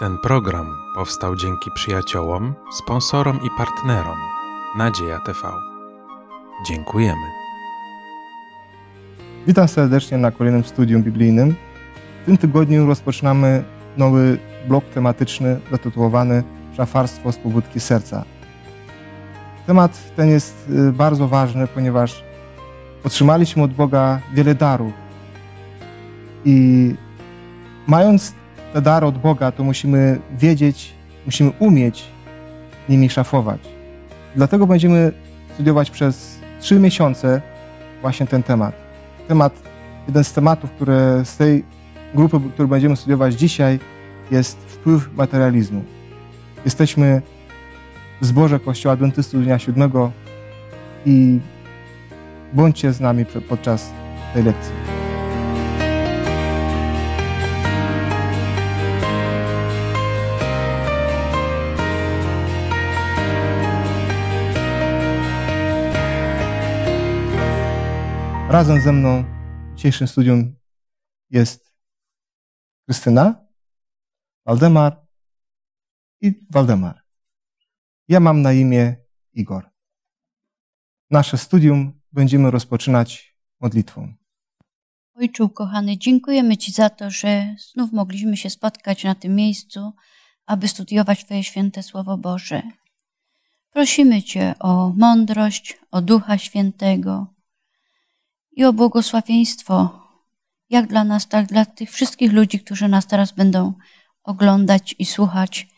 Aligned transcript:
Ten 0.00 0.18
program 0.18 0.76
powstał 0.94 1.36
dzięki 1.36 1.70
przyjaciołom, 1.70 2.54
sponsorom 2.72 3.36
i 3.36 3.48
partnerom 3.58 4.18
Nadzieja 4.76 5.18
TV. 5.18 5.38
Dziękujemy. 6.66 7.26
Witam 9.46 9.68
serdecznie 9.68 10.18
na 10.18 10.30
kolejnym 10.30 10.64
studium 10.64 11.02
biblijnym. 11.02 11.54
W 12.22 12.26
tym 12.26 12.38
tygodniu 12.38 12.86
rozpoczynamy 12.86 13.64
nowy 13.96 14.38
blok 14.68 14.84
tematyczny 14.84 15.60
zatytułowany 15.70 16.42
Szafarstwo 16.76 17.32
z 17.32 17.36
pobudki 17.36 17.80
serca. 17.80 18.24
Temat 19.66 20.14
ten 20.16 20.28
jest 20.28 20.68
y, 20.70 20.92
bardzo 20.92 21.28
ważny, 21.28 21.66
ponieważ 21.66 22.24
otrzymaliśmy 23.04 23.62
od 23.62 23.72
Boga 23.72 24.20
wiele 24.34 24.54
darów 24.54 24.92
i 26.44 26.94
mając 27.86 28.39
te 28.72 28.82
dary 28.82 29.06
od 29.06 29.18
Boga, 29.18 29.52
to 29.52 29.64
musimy 29.64 30.18
wiedzieć, 30.38 30.94
musimy 31.26 31.50
umieć 31.58 32.04
nimi 32.88 33.10
szafować. 33.10 33.60
Dlatego 34.36 34.66
będziemy 34.66 35.12
studiować 35.54 35.90
przez 35.90 36.38
trzy 36.60 36.80
miesiące 36.80 37.40
właśnie 38.00 38.26
ten 38.26 38.42
temat. 38.42 38.74
Temat, 39.28 39.52
jeden 40.06 40.24
z 40.24 40.32
tematów, 40.32 40.70
które 40.70 41.24
z 41.24 41.36
tej 41.36 41.64
grupy, 42.14 42.40
który 42.54 42.68
będziemy 42.68 42.96
studiować 42.96 43.34
dzisiaj, 43.34 43.78
jest 44.30 44.58
wpływ 44.58 45.14
materializmu. 45.16 45.84
Jesteśmy 46.64 47.22
w 48.20 48.26
zborze 48.26 48.60
Kościoła 48.60 48.92
Adwentystów 48.92 49.44
Dnia 49.44 49.58
Siódmego 49.58 50.12
i 51.06 51.38
bądźcie 52.52 52.92
z 52.92 53.00
nami 53.00 53.24
podczas 53.48 53.90
tej 54.34 54.42
lekcji. 54.42 54.99
Razem 68.50 68.80
ze 68.80 68.92
mną 68.92 69.24
w 69.72 69.76
dzisiejszym 69.76 70.08
studium 70.08 70.54
jest 71.30 71.74
Krystyna, 72.84 73.46
Waldemar 74.46 75.06
i 76.20 76.46
Waldemar. 76.50 77.02
Ja 78.08 78.20
mam 78.20 78.42
na 78.42 78.52
imię 78.52 78.96
Igor. 79.32 79.70
Nasze 81.10 81.38
studium 81.38 82.00
będziemy 82.12 82.50
rozpoczynać 82.50 83.36
modlitwą. 83.60 84.14
Ojcze 85.14 85.44
ukochany, 85.44 85.98
dziękujemy 85.98 86.56
Ci 86.56 86.72
za 86.72 86.90
to, 86.90 87.10
że 87.10 87.54
znów 87.58 87.92
mogliśmy 87.92 88.36
się 88.36 88.50
spotkać 88.50 89.04
na 89.04 89.14
tym 89.14 89.34
miejscu, 89.34 89.92
aby 90.46 90.68
studiować 90.68 91.24
Twoje 91.24 91.44
święte 91.44 91.82
Słowo 91.82 92.18
Boże. 92.18 92.62
Prosimy 93.70 94.22
Cię 94.22 94.54
o 94.58 94.92
mądrość, 94.96 95.78
o 95.90 96.02
Ducha 96.02 96.38
Świętego 96.38 97.39
i 98.60 98.64
o 98.64 98.72
błogosławieństwo, 98.72 100.06
jak 100.70 100.86
dla 100.86 101.04
nas, 101.04 101.28
tak 101.28 101.46
dla 101.46 101.64
tych 101.64 101.90
wszystkich 101.90 102.32
ludzi, 102.32 102.60
którzy 102.60 102.88
nas 102.88 103.06
teraz 103.06 103.32
będą 103.32 103.72
oglądać 104.22 104.94
i 104.98 105.06
słuchać, 105.06 105.68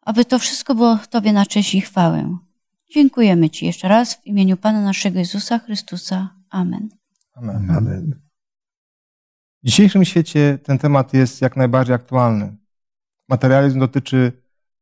aby 0.00 0.24
to 0.24 0.38
wszystko 0.38 0.74
było 0.74 0.98
Tobie 1.10 1.32
na 1.32 1.46
cześć 1.46 1.74
i 1.74 1.80
chwałę. 1.80 2.38
Dziękujemy 2.90 3.50
Ci 3.50 3.66
jeszcze 3.66 3.88
raz 3.88 4.14
w 4.14 4.26
imieniu 4.26 4.56
Pana 4.56 4.80
naszego 4.80 5.18
Jezusa 5.18 5.58
Chrystusa. 5.58 6.34
Amen. 6.50 6.88
Amen. 7.34 7.70
Amen. 7.70 8.20
W 9.62 9.66
dzisiejszym 9.66 10.04
świecie 10.04 10.58
ten 10.62 10.78
temat 10.78 11.14
jest 11.14 11.40
jak 11.40 11.56
najbardziej 11.56 11.94
aktualny. 11.94 12.56
Materializm 13.28 13.80
dotyczy 13.80 14.32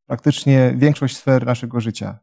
praktycznie 0.07 0.75
większość 0.77 1.17
sfer 1.17 1.47
naszego 1.47 1.81
życia. 1.81 2.19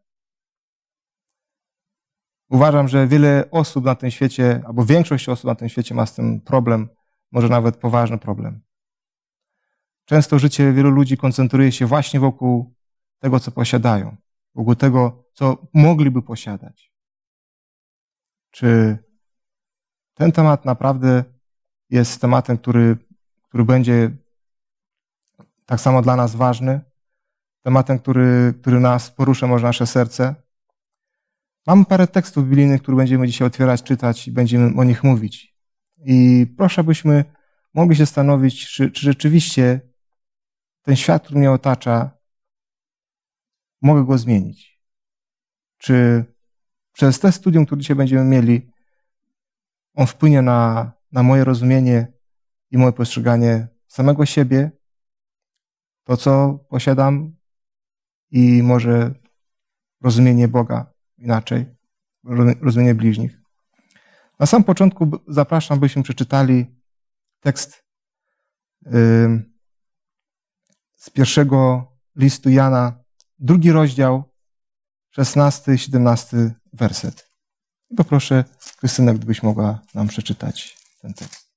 Uważam, 2.50 2.88
że 2.88 3.08
wiele 3.08 3.52
osób 3.52 3.86
na 3.86 3.96
tym 3.96 4.12
świecie, 4.12 4.62
albo 4.68 4.86
większość 4.86 5.30
osób 5.30 5.46
na 5.46 5.56
tym 5.56 5.70
świecie 5.70 5.96
ma 5.96 6.06
z 6.06 6.16
tym 6.16 6.42
problem, 6.42 6.90
może 7.32 7.50
nawet 7.50 7.78
poważny 7.78 8.18
problem. 8.18 8.62
Często 10.06 10.40
życie 10.40 10.74
wielu 10.74 10.90
ludzi 10.90 11.18
koncentruje 11.18 11.72
się 11.72 11.86
właśnie 11.86 12.20
wokół 12.20 12.76
tego, 13.20 13.40
co 13.40 13.52
posiadają, 13.52 14.18
wokół 14.56 14.76
tego, 14.76 15.24
co 15.34 15.68
mogliby 15.74 16.22
posiadać. 16.22 16.94
Czy 18.52 18.98
ten 20.14 20.32
temat 20.32 20.66
naprawdę 20.66 21.24
jest 21.90 22.22
tematem, 22.22 22.58
który, 22.58 22.98
który 23.42 23.66
będzie 23.66 24.12
tak 25.66 25.80
samo 25.80 26.02
dla 26.02 26.16
nas 26.16 26.36
ważny, 26.36 26.82
tematem, 27.62 28.00
który, 28.00 28.54
który 28.62 28.80
nas 28.80 29.12
porusza 29.12 29.48
może 29.48 29.68
nasze 29.68 29.88
serce? 29.88 30.36
Mam 31.68 31.86
parę 31.86 32.08
tekstów 32.08 32.44
biblijnych, 32.44 32.82
które 32.82 32.98
będziemy 32.98 33.28
dzisiaj 33.28 33.48
otwierać, 33.48 33.84
czytać 33.84 34.28
i 34.28 34.32
będziemy 34.32 34.80
o 34.80 34.84
nich 34.84 35.04
mówić. 35.04 35.56
I 36.06 36.48
proszę, 36.58 36.84
byśmy 36.84 37.26
mogli 37.74 37.96
się 37.96 38.04
zastanowić, 38.06 38.68
czy, 38.68 38.92
czy 38.92 39.02
rzeczywiście 39.02 39.82
ten 40.82 40.96
świat, 40.96 41.24
który 41.24 41.40
mnie 41.40 41.52
otacza, 41.52 42.12
mogę 43.82 44.06
go 44.06 44.18
zmienić. 44.18 44.82
Czy 45.78 46.26
przez 46.94 47.20
te 47.20 47.32
studium, 47.32 47.66
które 47.66 47.82
dzisiaj 47.82 47.96
będziemy 47.96 48.24
mieli, 48.24 48.72
on 49.96 50.08
wpłynie 50.08 50.42
na, 50.42 50.92
na 51.12 51.24
moje 51.24 51.44
rozumienie 51.44 52.14
i 52.72 52.78
moje 52.78 52.92
postrzeganie 52.92 53.68
samego 53.88 54.26
siebie, 54.26 54.72
to 56.04 56.18
co 56.18 56.60
posiadam 56.70 57.36
i 58.32 58.64
może 58.64 59.14
rozumienie 60.02 60.48
Boga 60.48 60.99
inaczej, 61.20 61.66
rozumienie 62.62 62.96
bliźnich. 62.96 63.40
Na 64.40 64.46
sam 64.46 64.64
początku 64.64 65.12
zapraszam, 65.28 65.80
byśmy 65.80 66.04
przeczytali 66.04 66.66
tekst 67.40 67.84
z 70.96 71.10
pierwszego 71.14 71.92
listu 72.16 72.50
Jana, 72.50 73.04
drugi 73.40 73.72
rozdział, 73.72 74.24
16 75.10 75.78
17 75.78 76.38
werset. 76.74 77.30
I 77.90 77.96
poproszę 77.96 78.44
Krystynę, 78.78 79.14
gdybyś 79.14 79.44
mogła 79.44 79.82
nam 79.94 80.08
przeczytać 80.08 80.78
ten 81.02 81.14
tekst. 81.14 81.50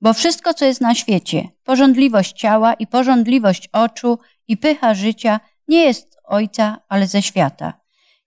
Bo 0.00 0.14
wszystko, 0.14 0.54
co 0.54 0.64
jest 0.64 0.80
na 0.80 0.94
świecie, 0.94 1.48
porządliwość 1.64 2.32
ciała 2.32 2.74
i 2.74 2.86
porządliwość 2.86 3.68
oczu 3.72 4.18
i 4.48 4.56
pycha 4.56 4.94
życia, 4.94 5.40
nie 5.68 5.84
jest 5.84 6.16
Ojca, 6.24 6.78
ale 6.88 7.06
ze 7.06 7.22
świata. 7.22 7.81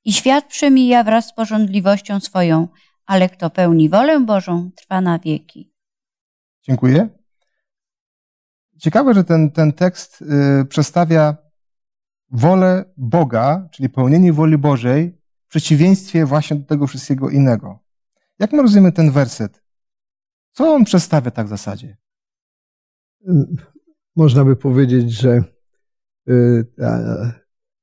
I 0.06 0.14
świat 0.14 0.46
przemija 0.48 1.04
wraz 1.04 1.28
z 1.28 1.34
porządliwością 1.34 2.20
swoją, 2.20 2.68
ale 3.06 3.30
kto 3.30 3.50
pełni 3.50 3.90
wolę 3.90 4.20
Bożą, 4.20 4.72
trwa 4.76 5.02
na 5.02 5.20
wieki. 5.20 5.74
Dziękuję. 6.64 7.10
Ciekawe, 8.78 9.14
że 9.14 9.24
ten, 9.24 9.52
ten 9.52 9.74
tekst 9.74 10.22
y, 10.62 10.66
przedstawia 10.66 11.38
wolę 12.30 12.86
Boga, 12.98 13.70
czyli 13.72 13.90
pełnienie 13.90 14.34
woli 14.34 14.58
Bożej, 14.58 15.18
w 15.46 15.48
przeciwieństwie 15.48 16.26
właśnie 16.26 16.58
do 16.58 16.66
tego 16.66 16.88
wszystkiego 16.88 17.30
innego. 17.30 17.80
Jak 18.40 18.52
my 18.52 18.62
rozumiemy 18.62 18.92
ten 18.92 19.12
werset? 19.12 19.64
Co 20.52 20.74
on 20.74 20.86
przedstawia 20.86 21.32
tak 21.32 21.46
w 21.46 21.50
zasadzie? 21.50 21.98
Można 24.16 24.46
by 24.46 24.56
powiedzieć, 24.56 25.12
że 25.12 25.44
y, 26.30 26.66
ta, 26.78 27.00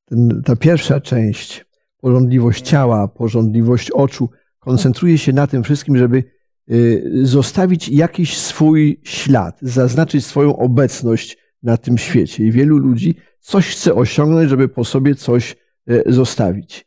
ten, 0.05 0.43
ta 0.44 0.56
pierwsza 0.56 1.00
część 1.00 1.72
porządliwość 2.03 2.65
ciała, 2.65 3.09
porządliwość 3.09 3.91
oczu, 3.91 4.31
koncentruje 4.59 5.19
się 5.19 5.33
na 5.33 5.47
tym 5.47 5.63
wszystkim, 5.63 5.97
żeby 5.99 6.25
y, 6.71 7.03
zostawić 7.23 7.89
jakiś 7.89 8.39
swój 8.39 9.01
ślad, 9.05 9.59
zaznaczyć 9.63 10.27
swoją 10.27 10.57
obecność 10.57 11.39
na 11.62 11.77
tym 11.77 11.99
świecie. 11.99 12.44
I 12.44 12.53
wielu 12.53 12.79
ludzi 12.79 13.15
coś 13.41 13.69
chce 13.69 13.94
osiągnąć, 13.94 14.50
żeby 14.50 14.69
po 14.69 14.85
sobie 14.85 15.15
coś 15.15 15.56
y, 15.91 16.03
zostawić. 16.06 16.87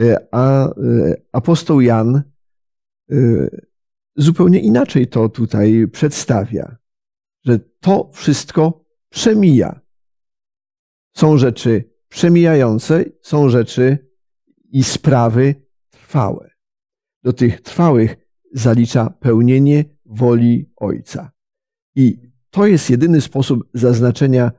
Y, 0.00 0.16
a 0.32 0.68
apostoł 1.32 1.80
Jan 1.80 2.22
zupełnie 4.16 4.60
inaczej 4.60 5.06
to 5.06 5.28
tutaj 5.28 5.88
przedstawia, 5.92 6.76
że 7.44 7.58
to 7.80 8.10
wszystko 8.12 8.84
przemija. 9.08 9.80
Są 11.16 11.38
rzeczy 11.38 11.84
przemijające, 12.08 13.04
są 13.22 13.48
rzeczy 13.48 14.06
i 14.76 14.84
sprawy 14.84 15.54
trwałe. 15.90 16.50
Do 17.22 17.32
tych 17.32 17.60
trwałych 17.60 18.16
zalicza 18.52 19.10
pełnienie 19.10 19.84
woli 20.04 20.72
Ojca. 20.76 21.32
I 21.94 22.18
to 22.50 22.66
jest 22.66 22.90
jedyny 22.90 23.20
sposób 23.20 23.68
zaznaczenia 23.74 24.52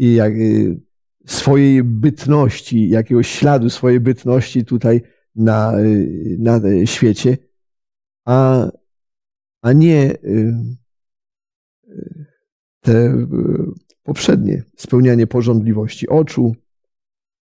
y, 0.00 0.80
swojej 1.26 1.84
bytności, 1.84 2.88
jakiegoś 2.88 3.28
śladu 3.28 3.70
swojej 3.70 4.00
bytności 4.00 4.64
tutaj 4.64 5.02
na, 5.34 5.78
y, 5.78 6.36
na 6.40 6.60
świecie, 6.84 7.38
a, 8.24 8.68
a 9.62 9.72
nie 9.72 10.12
y, 10.12 10.54
te 12.80 13.26
poprzednie. 14.02 14.64
Spełnianie 14.76 15.26
porządliwości 15.26 16.08
oczu, 16.08 16.56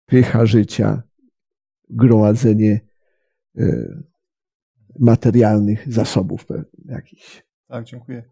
pycha 0.07 0.47
życia, 0.47 1.10
gromadzenie 1.91 2.81
e, 3.59 3.65
materialnych 4.99 5.93
zasobów 5.93 6.47
jakichś. 6.85 7.43
Tak, 7.69 7.85
dziękuję. 7.85 8.23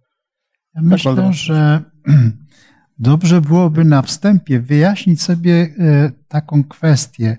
Ja 0.74 0.82
myślę, 0.82 1.32
że 1.32 1.82
dobrze 2.98 3.40
byłoby 3.40 3.84
na 3.84 4.02
wstępie 4.02 4.60
wyjaśnić 4.60 5.22
sobie 5.22 5.74
e, 5.78 6.12
taką 6.28 6.64
kwestię. 6.64 7.36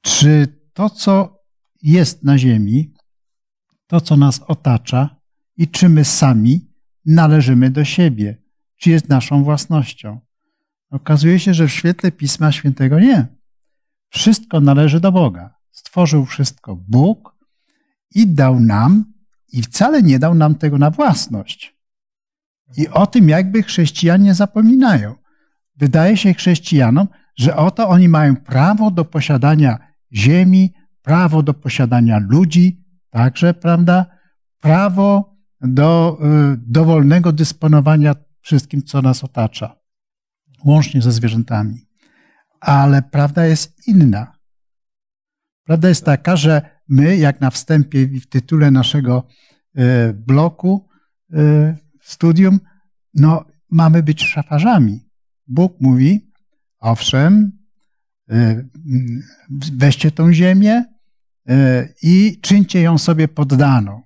Czy 0.00 0.46
to, 0.72 0.90
co 0.90 1.42
jest 1.82 2.24
na 2.24 2.38
Ziemi, 2.38 2.94
to, 3.86 4.00
co 4.00 4.16
nas 4.16 4.40
otacza 4.46 5.16
i 5.56 5.68
czy 5.68 5.88
my 5.88 6.04
sami 6.04 6.70
należymy 7.06 7.70
do 7.70 7.84
siebie, 7.84 8.36
czy 8.76 8.90
jest 8.90 9.08
naszą 9.08 9.44
własnością? 9.44 10.20
Okazuje 10.90 11.38
się, 11.38 11.54
że 11.54 11.66
w 11.66 11.72
świetle 11.72 12.12
Pisma 12.12 12.52
Świętego 12.52 13.00
nie. 13.00 13.39
Wszystko 14.10 14.60
należy 14.60 15.00
do 15.00 15.12
Boga. 15.12 15.54
Stworzył 15.70 16.26
wszystko 16.26 16.76
Bóg 16.76 17.36
i 18.14 18.26
dał 18.26 18.60
nam, 18.60 19.04
i 19.52 19.62
wcale 19.62 20.02
nie 20.02 20.18
dał 20.18 20.34
nam 20.34 20.54
tego 20.54 20.78
na 20.78 20.90
własność. 20.90 21.76
I 22.76 22.88
o 22.88 23.06
tym 23.06 23.28
jakby 23.28 23.62
chrześcijanie 23.62 24.34
zapominają. 24.34 25.14
Wydaje 25.76 26.16
się 26.16 26.34
chrześcijanom, 26.34 27.08
że 27.36 27.56
oto 27.56 27.88
oni 27.88 28.08
mają 28.08 28.36
prawo 28.36 28.90
do 28.90 29.04
posiadania 29.04 29.78
ziemi, 30.12 30.74
prawo 31.02 31.42
do 31.42 31.54
posiadania 31.54 32.18
ludzi, 32.18 32.84
także, 33.10 33.54
prawda? 33.54 34.06
Prawo 34.60 35.36
do 35.60 36.18
y, 36.52 36.56
dowolnego 36.66 37.32
dysponowania 37.32 38.14
wszystkim, 38.40 38.82
co 38.82 39.02
nas 39.02 39.24
otacza, 39.24 39.76
łącznie 40.64 41.02
ze 41.02 41.12
zwierzętami. 41.12 41.89
Ale 42.60 43.02
prawda 43.02 43.46
jest 43.46 43.88
inna. 43.88 44.38
Prawda 45.64 45.88
jest 45.88 46.04
taka, 46.04 46.36
że 46.36 46.62
my, 46.88 47.16
jak 47.16 47.40
na 47.40 47.50
wstępie 47.50 48.06
w 48.06 48.26
tytule 48.26 48.70
naszego 48.70 49.26
y, 49.78 50.12
bloku, 50.12 50.88
y, 51.34 51.76
studium, 52.00 52.60
no, 53.14 53.44
mamy 53.70 54.02
być 54.02 54.24
szafarzami. 54.24 55.08
Bóg 55.46 55.80
mówi, 55.80 56.32
owszem, 56.78 57.58
y, 58.32 58.68
weźcie 59.72 60.10
tą 60.10 60.32
ziemię 60.32 60.84
i 62.02 62.38
czyńcie 62.40 62.80
ją 62.80 62.98
sobie 62.98 63.28
poddaną. 63.28 64.02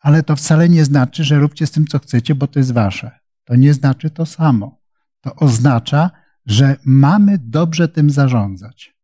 Ale 0.00 0.22
to 0.22 0.36
wcale 0.36 0.68
nie 0.68 0.84
znaczy, 0.84 1.24
że 1.24 1.38
róbcie 1.38 1.66
z 1.66 1.70
tym, 1.70 1.86
co 1.86 1.98
chcecie, 1.98 2.34
bo 2.34 2.46
to 2.46 2.58
jest 2.58 2.72
wasze. 2.72 3.18
To 3.44 3.56
nie 3.56 3.74
znaczy 3.74 4.10
to 4.10 4.26
samo. 4.26 4.80
To 5.20 5.34
oznacza, 5.34 6.10
że 6.46 6.76
mamy 6.84 7.38
dobrze 7.38 7.88
tym 7.88 8.10
zarządzać. 8.10 8.94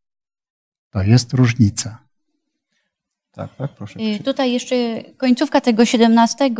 To 0.90 1.02
jest 1.02 1.32
różnica. 1.32 1.98
Tak, 3.32 3.56
tak, 3.56 3.74
proszę. 3.74 4.00
Y, 4.00 4.22
Tutaj 4.24 4.52
jeszcze 4.52 4.74
końcówka 5.16 5.60
tego 5.60 5.84
17 5.84 6.44
y, 6.44 6.50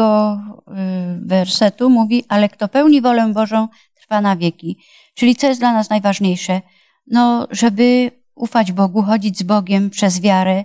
wersetu 1.27 1.91
mówi, 1.91 2.25
ale 2.29 2.49
kto 2.49 2.69
pełni 2.69 3.01
wolę 3.03 3.33
Bożą, 3.33 3.69
trwa 3.95 4.21
na 4.21 4.37
wieki. 4.37 4.79
Czyli 5.15 5.37
co 5.37 5.47
jest 5.47 5.61
dla 5.61 5.73
nas 5.73 5.91
najważniejsze? 5.91 6.61
No, 7.07 7.49
żeby 7.51 8.11
ufać 8.35 8.73
Bogu, 8.73 9.03
chodzić 9.03 9.39
z 9.39 9.43
Bogiem 9.43 9.91
przez 9.91 10.21
wiarę, 10.21 10.65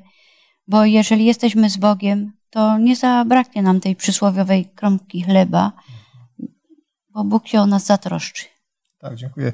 bo 0.68 0.86
jeżeli 0.86 1.26
jesteśmy 1.26 1.70
z 1.70 1.78
Bogiem, 1.78 2.32
to 2.50 2.78
nie 2.78 2.96
zabraknie 2.96 3.62
nam 3.62 3.80
tej 3.80 3.96
przysłowiowej 3.96 4.66
kromki 4.66 5.22
chleba, 5.22 5.72
bo 7.10 7.24
Bóg 7.24 7.48
się 7.48 7.62
o 7.62 7.66
nas 7.66 7.86
zatroszczy. 7.86 8.46
Tak, 9.00 9.16
dziękuję. 9.16 9.54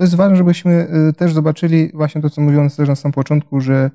To 0.00 0.04
jest 0.04 0.14
ważne, 0.14 0.36
żebyśmy 0.36 0.88
y, 1.08 1.12
też 1.12 1.32
zobaczyli 1.32 1.90
właśnie 1.94 2.22
to, 2.22 2.30
co 2.30 2.40
mówiłem 2.40 2.70
też 2.70 2.88
na 2.88 2.96
samym 2.96 3.12
początku, 3.12 3.60
że, 3.60 3.90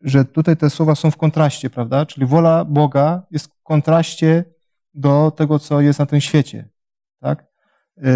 że 0.00 0.24
tutaj 0.24 0.56
te 0.56 0.70
słowa 0.70 0.94
są 0.94 1.10
w 1.10 1.16
kontraście, 1.16 1.70
prawda? 1.70 2.06
Czyli 2.06 2.26
wola 2.26 2.64
Boga 2.64 3.22
jest 3.30 3.46
w 3.46 3.62
kontraście 3.62 4.44
do 4.94 5.30
tego, 5.30 5.58
co 5.58 5.80
jest 5.80 5.98
na 5.98 6.06
tym 6.06 6.20
świecie, 6.20 6.68
tak? 7.20 7.46
Yy, 7.96 8.06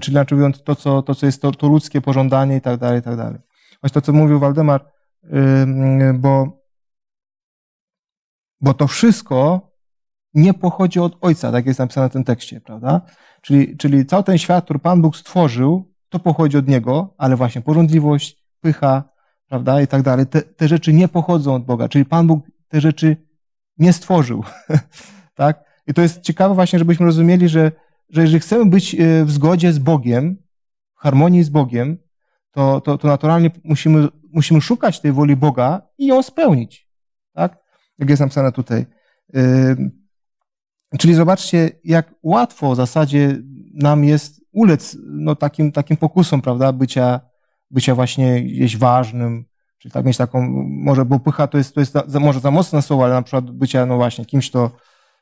czyli 0.00 0.14
znaczy 0.14 0.34
mówiąc 0.34 0.62
to, 0.62 0.76
co, 0.76 1.02
to, 1.02 1.14
co 1.14 1.26
jest 1.26 1.42
to, 1.42 1.52
to 1.52 1.68
ludzkie 1.68 2.00
pożądanie 2.00 2.56
i 2.56 2.60
tak 2.60 2.80
dalej, 2.80 3.00
i 3.00 3.02
tak 3.02 3.16
dalej. 3.16 3.38
Właśnie 3.80 3.94
to, 3.94 4.00
co 4.00 4.12
mówił 4.12 4.38
Waldemar, 4.38 4.90
yy, 5.22 6.14
bo, 6.14 6.62
bo 8.60 8.74
to 8.74 8.86
wszystko 8.86 9.70
nie 10.34 10.54
pochodzi 10.54 11.00
od 11.00 11.18
Ojca, 11.20 11.52
tak 11.52 11.66
jest 11.66 11.78
napisane 11.78 12.08
w 12.08 12.12
tym 12.12 12.24
tekście, 12.24 12.60
prawda? 12.60 13.00
Czyli, 13.42 13.76
czyli 13.76 14.06
cały 14.06 14.24
ten 14.24 14.38
świat, 14.38 14.64
który 14.64 14.78
Pan 14.78 15.02
Bóg 15.02 15.16
stworzył, 15.16 15.91
to 16.12 16.18
pochodzi 16.18 16.56
od 16.56 16.68
Niego, 16.68 17.14
ale 17.18 17.36
właśnie 17.36 17.60
porządliwość, 17.60 18.44
pycha, 18.60 19.04
prawda, 19.48 19.82
i 19.82 19.86
tak 19.86 20.02
dalej, 20.02 20.26
te, 20.26 20.42
te 20.42 20.68
rzeczy 20.68 20.92
nie 20.92 21.08
pochodzą 21.08 21.54
od 21.54 21.64
Boga, 21.64 21.88
czyli 21.88 22.04
Pan 22.04 22.26
Bóg 22.26 22.46
te 22.68 22.80
rzeczy 22.80 23.16
nie 23.78 23.92
stworzył, 23.92 24.44
tak? 25.34 25.64
I 25.86 25.94
to 25.94 26.02
jest 26.02 26.20
ciekawe 26.20 26.54
właśnie, 26.54 26.78
żebyśmy 26.78 27.06
rozumieli, 27.06 27.48
że, 27.48 27.72
że 28.10 28.20
jeżeli 28.20 28.40
chcemy 28.40 28.66
być 28.66 28.96
w 29.24 29.30
zgodzie 29.30 29.72
z 29.72 29.78
Bogiem, 29.78 30.36
w 30.96 31.00
harmonii 31.00 31.42
z 31.42 31.48
Bogiem, 31.48 31.98
to, 32.50 32.80
to, 32.80 32.98
to 32.98 33.08
naturalnie 33.08 33.50
musimy, 33.64 34.08
musimy 34.32 34.60
szukać 34.60 35.00
tej 35.00 35.12
woli 35.12 35.36
Boga 35.36 35.82
i 35.98 36.06
ją 36.06 36.22
spełnić, 36.22 36.88
tak? 37.32 37.58
Jak 37.98 38.10
jest 38.10 38.20
napisane 38.20 38.52
tutaj. 38.52 38.86
Czyli 40.98 41.14
zobaczcie, 41.14 41.70
jak 41.84 42.14
łatwo 42.22 42.72
w 42.72 42.76
zasadzie 42.76 43.38
nam 43.74 44.04
jest 44.04 44.41
ulec 44.52 44.96
no, 45.04 45.36
takim, 45.36 45.72
takim 45.72 45.96
pokusom, 45.96 46.42
prawda, 46.42 46.72
bycia, 46.72 47.20
bycia 47.70 47.94
właśnie 47.94 48.42
gdzieś 48.42 48.76
ważnym, 48.76 49.44
czyli 49.78 49.92
tak 49.92 50.04
mieć 50.04 50.16
taką, 50.16 50.42
może, 50.68 51.04
bo 51.04 51.20
pycha 51.20 51.46
to 51.46 51.58
jest, 51.58 51.74
to 51.74 51.80
jest 51.80 51.94
za, 52.06 52.20
może 52.20 52.40
za 52.40 52.50
mocne 52.50 52.82
słowo, 52.82 53.04
ale 53.04 53.14
na 53.14 53.22
przykład 53.22 53.50
bycia, 53.50 53.86
no 53.86 53.96
właśnie, 53.96 54.24
kimś, 54.24 54.50
kto, 54.50 54.70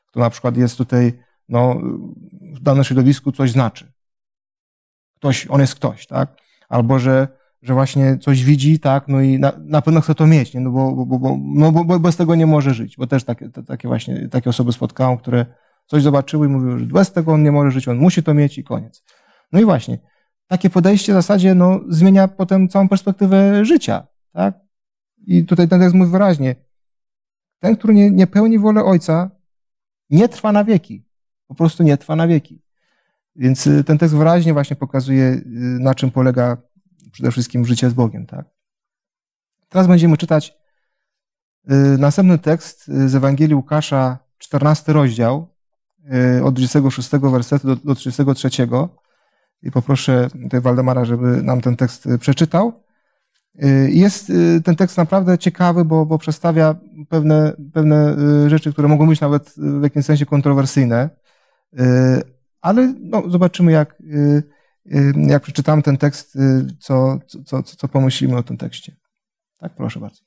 kto 0.07 0.19
na 0.19 0.29
przykład 0.29 0.57
jest 0.57 0.77
tutaj, 0.77 1.13
no, 1.49 1.79
w 2.41 2.59
danym 2.59 2.83
środowisku 2.83 3.31
coś 3.31 3.51
znaczy. 3.51 3.91
Ktoś, 5.15 5.47
on 5.49 5.61
jest 5.61 5.75
ktoś, 5.75 6.07
tak? 6.07 6.37
Albo, 6.69 6.99
że, 6.99 7.27
że 7.61 7.73
właśnie 7.73 8.17
coś 8.17 8.43
widzi, 8.43 8.79
tak, 8.79 9.07
no 9.07 9.21
i 9.21 9.39
na, 9.39 9.51
na 9.59 9.81
pewno 9.81 10.01
chce 10.01 10.15
to 10.15 10.27
mieć, 10.27 10.53
nie? 10.53 10.61
no 10.61 10.71
bo, 10.71 11.05
bo, 11.05 11.19
bo, 11.19 11.37
no 11.43 11.71
bo, 11.71 11.83
bo 11.83 11.99
bez 11.99 12.17
tego 12.17 12.35
nie 12.35 12.45
może 12.45 12.73
żyć, 12.73 12.97
bo 12.97 13.07
też 13.07 13.23
takie, 13.23 13.49
takie 13.49 13.87
właśnie, 13.87 14.29
takie 14.29 14.49
osoby 14.49 14.71
spotkałem, 14.71 15.17
które 15.17 15.45
coś 15.85 16.03
zobaczyły 16.03 16.47
i 16.47 16.49
mówiły, 16.49 16.79
że 16.79 16.85
bez 16.85 17.11
tego 17.11 17.33
on 17.33 17.43
nie 17.43 17.51
może 17.51 17.71
żyć, 17.71 17.87
on 17.87 17.97
musi 17.97 18.23
to 18.23 18.33
mieć 18.33 18.57
i 18.57 18.63
koniec. 18.63 19.03
No 19.51 19.59
i 19.59 19.65
właśnie, 19.65 19.99
takie 20.47 20.69
podejście 20.69 21.13
w 21.13 21.15
zasadzie, 21.15 21.55
no, 21.55 21.79
zmienia 21.89 22.27
potem 22.27 22.69
całą 22.69 22.89
perspektywę 22.89 23.65
życia, 23.65 24.07
tak? 24.33 24.59
I 25.27 25.45
tutaj 25.45 25.67
ten 25.67 25.79
tekst 25.79 25.95
mówi 25.95 26.11
wyraźnie, 26.11 26.55
ten, 27.59 27.75
który 27.75 27.93
nie, 27.93 28.11
nie 28.11 28.27
pełni 28.27 28.59
wolę 28.59 28.83
Ojca, 28.83 29.31
nie 30.09 30.29
trwa 30.29 30.51
na 30.51 30.63
wieki. 30.63 31.05
Po 31.47 31.55
prostu 31.55 31.83
nie 31.83 31.97
trwa 31.97 32.15
na 32.15 32.27
wieki. 32.27 32.61
Więc 33.35 33.69
ten 33.85 33.97
tekst 33.97 34.15
wyraźnie 34.15 34.53
właśnie 34.53 34.75
pokazuje, 34.75 35.41
na 35.79 35.95
czym 35.95 36.11
polega 36.11 36.57
przede 37.11 37.31
wszystkim 37.31 37.65
życie 37.65 37.89
z 37.89 37.93
Bogiem. 37.93 38.25
Tak? 38.25 38.45
Teraz 39.69 39.87
będziemy 39.87 40.17
czytać 40.17 40.57
następny 41.97 42.37
tekst 42.37 42.87
z 42.87 43.15
Ewangelii 43.15 43.55
Łukasza, 43.55 44.19
14 44.37 44.93
rozdział, 44.93 45.47
od 46.43 46.55
26 46.55 47.09
wersetu 47.09 47.67
do, 47.67 47.75
do 47.75 47.95
33. 47.95 48.49
I 49.63 49.71
poproszę 49.71 50.27
tutaj 50.43 50.61
Waldemara, 50.61 51.05
żeby 51.05 51.43
nam 51.43 51.61
ten 51.61 51.75
tekst 51.75 52.07
przeczytał. 52.19 52.83
Jest 53.87 54.31
ten 54.63 54.75
tekst 54.75 54.97
naprawdę 54.97 55.37
ciekawy, 55.37 55.85
bo, 55.85 56.05
bo 56.05 56.17
przedstawia 56.17 56.75
pewne, 57.09 57.53
pewne 57.73 58.15
rzeczy, 58.49 58.73
które 58.73 58.87
mogą 58.87 59.07
być 59.07 59.21
nawet 59.21 59.53
w 59.57 59.83
jakimś 59.83 60.05
sensie 60.05 60.25
kontrowersyjne, 60.25 61.09
ale 62.61 62.93
no, 62.99 63.29
zobaczymy, 63.29 63.71
jak, 63.71 64.03
jak 65.15 65.43
przeczytamy 65.43 65.81
ten 65.81 65.97
tekst, 65.97 66.37
co, 66.79 67.19
co, 67.45 67.63
co 67.63 67.87
pomyślimy 67.87 68.37
o 68.37 68.43
tym 68.43 68.57
tekście. 68.57 68.95
Tak, 69.57 69.75
proszę 69.75 69.99
bardzo. 69.99 70.21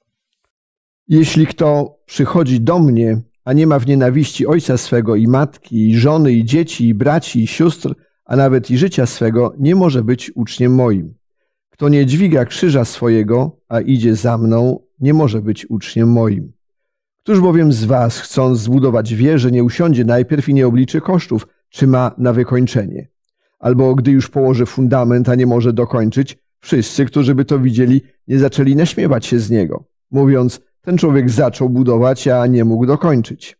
Jeśli 1.08 1.46
kto 1.46 1.98
przychodzi 2.06 2.60
do 2.60 2.78
mnie, 2.78 3.20
a 3.44 3.52
nie 3.52 3.66
ma 3.66 3.78
w 3.78 3.86
nienawiści 3.86 4.46
ojca 4.46 4.76
swego 4.76 5.16
i 5.16 5.28
matki, 5.28 5.90
i 5.90 5.98
żony, 5.98 6.32
i 6.32 6.44
dzieci, 6.44 6.88
i 6.88 6.94
braci, 6.94 7.42
i 7.42 7.46
sióstr, 7.46 7.94
a 8.24 8.36
nawet 8.36 8.70
i 8.70 8.78
życia 8.78 9.06
swego, 9.06 9.54
nie 9.58 9.74
może 9.74 10.04
być 10.04 10.32
uczniem 10.34 10.74
moim. 10.74 11.14
Kto 11.70 11.88
nie 11.88 12.06
dźwiga 12.06 12.44
krzyża 12.44 12.84
swojego, 12.84 13.60
a 13.68 13.80
idzie 13.80 14.16
za 14.16 14.38
mną, 14.38 14.80
nie 15.00 15.14
może 15.14 15.42
być 15.42 15.70
uczniem 15.70 16.12
moim. 16.12 16.52
Któż 17.22 17.40
bowiem 17.40 17.72
z 17.72 17.84
was, 17.84 18.20
chcąc 18.20 18.58
zbudować 18.58 19.14
wieżę, 19.14 19.50
nie 19.50 19.64
usiądzie 19.64 20.04
najpierw 20.04 20.48
i 20.48 20.54
nie 20.54 20.66
obliczy 20.66 21.00
kosztów, 21.00 21.46
czy 21.68 21.86
ma 21.86 22.14
na 22.18 22.32
wykończenie? 22.32 23.08
Albo 23.58 23.94
gdy 23.94 24.10
już 24.10 24.28
położy 24.28 24.66
fundament, 24.66 25.28
a 25.28 25.34
nie 25.34 25.46
może 25.46 25.72
dokończyć, 25.72 26.38
wszyscy, 26.60 27.04
którzy 27.04 27.34
by 27.34 27.44
to 27.44 27.58
widzieli, 27.58 28.02
nie 28.28 28.38
zaczęli 28.38 28.76
naśmiewać 28.76 29.26
się 29.26 29.38
z 29.38 29.50
niego, 29.50 29.84
mówiąc, 30.10 30.60
ten 30.80 30.98
człowiek 30.98 31.30
zaczął 31.30 31.70
budować, 31.70 32.28
a 32.28 32.46
nie 32.46 32.64
mógł 32.64 32.86
dokończyć. 32.86 33.58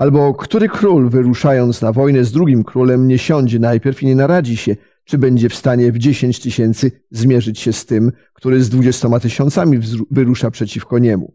Albo 0.00 0.34
który 0.34 0.68
król, 0.68 1.10
wyruszając 1.10 1.82
na 1.82 1.92
wojnę 1.92 2.24
z 2.24 2.32
drugim 2.32 2.64
królem, 2.64 3.08
nie 3.08 3.18
siądzie 3.18 3.58
najpierw 3.58 4.02
i 4.02 4.06
nie 4.06 4.14
naradzi 4.14 4.56
się, 4.56 4.76
czy 5.04 5.18
będzie 5.18 5.48
w 5.48 5.54
stanie 5.54 5.92
w 5.92 5.98
dziesięć 5.98 6.40
tysięcy 6.40 6.90
zmierzyć 7.10 7.60
się 7.60 7.72
z 7.72 7.86
tym, 7.86 8.12
który 8.32 8.64
z 8.64 8.68
dwudziestoma 8.68 9.20
tysiącami 9.20 9.78
wyrusza 10.10 10.50
przeciwko 10.50 10.98
niemu. 10.98 11.34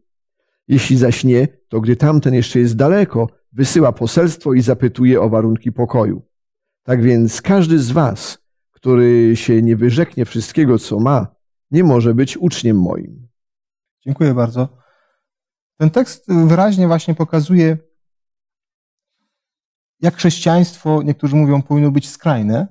Jeśli 0.67 0.97
zaś 0.97 1.23
nie, 1.23 1.47
to 1.67 1.81
gdy 1.81 1.95
tamten 1.95 2.33
jeszcze 2.33 2.59
jest 2.59 2.75
daleko, 2.75 3.29
wysyła 3.53 3.91
poselstwo 3.91 4.53
i 4.53 4.61
zapytuje 4.61 5.21
o 5.21 5.29
warunki 5.29 5.71
pokoju. 5.71 6.21
Tak 6.83 7.01
więc 7.01 7.41
każdy 7.41 7.79
z 7.79 7.91
was, 7.91 8.37
który 8.71 9.35
się 9.35 9.61
nie 9.61 9.75
wyrzeknie 9.75 10.25
wszystkiego, 10.25 10.79
co 10.79 10.99
ma, 10.99 11.35
nie 11.71 11.83
może 11.83 12.13
być 12.13 12.37
uczniem 12.37 12.79
moim. 12.79 13.27
Dziękuję 14.05 14.33
bardzo. 14.33 14.77
Ten 15.77 15.89
tekst 15.89 16.25
wyraźnie 16.47 16.87
właśnie 16.87 17.15
pokazuje, 17.15 17.77
jak 20.01 20.15
chrześcijaństwo, 20.15 21.01
niektórzy 21.03 21.35
mówią, 21.35 21.61
powinno 21.61 21.91
być 21.91 22.09
skrajne, 22.09 22.67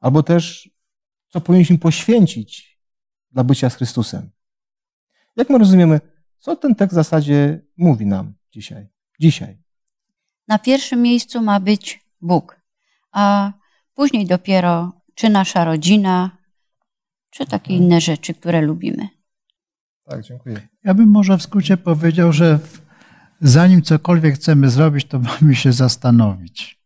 albo 0.00 0.22
też 0.22 0.70
co 1.28 1.40
powinniśmy 1.40 1.78
poświęcić 1.78 2.80
dla 3.30 3.44
bycia 3.44 3.70
z 3.70 3.76
Chrystusem. 3.76 4.30
Jak 5.36 5.50
my 5.50 5.58
rozumiemy, 5.58 6.00
co 6.38 6.56
ten 6.56 6.74
tekst 6.74 6.92
w 6.92 6.94
zasadzie 6.94 7.60
mówi 7.76 8.06
nam 8.06 8.34
dzisiaj? 8.52 8.88
dzisiaj? 9.20 9.62
Na 10.48 10.58
pierwszym 10.58 11.02
miejscu 11.02 11.42
ma 11.42 11.60
być 11.60 12.06
Bóg, 12.20 12.60
a 13.12 13.52
później 13.94 14.26
dopiero 14.26 14.92
czy 15.14 15.28
nasza 15.28 15.64
rodzina, 15.64 16.38
czy 17.30 17.46
takie 17.46 17.72
mhm. 17.72 17.82
inne 17.82 18.00
rzeczy, 18.00 18.34
które 18.34 18.60
lubimy. 18.60 19.08
Tak, 20.04 20.22
dziękuję. 20.22 20.68
Ja 20.84 20.94
bym 20.94 21.08
może 21.08 21.38
w 21.38 21.42
skrócie 21.42 21.76
powiedział, 21.76 22.32
że 22.32 22.58
zanim 23.40 23.82
cokolwiek 23.82 24.34
chcemy 24.34 24.70
zrobić, 24.70 25.04
to 25.04 25.18
mamy 25.40 25.54
się 25.54 25.72
zastanowić. 25.72 26.80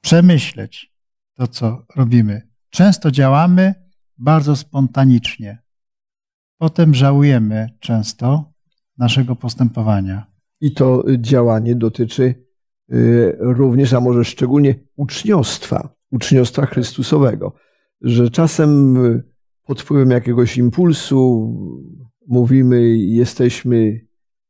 Przemyśleć 0.00 0.92
to, 1.34 1.46
co 1.46 1.86
robimy. 1.96 2.42
Często 2.70 3.10
działamy 3.10 3.74
bardzo 4.18 4.56
spontanicznie. 4.56 5.58
Potem 6.58 6.94
żałujemy 6.94 7.68
często 7.80 8.52
naszego 8.98 9.36
postępowania. 9.36 10.26
I 10.60 10.72
to 10.72 11.04
działanie 11.18 11.74
dotyczy 11.74 12.34
y, 12.92 13.36
również, 13.38 13.92
a 13.92 14.00
może 14.00 14.24
szczególnie 14.24 14.74
uczniostwa, 14.96 15.94
uczniostwa 16.10 16.66
Chrystusowego, 16.66 17.54
że 18.00 18.30
czasem 18.30 18.96
y, 19.06 19.22
pod 19.66 19.82
wpływem 19.82 20.10
jakiegoś 20.10 20.56
impulsu 20.56 21.54
mówimy, 22.26 22.98
jesteśmy, 22.98 24.00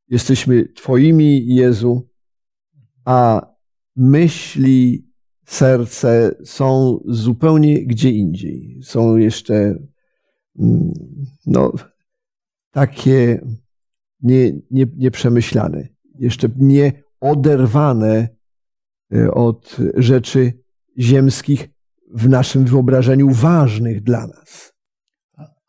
jesteśmy 0.09 0.69
Twoimi, 0.69 1.47
Jezu, 1.47 2.09
a 3.05 3.47
myśli, 3.97 5.09
serce 5.47 6.35
są 6.45 6.99
zupełnie 7.07 7.87
gdzie 7.87 8.11
indziej. 8.11 8.81
Są 8.83 9.17
jeszcze 9.17 9.55
mm, 10.59 10.93
no, 11.47 11.73
takie 12.71 13.47
nie, 14.21 14.53
nie, 14.71 14.87
nieprzemyślane, 14.97 15.89
jeszcze 16.19 16.49
nie 16.57 17.03
oderwane 17.21 18.29
y, 19.15 19.33
od 19.33 19.77
rzeczy 19.97 20.53
ziemskich 20.99 21.69
w 22.15 22.29
naszym 22.29 22.65
wyobrażeniu 22.65 23.31
ważnych 23.31 24.03
dla 24.03 24.27
nas. 24.27 24.74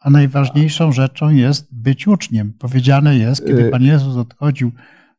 A 0.06 0.10
najważniejszą 0.10 0.92
rzeczą 0.92 1.30
jest 1.30 1.68
być 1.72 2.08
uczniem. 2.08 2.54
Powiedziane 2.54 3.18
jest, 3.18 3.46
kiedy 3.46 3.68
y, 3.68 3.72
Pan 3.72 3.84
Jezus 3.84 4.16
odchodził 4.16 4.72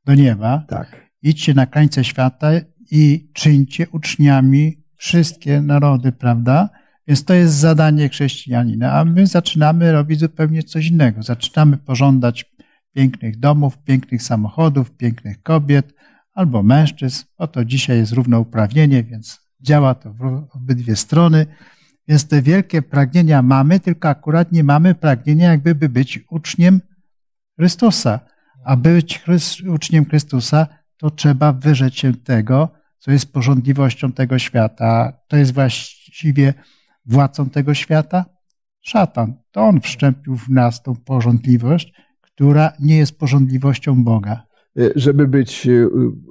do 0.05 0.15
nieba, 0.15 0.65
tak. 0.69 1.11
idźcie 1.23 1.55
na 1.55 1.67
krańce 1.67 2.05
świata 2.05 2.51
i 2.91 3.31
czyńcie 3.33 3.89
uczniami 3.89 4.85
wszystkie 4.95 5.63
narody, 5.63 6.13
prawda? 6.13 6.71
Więc 7.07 7.25
to 7.25 7.35
jest 7.35 7.55
zadanie 7.55 8.09
chrześcijanina, 8.09 8.93
a 8.93 9.05
my 9.05 9.27
zaczynamy 9.27 9.93
robić 9.93 10.21
zupełnie 10.21 10.63
coś 10.63 10.87
innego. 10.87 11.23
Zaczynamy 11.23 11.77
pożądać 11.77 12.45
pięknych 12.93 13.39
domów, 13.39 13.79
pięknych 13.79 14.23
samochodów, 14.23 14.91
pięknych 14.91 15.43
kobiet 15.43 15.95
albo 16.33 16.63
mężczyzn. 16.63 17.25
Oto 17.37 17.65
dzisiaj 17.65 17.99
jest 17.99 18.13
równouprawnienie, 18.13 19.03
więc 19.03 19.41
działa 19.61 19.95
to 19.95 20.13
w 20.13 20.47
obydwie 20.51 20.97
strony. 20.97 21.47
Więc 22.09 22.29
te 22.29 22.43
wielkie 22.43 22.83
pragnienia 22.83 23.43
mamy, 23.43 23.81
tylko 23.81 24.09
akurat 24.09 24.53
nie 24.53 24.65
mamy 24.65 24.95
pragnienia, 24.95 25.51
jakby 25.51 25.89
być 25.89 26.21
uczniem 26.31 26.81
Chrystusa. 27.59 28.21
A 28.65 28.77
być 28.77 29.25
uczniem 29.69 30.05
Chrystusa, 30.05 30.67
to 30.97 31.11
trzeba 31.11 31.53
wyrzec 31.53 31.95
się 31.95 32.15
tego, 32.15 32.69
co 32.99 33.11
jest 33.11 33.33
porządliwością 33.33 34.13
tego 34.13 34.39
świata. 34.39 35.13
To 35.29 35.37
jest 35.37 35.55
właściwie 35.55 36.55
władcą 37.07 37.51
tego 37.51 37.75
świata? 37.75 38.25
Szatan. 38.81 39.35
To 39.51 39.63
on 39.63 39.81
wszczępił 39.81 40.37
w 40.37 40.49
nas 40.49 40.83
tą 40.83 40.97
porządliwość, 40.97 41.93
która 42.21 42.73
nie 42.81 42.97
jest 42.97 43.19
porządliwością 43.19 44.05
Boga. 44.05 44.47
Żeby 44.97 45.29
być 45.29 45.67
e, 45.67 45.89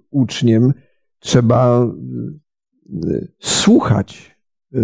uczniem, 0.09 0.73
trzeba 1.19 1.79
e, 1.79 1.89
słuchać, 3.39 4.34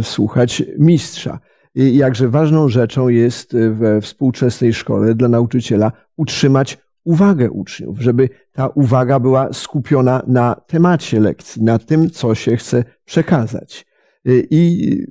słuchać 0.01 0.63
mistrza. 0.79 1.39
Jakże 1.75 2.29
ważną 2.29 2.69
rzeczą 2.69 3.07
jest 3.07 3.57
we 3.71 4.01
współczesnej 4.01 4.73
szkole 4.73 5.15
dla 5.15 5.27
nauczyciela 5.27 5.91
utrzymać 6.17 6.77
uwagę 7.03 7.51
uczniów, 7.51 7.99
żeby 7.99 8.29
ta 8.51 8.67
uwaga 8.67 9.19
była 9.19 9.53
skupiona 9.53 10.23
na 10.27 10.55
temacie 10.67 11.19
lekcji, 11.19 11.63
na 11.63 11.79
tym, 11.79 12.09
co 12.09 12.35
się 12.35 12.57
chce 12.57 12.83
przekazać. 13.05 13.85
I 14.25 15.05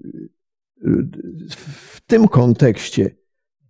w 1.51 2.01
tym 2.07 2.29
kontekście 2.29 3.11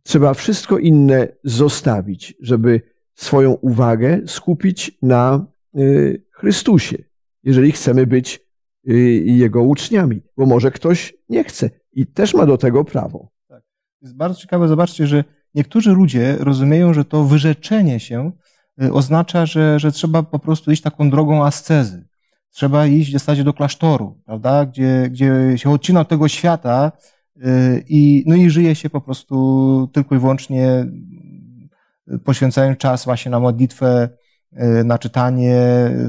trzeba 0.03 0.35
wszystko 0.35 0.79
inne 0.79 1.29
zostawić, 1.45 2.35
żeby 2.41 2.81
swoją 3.15 3.53
uwagę 3.53 4.21
skupić 4.27 4.99
na 5.03 5.47
y, 5.79 6.25
Chrystusie, 6.31 6.97
jeżeli 7.43 7.73
chcemy 7.73 8.07
być 8.07 8.50
y, 8.89 9.23
Jego 9.25 9.63
uczniami, 9.63 10.23
bo 10.37 10.47
może 10.47 10.71
ktoś 10.71 11.15
nie 11.29 11.45
chce 11.45 11.71
i 11.93 12.07
też 12.07 12.35
ma 12.35 12.47
do 12.47 12.59
tego 12.59 12.85
prawo. 12.85 13.29
Tak. 13.49 13.63
Jest 14.03 14.17
bardzo 14.17 14.41
ciekawe, 14.41 14.69
zobaczcie, 14.69 15.07
że 15.07 15.25
niektórzy 15.55 15.91
ludzie 15.91 16.37
rozumieją, 16.39 16.95
że 16.95 17.05
to 17.05 17.25
wyrzeczenie 17.25 18.01
się 18.01 18.33
y, 18.83 18.93
oznacza, 18.93 19.47
że, 19.47 19.79
że 19.79 19.93
trzeba 19.93 20.23
po 20.23 20.39
prostu 20.39 20.71
iść 20.71 20.83
taką 20.83 21.11
drogą 21.11 21.45
ascezy. 21.45 22.07
Trzeba 22.51 22.87
iść 22.87 23.11
w 23.11 23.13
zasadzie 23.13 23.45
do 23.45 23.53
klasztoru, 23.53 24.21
prawda? 24.25 24.67
Gdzie, 24.67 25.09
gdzie 25.11 25.33
się 25.57 25.71
odcina 25.71 26.01
od 26.01 26.09
tego 26.09 26.29
świata 26.29 26.93
i, 27.89 28.25
no 28.27 28.35
i 28.35 28.51
żyje 28.51 28.75
się 28.75 28.91
po 28.91 29.01
prostu 29.01 29.89
tylko 29.93 30.15
i 30.15 30.19
wyłącznie 30.19 30.87
poświęcając 32.25 32.79
czas 32.79 33.05
właśnie 33.05 33.31
na 33.31 33.41
modlitwę, 33.41 34.09
na 34.85 34.99
czytanie 34.99 35.57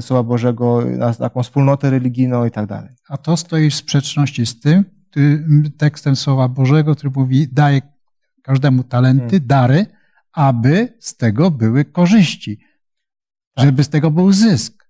Słowa 0.00 0.22
Bożego, 0.22 0.84
na 0.98 1.14
taką 1.14 1.42
wspólnotę 1.42 1.90
religijną 1.90 2.46
i 2.46 2.50
tak 2.50 2.66
dalej. 2.66 2.90
A 3.08 3.16
to 3.16 3.36
stoi 3.36 3.70
w 3.70 3.74
sprzeczności 3.74 4.46
z 4.46 4.60
tym 4.60 4.84
tekstem 5.76 6.16
Słowa 6.16 6.48
Bożego, 6.48 6.94
który 6.94 7.12
mówi, 7.16 7.48
daje 7.52 7.80
każdemu 8.42 8.84
talenty, 8.84 9.30
hmm. 9.30 9.46
dary, 9.46 9.86
aby 10.32 10.96
z 11.00 11.16
tego 11.16 11.50
były 11.50 11.84
korzyści, 11.84 12.58
tak. 13.54 13.64
żeby 13.66 13.84
z 13.84 13.88
tego 13.88 14.10
był 14.10 14.32
zysk. 14.32 14.82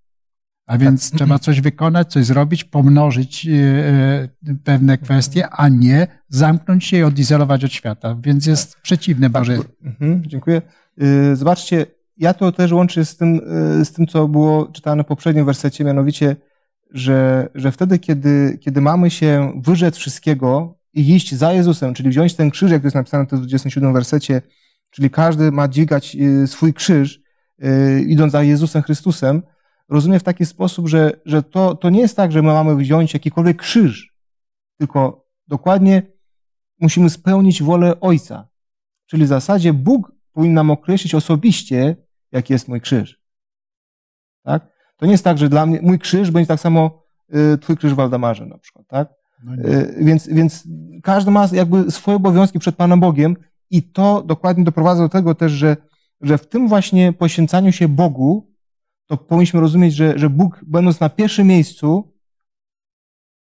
A 0.66 0.78
więc 0.78 1.10
tak. 1.10 1.18
trzeba 1.18 1.38
coś 1.38 1.60
wykonać, 1.60 2.12
coś 2.12 2.24
zrobić, 2.24 2.64
pomnożyć 2.64 3.46
e, 3.46 3.52
e, 3.52 4.28
pewne 4.64 4.98
kwestie, 4.98 5.48
a 5.48 5.68
nie 5.68 6.06
zamknąć 6.28 6.84
się 6.84 6.96
i 6.96 7.02
odizolować 7.02 7.64
od 7.64 7.72
świata. 7.72 8.16
Więc 8.20 8.46
jest 8.46 8.74
tak. 8.74 8.82
przeciwne 8.82 9.30
Boże. 9.30 9.58
Mhm, 9.84 10.22
dziękuję. 10.26 10.62
Y, 11.02 11.36
zobaczcie, 11.36 11.86
ja 12.16 12.34
to 12.34 12.52
też 12.52 12.72
łączę 12.72 13.04
z 13.04 13.16
tym, 13.16 13.40
y, 13.80 13.84
z 13.84 13.92
tym, 13.92 14.06
co 14.06 14.28
było 14.28 14.66
czytane 14.66 15.04
w 15.04 15.06
poprzednim 15.06 15.46
wersecie, 15.46 15.84
mianowicie, 15.84 16.36
że, 16.90 17.48
że 17.54 17.72
wtedy, 17.72 17.98
kiedy, 17.98 18.58
kiedy 18.60 18.80
mamy 18.80 19.10
się 19.10 19.52
wyrzec 19.64 19.96
wszystkiego 19.96 20.78
i 20.94 21.14
iść 21.14 21.34
za 21.34 21.52
Jezusem, 21.52 21.94
czyli 21.94 22.10
wziąć 22.10 22.34
ten 22.34 22.50
krzyż, 22.50 22.70
jak 22.70 22.82
to 22.82 22.86
jest 22.86 22.94
napisane 22.94 23.24
w 23.24 23.28
27 23.28 23.92
wersecie, 23.92 24.42
czyli 24.90 25.10
każdy 25.10 25.52
ma 25.52 25.68
dźwigać 25.68 26.16
y, 26.16 26.46
swój 26.46 26.74
krzyż, 26.74 27.22
idąc 28.06 28.32
za 28.32 28.42
Jezusem 28.42 28.82
Chrystusem, 28.82 29.42
rozumie 29.88 30.18
w 30.18 30.22
taki 30.22 30.46
sposób, 30.46 30.88
że, 30.88 31.12
że 31.24 31.42
to, 31.42 31.74
to 31.74 31.90
nie 31.90 32.00
jest 32.00 32.16
tak, 32.16 32.32
że 32.32 32.42
my 32.42 32.52
mamy 32.52 32.76
wziąć 32.76 33.14
jakikolwiek 33.14 33.56
krzyż, 33.56 34.14
tylko 34.78 35.26
dokładnie 35.48 36.02
musimy 36.80 37.10
spełnić 37.10 37.62
wolę 37.62 38.00
Ojca. 38.00 38.48
Czyli 39.06 39.24
w 39.24 39.28
zasadzie 39.28 39.72
Bóg 39.72 40.12
powinien 40.32 40.54
nam 40.54 40.70
określić 40.70 41.14
osobiście, 41.14 41.96
jaki 42.32 42.52
jest 42.52 42.68
mój 42.68 42.80
krzyż. 42.80 43.20
Tak? 44.42 44.66
To 44.96 45.06
nie 45.06 45.12
jest 45.12 45.24
tak, 45.24 45.38
że 45.38 45.48
dla 45.48 45.66
mnie 45.66 45.82
mój 45.82 45.98
krzyż 45.98 46.30
będzie 46.30 46.48
tak 46.48 46.60
samo 46.60 47.02
y, 47.54 47.58
twój 47.58 47.76
krzyż 47.76 47.94
Waldemarze 47.94 48.46
na 48.46 48.58
przykład, 48.58 48.86
tak? 48.88 49.08
No 49.44 49.54
y, 49.54 49.94
więc, 50.04 50.28
więc 50.28 50.68
każdy 51.02 51.30
ma 51.30 51.48
jakby 51.52 51.90
swoje 51.90 52.16
obowiązki 52.16 52.58
przed 52.58 52.76
Panem 52.76 53.00
Bogiem 53.00 53.36
i 53.70 53.82
to 53.82 54.22
dokładnie 54.22 54.64
doprowadza 54.64 55.02
do 55.02 55.08
tego 55.08 55.34
też, 55.34 55.52
że, 55.52 55.76
że 56.20 56.38
w 56.38 56.46
tym 56.46 56.68
właśnie 56.68 57.12
poświęcaniu 57.12 57.72
się 57.72 57.88
Bogu 57.88 58.52
to 59.06 59.16
powinniśmy 59.16 59.60
rozumieć, 59.60 59.94
że, 59.94 60.18
że 60.18 60.30
Bóg, 60.30 60.60
będąc 60.66 61.00
na 61.00 61.08
pierwszym 61.08 61.46
miejscu, 61.46 62.12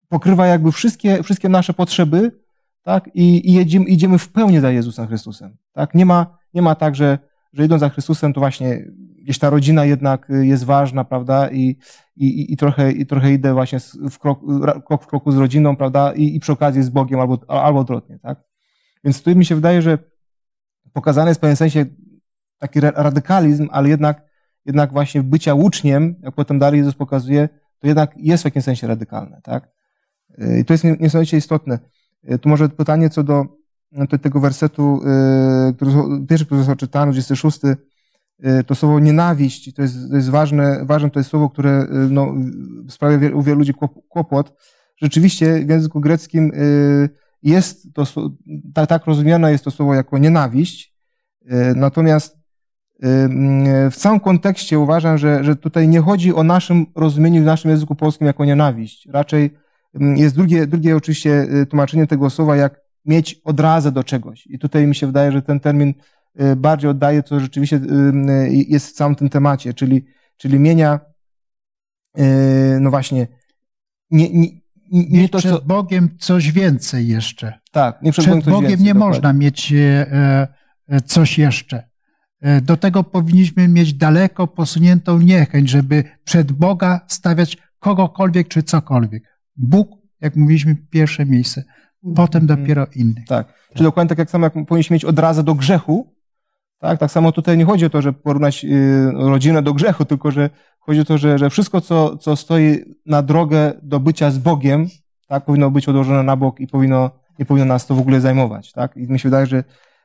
pokrywa 0.08 0.48
jakby 0.48 0.72
wszystkie, 0.72 1.24
wszystkie 1.24 1.50
nasze 1.50 1.74
potrzeby, 1.74 2.40
tak? 2.84 3.10
I, 3.14 3.50
i 3.50 3.54
jedziemy, 3.54 3.86
idziemy 3.86 4.18
w 4.18 4.30
pełni 4.30 4.60
za 4.60 4.72
Jezusem 4.72 5.08
Chrystusem, 5.08 5.58
tak? 5.74 5.96
Nie 5.96 6.06
ma, 6.06 6.39
nie 6.54 6.62
ma 6.62 6.76
tak, 6.76 6.96
że, 6.96 7.20
że 7.54 7.66
idąc 7.66 7.80
za 7.80 7.90
Chrystusem, 7.90 8.34
to 8.34 8.40
właśnie 8.40 8.86
gdzieś 9.22 9.40
ta 9.40 9.50
rodzina 9.50 9.86
jednak 9.86 10.32
jest 10.42 10.64
ważna, 10.64 11.04
prawda? 11.04 11.50
I, 11.52 11.78
i, 12.16 12.54
i, 12.54 12.58
trochę, 12.58 12.92
i 12.92 13.06
trochę 13.06 13.34
idę 13.34 13.54
właśnie 13.54 13.80
w 14.12 14.20
krok, 14.20 14.40
krok 14.86 15.04
w 15.04 15.08
kroku 15.08 15.32
z 15.32 15.38
rodziną, 15.38 15.76
prawda? 15.76 16.14
I, 16.14 16.36
i 16.36 16.40
przy 16.40 16.52
okazji 16.52 16.84
z 16.84 16.90
Bogiem 16.90 17.20
albo, 17.20 17.40
albo 17.48 17.80
odwrotnie, 17.80 18.20
tak? 18.20 18.44
Więc 19.04 19.24
tu 19.24 19.36
mi 19.36 19.46
się 19.46 19.56
wydaje, 19.56 19.82
że 19.82 19.98
pokazany 20.94 21.30
jest 21.30 21.40
w 21.40 21.42
pewnym 21.42 21.58
sensie 21.58 21.86
taki 22.58 22.80
radykalizm, 22.80 23.68
ale 23.72 23.90
jednak, 23.90 24.22
jednak 24.66 24.92
właśnie 24.92 25.24
bycia 25.24 25.54
uczniem, 25.54 26.16
jak 26.22 26.36
potem 26.36 26.60
dalej 26.60 26.78
Jezus 26.78 26.96
pokazuje, 26.96 27.50
to 27.80 27.88
jednak 27.88 28.12
jest 28.18 28.44
w 28.44 28.46
jakimś 28.46 28.66
sensie 28.66 28.88
radykalne, 28.88 29.42
tak? 29.44 29.70
I 30.60 30.66
to 30.66 30.74
jest 30.74 30.84
niesamowicie 30.84 31.38
istotne. 31.38 31.80
Tu 32.42 32.50
może 32.50 32.70
pytanie 32.70 33.10
co 33.10 33.24
do, 33.24 33.46
do 33.92 34.18
tego 34.18 34.40
wersetu, 34.40 35.02
y, 35.70 35.74
który, 35.74 35.92
pierwszy, 36.30 36.46
który 36.46 36.60
został 36.60 36.76
czytany, 36.76 37.12
26, 37.12 37.60
y, 37.66 38.64
to 38.64 38.76
słowo 38.76 39.00
nienawiść, 39.00 39.74
to 39.74 39.82
jest, 39.82 40.10
to 40.10 40.16
jest 40.16 40.30
ważne, 40.30 40.86
ważne 40.86 41.10
to 41.10 41.20
jest 41.20 41.30
słowo, 41.30 41.50
które 41.50 41.84
y, 41.84 41.88
no, 42.10 42.34
sprawia 42.90 43.36
u 43.36 43.42
wielu 43.42 43.60
ludzi 43.60 43.74
kłopot. 44.10 44.54
Rzeczywiście 44.98 45.66
w 45.66 45.70
języku 45.70 46.00
greckim 46.00 46.52
jest 47.44 47.94
to, 47.94 48.04
tak, 48.74 48.90
tak 48.90 49.06
rozumiane 49.06 49.52
jest 49.52 49.64
to 49.64 49.72
słowo 49.72 49.96
jako 49.96 50.18
nienawiść, 50.18 50.96
natomiast 51.76 52.38
w 53.92 53.96
całym 53.96 54.20
kontekście 54.20 54.80
uważam, 54.80 55.18
że, 55.18 55.44
że 55.44 55.56
tutaj 55.56 55.88
nie 55.88 56.02
chodzi 56.02 56.34
o 56.34 56.44
naszym 56.44 56.86
rozumieniu 56.96 57.42
w 57.42 57.46
naszym 57.46 57.72
języku 57.72 57.96
polskim 57.96 58.28
jako 58.28 58.46
nienawiść. 58.46 59.08
Raczej 59.12 59.54
jest 60.16 60.36
drugie, 60.36 60.68
drugie 60.68 60.96
oczywiście 60.96 61.48
tłumaczenie 61.70 62.08
tego 62.08 62.30
słowa, 62.30 62.56
jak 62.56 62.80
mieć 63.06 63.42
odrazę 63.44 63.92
do 63.92 64.04
czegoś. 64.04 64.48
I 64.48 64.60
tutaj 64.60 64.88
mi 64.88 64.96
się 64.96 65.08
wydaje, 65.08 65.32
że 65.32 65.42
ten 65.42 65.60
termin 65.60 65.94
y, 66.42 66.56
bardziej 66.56 66.90
oddaje, 66.90 67.24
co 67.24 67.40
rzeczywiście 67.40 67.76
y, 67.76 68.50
jest 68.68 68.88
w 68.88 68.94
całym 68.94 69.16
tym 69.16 69.30
temacie, 69.30 69.74
czyli, 69.74 70.06
czyli 70.38 70.60
mienia, 70.60 71.00
no 72.80 72.90
właśnie, 72.90 73.28
nie, 74.12 74.30
nie, 74.92 75.10
nie 75.10 75.30
to, 75.30 75.38
przed 75.38 75.52
co... 75.52 75.62
Bogiem 75.62 76.18
coś 76.20 76.52
więcej 76.52 77.08
jeszcze. 77.08 77.60
Tak, 77.72 78.02
nie 78.02 78.12
przed, 78.12 78.26
przed 78.26 78.36
Bogiem, 78.36 78.54
Bogiem 78.54 78.70
więcej, 78.70 78.86
nie 78.86 78.94
dokładnie. 78.94 79.16
można 79.16 79.34
mieć 79.34 79.74
e, 79.74 80.08
e, 80.88 81.02
coś 81.02 81.38
jeszcze. 81.38 81.90
E, 82.42 82.62
do 82.62 82.78
tego 82.78 83.04
powinniśmy 83.04 83.68
mieć 83.68 83.94
daleko 83.94 84.48
posuniętą 84.48 85.20
niechęć, 85.20 85.70
żeby 85.70 86.04
przed 86.24 86.52
Boga 86.52 87.02
stawiać 87.08 87.58
kogokolwiek 87.80 88.48
czy 88.48 88.64
cokolwiek. 88.64 89.24
Bóg, 89.56 89.90
jak 90.22 90.36
mówiliśmy, 90.36 90.76
pierwsze 90.76 91.26
miejsce, 91.26 91.64
potem 92.16 92.42
mhm. 92.42 92.60
dopiero 92.60 92.88
inny. 92.96 93.24
Tak. 93.28 93.54
Czyli 93.74 93.84
dokładnie 93.84 94.10
tak 94.10 94.18
jak 94.18 94.30
samo, 94.30 94.46
jak 94.46 94.54
powinniśmy 94.68 94.94
mieć 94.94 95.06
odrazę 95.06 95.44
do 95.44 95.56
grzechu, 95.56 96.16
tak, 96.80 97.00
tak 97.00 97.12
samo 97.12 97.32
tutaj 97.32 97.58
nie 97.58 97.66
chodzi 97.66 97.86
o 97.86 97.90
to, 97.90 98.02
że 98.02 98.14
porównać 98.14 98.66
y, 98.66 99.12
rodzinę 99.14 99.62
do 99.62 99.74
grzechu, 99.74 100.06
tylko 100.06 100.32
że 100.32 100.50
chodzi 100.80 101.00
o 101.00 101.06
to, 101.06 101.18
że, 101.18 101.38
że 101.38 101.50
wszystko, 101.50 101.82
co, 101.82 102.18
co 102.18 102.36
stoi 102.36 102.96
na 103.06 103.22
drogę 103.22 103.74
do 103.82 104.00
bycia 104.00 104.32
z 104.32 104.38
Bogiem, 104.38 104.88
tak, 105.28 105.46
powinno 105.46 105.72
być 105.72 105.90
odłożone 105.90 106.24
na 106.24 106.36
bok 106.36 106.60
i 106.60 106.68
powinno, 106.68 107.12
nie 107.40 107.46
powinno 107.46 107.66
nas 107.66 107.88
to 107.88 107.96
w 107.96 108.00
ogóle 108.00 108.22
zajmować. 108.22 108.72
Tak? 108.72 108.98
I 108.98 109.12
mi 109.12 109.20
się 109.20 109.30
wydaje, 109.30 109.46
że, 109.46 109.64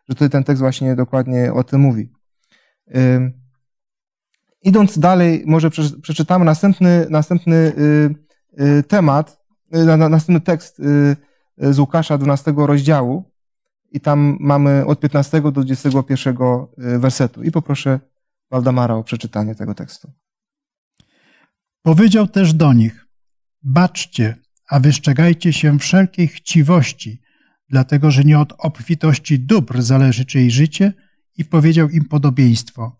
że 0.08 0.14
tutaj 0.14 0.30
ten 0.30 0.44
tekst 0.44 0.62
właśnie 0.62 0.96
dokładnie 0.96 1.52
o 1.52 1.64
tym 1.64 1.80
mówi. 1.80 2.12
Idąc 4.62 4.98
dalej, 4.98 5.44
może 5.46 5.70
przeczytamy 6.02 6.44
następny, 6.44 7.06
następny 7.10 7.56
y, 7.56 8.14
y, 8.60 8.82
temat, 8.82 9.40
na, 9.70 9.96
na, 9.96 10.08
następny 10.08 10.40
tekst 10.40 10.82
z 11.58 11.78
Łukasza 11.78 12.18
12 12.18 12.54
rozdziału 12.56 13.30
i 13.90 14.00
tam 14.00 14.36
mamy 14.40 14.86
od 14.86 15.00
15 15.00 15.40
do 15.40 15.52
21 15.52 16.36
wersetu. 16.76 17.43
I 17.43 17.50
poproszę 17.50 18.00
Waldemara 18.50 18.95
o 18.95 19.04
przeczytanie 19.04 19.54
tego 19.54 19.75
tekstu. 19.75 20.12
Powiedział 21.82 22.28
też 22.28 22.54
do 22.54 22.73
nich: 22.73 23.06
Baczcie, 23.62 24.36
a 24.69 24.80
wystrzegajcie 24.80 25.52
się 25.52 25.78
wszelkiej 25.78 26.28
chciwości, 26.28 27.21
dlatego 27.69 28.10
że 28.10 28.25
nie 28.25 28.38
od 28.38 28.52
obfitości 28.58 29.40
dóbr 29.40 29.82
zależy 29.82 30.25
czyje 30.25 30.50
życie, 30.50 30.93
i 31.36 31.45
powiedział 31.45 31.88
im 31.88 32.04
podobieństwo. 32.04 32.97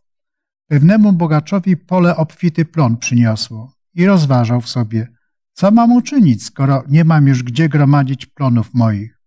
Pewnemu 0.67 1.13
bogaczowi 1.13 1.77
pole 1.77 2.17
obfity 2.17 2.65
plon 2.65 2.97
przyniosło 2.97 3.73
i 3.95 4.07
rozważał 4.07 4.61
w 4.61 4.69
sobie, 4.69 5.09
co 5.55 5.71
mam 5.71 5.93
uczynić, 5.93 6.45
skoro 6.45 6.85
nie 6.89 7.05
mam 7.05 7.27
już 7.27 7.43
gdzie 7.43 7.69
gromadzić 7.69 8.27
plonów 8.27 8.75
moich? 8.75 9.19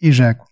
I 0.00 0.12
rzekł, 0.12 0.46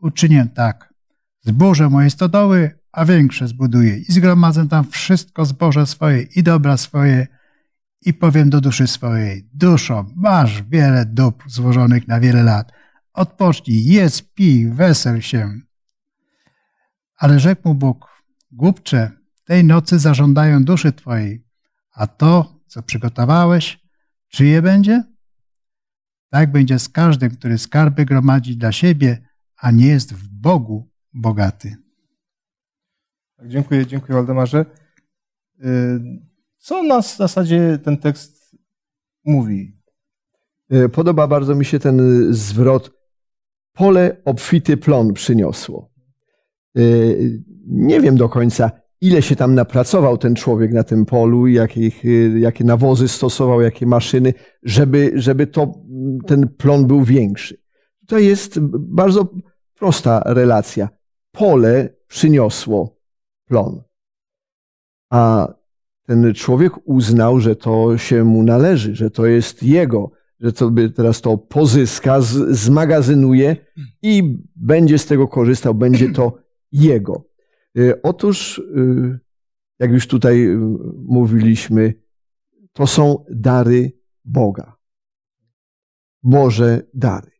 uczynię 0.00 0.46
tak, 0.54 0.94
zburzę 1.40 1.88
moje 1.88 2.10
stodoły, 2.10 2.78
a 2.92 3.04
większe 3.04 3.48
zbuduję 3.48 3.98
i 3.98 4.12
zgromadzę 4.12 4.68
tam 4.68 4.84
wszystko 4.90 5.44
zboże 5.44 5.86
swoje 5.86 6.22
i 6.22 6.42
dobra 6.42 6.76
swoje 6.76 7.26
i 8.02 8.14
powiem 8.14 8.50
do 8.50 8.60
duszy 8.60 8.86
swojej, 8.86 9.48
duszo, 9.52 10.06
masz 10.16 10.62
wiele 10.62 11.06
dóbr 11.06 11.50
złożonych 11.50 12.08
na 12.08 12.20
wiele 12.20 12.42
lat, 12.42 12.72
odpocznij, 13.12 13.84
jedz, 13.84 14.22
pij, 14.22 14.70
wesel 14.70 15.20
się. 15.20 15.60
Ale 17.16 17.40
rzekł 17.40 17.68
mu 17.68 17.74
Bóg, 17.74 18.22
głupcze, 18.52 19.10
tej 19.44 19.64
nocy 19.64 19.98
zażądają 19.98 20.64
duszy 20.64 20.92
twojej, 20.92 21.44
a 21.94 22.06
to, 22.06 22.60
co 22.66 22.82
przygotowałeś, 22.82 23.87
Czyje 24.28 24.62
będzie? 24.62 25.04
Tak 26.30 26.52
będzie 26.52 26.78
z 26.78 26.88
każdym, 26.88 27.30
który 27.30 27.58
skarby 27.58 28.04
gromadzi 28.04 28.56
dla 28.56 28.72
siebie, 28.72 29.28
a 29.56 29.70
nie 29.70 29.86
jest 29.86 30.14
w 30.14 30.28
Bogu 30.28 30.90
bogaty. 31.12 31.76
Tak, 33.36 33.48
dziękuję, 33.48 33.86
dziękuję 33.86 34.14
Waldemarze. 34.14 34.66
Y, 35.64 36.00
co 36.58 36.82
nas 36.82 37.14
w 37.14 37.16
zasadzie 37.16 37.78
ten 37.84 37.96
tekst 37.96 38.56
mówi? 39.24 39.78
Y, 40.72 40.88
podoba 40.88 41.26
bardzo 41.26 41.54
mi 41.54 41.64
się 41.64 41.78
ten 41.78 42.26
zwrot. 42.34 42.90
Pole 43.72 44.16
obfity 44.24 44.76
plon 44.76 45.12
przyniosło. 45.12 45.90
Y, 46.78 47.42
nie 47.66 48.00
wiem 48.00 48.16
do 48.16 48.28
końca, 48.28 48.70
ile 49.00 49.22
się 49.22 49.36
tam 49.36 49.54
napracował 49.54 50.18
ten 50.18 50.34
człowiek 50.34 50.72
na 50.72 50.84
tym 50.84 51.06
polu, 51.06 51.46
jakich, 51.46 52.02
jakie 52.36 52.64
nawozy 52.64 53.08
stosował, 53.08 53.60
jakie 53.60 53.86
maszyny, 53.86 54.34
żeby, 54.62 55.12
żeby 55.14 55.46
to, 55.46 55.74
ten 56.26 56.48
plon 56.48 56.86
był 56.86 57.04
większy. 57.04 57.60
To 58.06 58.18
jest 58.18 58.60
bardzo 58.78 59.28
prosta 59.74 60.22
relacja. 60.26 60.88
Pole 61.32 61.88
przyniosło 62.06 63.00
plon. 63.44 63.82
A 65.10 65.52
ten 66.06 66.34
człowiek 66.34 66.72
uznał, 66.84 67.40
że 67.40 67.56
to 67.56 67.98
się 67.98 68.24
mu 68.24 68.42
należy, 68.42 68.94
że 68.94 69.10
to 69.10 69.26
jest 69.26 69.62
jego, 69.62 70.10
że 70.40 70.52
to 70.52 70.70
by 70.70 70.90
teraz 70.90 71.20
to 71.20 71.38
pozyska, 71.38 72.20
zmagazynuje 72.50 73.56
i 74.02 74.38
będzie 74.56 74.98
z 74.98 75.06
tego 75.06 75.28
korzystał, 75.28 75.74
będzie 75.74 76.12
to 76.12 76.38
jego. 76.72 77.27
Y, 77.78 78.02
otóż, 78.02 78.58
y, 78.58 79.18
jak 79.78 79.90
już 79.90 80.06
tutaj 80.06 80.46
y, 80.46 80.58
mówiliśmy, 81.04 81.94
to 82.72 82.86
są 82.86 83.24
dary 83.30 83.92
Boga. 84.24 84.76
Boże 86.22 86.82
dary. 86.94 87.30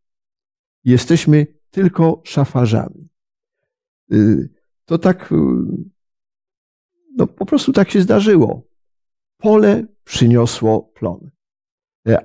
Jesteśmy 0.85 1.47
tylko 1.71 2.23
szafarzami. 2.25 3.09
To 4.85 4.99
tak, 4.99 5.35
no 7.17 7.27
po 7.27 7.47
prostu 7.47 7.73
tak 7.73 7.91
się 7.91 8.01
zdarzyło. 8.01 8.69
Pole 9.37 9.87
przyniosło 10.05 10.83
plon. 10.83 11.31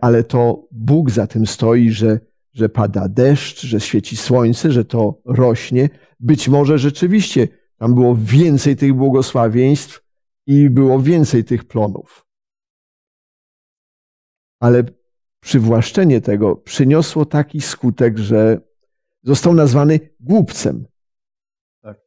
Ale 0.01 0.23
to 0.23 0.67
Bóg 0.71 1.11
za 1.11 1.27
tym 1.27 1.47
stoi, 1.47 1.89
że, 1.89 2.19
że 2.53 2.69
pada 2.69 3.07
deszcz, 3.07 3.61
że 3.65 3.79
świeci 3.79 4.17
słońce, 4.17 4.71
że 4.71 4.85
to 4.85 5.21
rośnie. 5.25 5.89
Być 6.19 6.49
może 6.49 6.77
rzeczywiście 6.77 7.47
tam 7.83 7.95
było 7.95 8.15
więcej 8.15 8.75
tych 8.75 8.93
błogosławieństw 8.93 10.01
i 10.47 10.69
było 10.69 10.99
więcej 10.99 11.43
tych 11.43 11.63
plonów. 11.63 12.25
Ale 14.59 14.83
przywłaszczenie 15.39 16.21
tego 16.21 16.55
przyniosło 16.55 17.25
taki 17.25 17.61
skutek, 17.61 18.17
że 18.17 18.61
został 19.23 19.53
nazwany 19.53 19.99
głupcem. 20.19 20.85
Tak. 21.81 21.97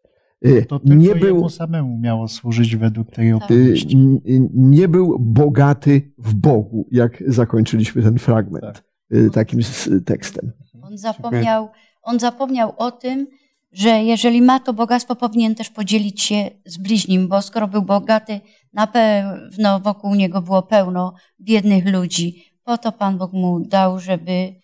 Y, 0.47 0.67
to 0.67 0.79
tylko 0.79 0.95
nie 0.95 1.15
był 1.15 1.49
samemu 1.49 1.99
miało 1.99 2.29
służyć 2.29 2.77
według 2.77 3.11
tej 3.11 3.31
y, 3.31 3.37
opowieści. 3.37 4.19
Nie 4.55 4.89
był 4.89 5.19
bogaty 5.19 6.12
w 6.19 6.35
Bogu, 6.35 6.89
jak 6.91 7.23
zakończyliśmy 7.27 8.03
ten 8.03 8.19
fragment 8.19 8.65
tak. 8.65 8.85
Y, 9.15 9.31
takim 9.31 9.61
tekstem. 10.07 10.53
On 10.83 10.99
zapomniał, 10.99 11.69
on 12.03 12.19
zapomniał 12.21 12.75
o 12.77 12.91
tym, 12.91 13.27
że 13.77 13.91
jeżeli 13.91 14.43
ma 14.43 14.61
to 14.61 14.73
bogactwo, 14.73 15.17
powinien 15.17 15.55
też 15.55 15.71
podzielić 15.71 16.23
się 16.23 16.51
z 16.67 16.79
bliźnim, 16.79 17.29
bo 17.29 17.43
skoro 17.43 17.69
był 17.69 17.83
bogaty, 17.83 18.41
na 18.73 18.87
pewno 18.87 19.81
wokół 19.81 20.15
niego 20.15 20.43
było 20.43 20.62
pełno 20.62 21.15
biednych 21.41 21.87
ludzi. 21.87 22.45
Po 22.65 22.79
to 22.79 22.93
Pan 22.93 23.19
Bóg 23.19 23.33
mu 23.33 23.61
dał, 23.61 24.01
żeby, 24.01 24.55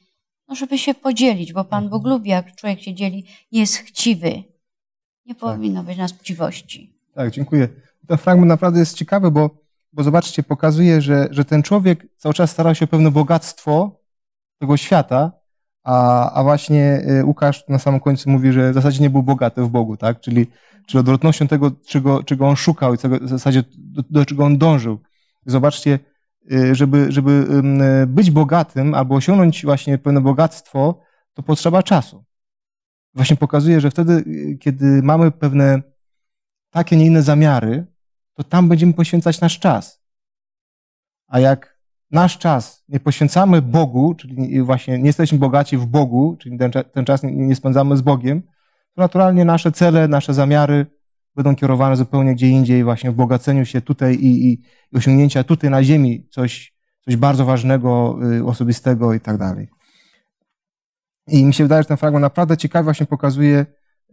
no 0.48 0.54
żeby 0.54 0.78
się 0.78 0.94
podzielić, 0.94 1.52
bo 1.52 1.64
Pan 1.64 1.88
Bóg 1.88 2.06
lubi, 2.06 2.30
jak 2.30 2.56
człowiek 2.56 2.80
się 2.80 2.94
dzieli, 2.94 3.26
nie 3.52 3.60
jest 3.60 3.76
chciwy. 3.76 4.42
Nie 5.26 5.34
powinno 5.34 5.82
być 5.82 5.98
nas 5.98 6.12
chciwości. 6.12 6.94
Tak, 7.14 7.30
dziękuję. 7.30 7.68
Ten 8.08 8.18
fragment 8.18 8.48
naprawdę 8.48 8.80
jest 8.80 8.96
ciekawy, 8.96 9.30
bo, 9.30 9.50
bo 9.92 10.02
zobaczcie, 10.02 10.42
pokazuje, 10.42 11.00
że, 11.00 11.28
że 11.30 11.44
ten 11.44 11.62
człowiek 11.62 12.06
cały 12.16 12.34
czas 12.34 12.50
starał 12.50 12.74
się 12.74 12.84
o 12.84 12.88
pewne 12.88 13.10
bogactwo 13.10 14.00
tego 14.58 14.76
świata, 14.76 15.41
a, 15.84 16.30
a 16.32 16.42
właśnie 16.42 17.04
y, 17.20 17.24
Łukasz 17.24 17.68
na 17.68 17.78
samym 17.78 18.00
końcu 18.00 18.30
mówi, 18.30 18.52
że 18.52 18.70
w 18.70 18.74
zasadzie 18.74 19.02
nie 19.02 19.10
był 19.10 19.22
bogaty 19.22 19.62
w 19.62 19.68
Bogu, 19.68 19.96
tak? 19.96 20.20
Czyli, 20.20 20.46
czyli 20.86 21.00
odwrotnością 21.00 21.48
tego, 21.48 21.70
czego, 21.86 22.22
czego 22.22 22.48
on 22.48 22.56
szukał 22.56 22.94
i 22.94 22.96
w 23.20 23.28
zasadzie 23.28 23.64
do, 23.78 24.02
do 24.10 24.24
czego 24.24 24.44
on 24.44 24.58
dążył. 24.58 24.98
Zobaczcie, 25.46 25.98
y, 26.52 26.74
żeby, 26.74 27.12
żeby 27.12 27.62
być 28.06 28.30
bogatym 28.30 28.94
albo 28.94 29.14
osiągnąć 29.14 29.64
właśnie 29.64 29.98
pewne 29.98 30.20
bogactwo, 30.20 31.00
to 31.34 31.42
potrzeba 31.42 31.82
czasu. 31.82 32.24
Właśnie 33.14 33.36
pokazuje, 33.36 33.80
że 33.80 33.90
wtedy, 33.90 34.12
y, 34.12 34.58
kiedy 34.60 35.02
mamy 35.02 35.30
pewne 35.30 35.82
takie, 36.70 36.96
nie 36.96 37.06
inne 37.06 37.22
zamiary, 37.22 37.86
to 38.34 38.44
tam 38.44 38.68
będziemy 38.68 38.92
poświęcać 38.92 39.40
nasz 39.40 39.58
czas. 39.58 40.02
A 41.28 41.40
jak 41.40 41.71
nasz 42.12 42.38
czas 42.38 42.84
nie 42.88 43.00
poświęcamy 43.00 43.62
Bogu, 43.62 44.14
czyli 44.14 44.62
właśnie 44.62 44.98
nie 44.98 45.06
jesteśmy 45.06 45.38
bogaci 45.38 45.76
w 45.76 45.86
Bogu, 45.86 46.36
czyli 46.40 46.58
ten, 46.58 46.70
ten 46.92 47.04
czas 47.04 47.22
nie, 47.22 47.32
nie 47.32 47.56
spędzamy 47.56 47.96
z 47.96 48.02
Bogiem, 48.02 48.42
to 48.94 49.02
naturalnie 49.02 49.44
nasze 49.44 49.72
cele, 49.72 50.08
nasze 50.08 50.34
zamiary 50.34 50.86
będą 51.36 51.56
kierowane 51.56 51.96
zupełnie 51.96 52.34
gdzie 52.34 52.48
indziej, 52.48 52.84
właśnie 52.84 53.10
w 53.10 53.14
bogaceniu 53.14 53.64
się 53.64 53.80
tutaj 53.80 54.14
i, 54.14 54.46
i, 54.46 54.52
i 54.92 54.96
osiągnięcia 54.96 55.44
tutaj 55.44 55.70
na 55.70 55.84
ziemi 55.84 56.28
coś, 56.30 56.74
coś 57.04 57.16
bardzo 57.16 57.44
ważnego, 57.44 58.18
y, 58.38 58.44
osobistego 58.44 59.14
i 59.14 59.20
tak 59.20 59.38
dalej. 59.38 59.68
I 61.28 61.44
mi 61.44 61.54
się 61.54 61.64
wydaje, 61.64 61.82
że 61.82 61.88
ten 61.88 61.96
fragment 61.96 62.22
naprawdę 62.22 62.56
ciekawie 62.56 62.84
właśnie 62.84 63.06
pokazuje 63.06 63.66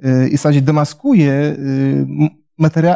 y, 0.05 0.27
i 0.27 0.29
w 0.29 0.31
zasadzie 0.31 0.61
demaskuje 0.61 1.31
y, 1.33 2.07
materia, 2.59 2.95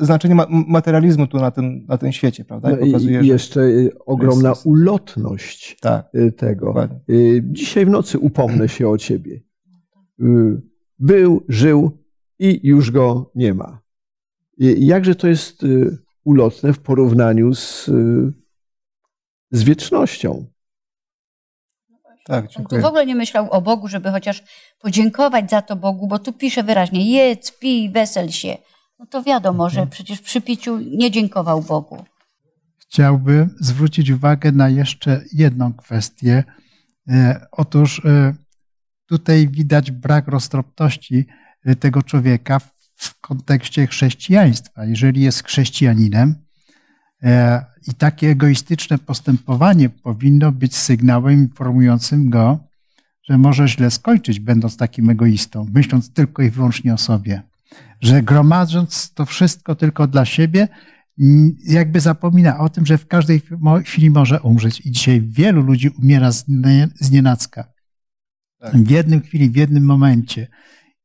znaczenie 0.00 0.34
materializmu 0.48 1.26
tu 1.26 1.36
na 1.36 1.50
tym, 1.50 1.86
na 1.88 1.98
tym 1.98 2.12
świecie, 2.12 2.44
prawda? 2.44 2.70
I, 2.70 2.74
no 2.74 2.86
pokazuje, 2.86 3.20
I 3.20 3.26
jeszcze 3.26 3.60
ogromna 4.06 4.48
jest... 4.48 4.66
ulotność 4.66 5.76
tak, 5.80 6.10
tego. 6.36 6.66
Dokładnie. 6.66 7.00
Dzisiaj 7.42 7.86
w 7.86 7.90
nocy 7.90 8.18
upomnę 8.18 8.68
się 8.68 8.88
o 8.88 8.98
ciebie. 8.98 9.40
Był, 10.98 11.44
żył 11.48 11.90
i 12.38 12.60
już 12.62 12.90
go 12.90 13.30
nie 13.34 13.54
ma. 13.54 13.80
Jakże 14.58 15.14
to 15.14 15.28
jest 15.28 15.66
ulotne 16.24 16.72
w 16.72 16.78
porównaniu 16.78 17.54
z, 17.54 17.90
z 19.50 19.62
wiecznością. 19.62 20.46
Tak, 22.28 22.48
dziękuję. 22.48 22.78
On 22.78 22.82
tu 22.82 22.86
w 22.86 22.88
ogóle 22.88 23.06
nie 23.06 23.14
myślał 23.14 23.50
o 23.50 23.60
Bogu, 23.60 23.88
żeby 23.88 24.10
chociaż 24.10 24.42
podziękować 24.78 25.50
za 25.50 25.62
to 25.62 25.76
Bogu, 25.76 26.08
bo 26.08 26.18
tu 26.18 26.32
pisze 26.32 26.62
wyraźnie, 26.62 27.10
jedz, 27.10 27.52
pij, 27.52 27.90
wesel 27.90 28.30
się. 28.30 28.56
No 28.98 29.06
to 29.06 29.22
wiadomo, 29.22 29.64
mhm. 29.64 29.70
że 29.84 29.90
przecież 29.90 30.20
przy 30.20 30.40
piciu 30.40 30.78
nie 30.78 31.10
dziękował 31.10 31.62
Bogu. 31.62 32.04
Chciałbym 32.78 33.56
zwrócić 33.60 34.10
uwagę 34.10 34.52
na 34.52 34.68
jeszcze 34.68 35.22
jedną 35.32 35.72
kwestię. 35.72 36.44
E, 37.08 37.46
otóż 37.52 38.04
e, 38.04 38.34
tutaj 39.06 39.48
widać 39.48 39.90
brak 39.90 40.28
roztropności 40.28 41.26
e, 41.64 41.76
tego 41.76 42.02
człowieka 42.02 42.58
w 42.96 43.20
kontekście 43.20 43.86
chrześcijaństwa. 43.86 44.84
Jeżeli 44.84 45.20
jest 45.20 45.44
chrześcijaninem, 45.44 46.34
I 47.86 47.94
takie 47.94 48.30
egoistyczne 48.30 48.98
postępowanie 48.98 49.88
powinno 49.88 50.52
być 50.52 50.76
sygnałem 50.76 51.34
informującym 51.34 52.30
go, 52.30 52.58
że 53.22 53.38
może 53.38 53.68
źle 53.68 53.90
skończyć, 53.90 54.40
będąc 54.40 54.76
takim 54.76 55.10
egoistą, 55.10 55.66
myśląc 55.74 56.12
tylko 56.12 56.42
i 56.42 56.50
wyłącznie 56.50 56.94
o 56.94 56.98
sobie. 56.98 57.42
Że 58.00 58.22
gromadząc 58.22 59.12
to 59.14 59.26
wszystko 59.26 59.74
tylko 59.74 60.06
dla 60.06 60.24
siebie, 60.24 60.68
jakby 61.64 62.00
zapomina 62.00 62.58
o 62.58 62.68
tym, 62.68 62.86
że 62.86 62.98
w 62.98 63.06
każdej 63.06 63.42
chwili 63.84 64.10
może 64.10 64.40
umrzeć. 64.40 64.86
I 64.86 64.90
dzisiaj 64.90 65.20
wielu 65.20 65.62
ludzi 65.62 65.88
umiera 65.88 66.32
z 66.32 67.10
nienacka. 67.10 67.72
Tak. 68.60 68.76
W 68.76 68.90
jednym 68.90 69.20
chwili, 69.20 69.50
w 69.50 69.56
jednym 69.56 69.84
momencie. 69.84 70.48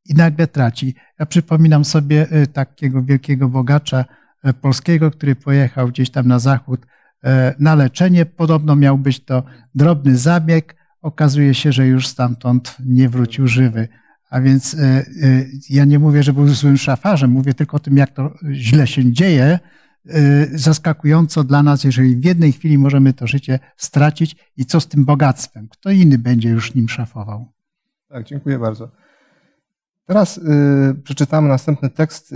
I 0.06 0.14
nagle 0.14 0.48
traci. 0.48 0.96
Ja 1.20 1.26
przypominam 1.26 1.86
sobie 1.86 2.30
e, 2.30 2.48
takiego 2.48 3.04
wielkiego 3.04 3.50
bogacza, 3.50 4.06
E, 4.06 4.16
polskiego, 4.62 5.12
który 5.12 5.36
pojechał 5.36 5.88
gdzieś 5.88 6.10
tam 6.10 6.28
na 6.28 6.40
zachód 6.40 6.86
e, 7.24 7.56
na 7.60 7.76
leczenie. 7.76 8.26
Podobno 8.26 8.76
miał 8.76 8.98
być 8.98 9.26
to 9.26 9.44
drobny 9.76 10.18
zabieg. 10.18 10.76
Okazuje 11.02 11.54
się, 11.54 11.72
że 11.72 11.88
już 11.88 12.08
stamtąd 12.08 12.78
nie 12.86 13.10
wrócił 13.10 13.48
żywy. 13.48 13.88
A 14.30 14.42
więc 14.42 14.74
e, 14.74 15.06
ja 15.70 15.86
nie 15.86 16.00
mówię, 16.00 16.24
że 16.24 16.34
był 16.34 16.48
złym 16.48 16.78
szafarzem, 16.78 17.32
mówię 17.32 17.54
tylko 17.54 17.78
o 17.78 17.80
tym, 17.80 17.98
jak 17.98 18.12
to 18.12 18.34
źle 18.52 18.88
się 18.88 19.12
dzieje. 19.12 19.60
Zaskakująco 20.54 21.44
dla 21.44 21.64
nas, 21.64 21.84
jeżeli 21.84 22.16
w 22.16 22.26
jednej 22.26 22.52
chwili 22.52 22.78
możemy 22.78 23.14
to 23.14 23.28
życie 23.28 23.60
stracić 23.78 24.36
i 24.58 24.66
co 24.66 24.80
z 24.80 24.88
tym 24.88 25.06
bogactwem? 25.06 25.68
Kto 25.70 25.92
inny 25.92 26.18
będzie 26.18 26.50
już 26.50 26.76
nim 26.76 26.90
szafował? 26.90 27.54
Tak, 28.10 28.26
dziękuję 28.26 28.60
bardzo. 28.60 28.92
Teraz 30.06 30.38
y, 30.38 30.42
przeczytamy 31.04 31.50
następny 31.50 31.90
tekst 31.90 32.32
y, 32.32 32.36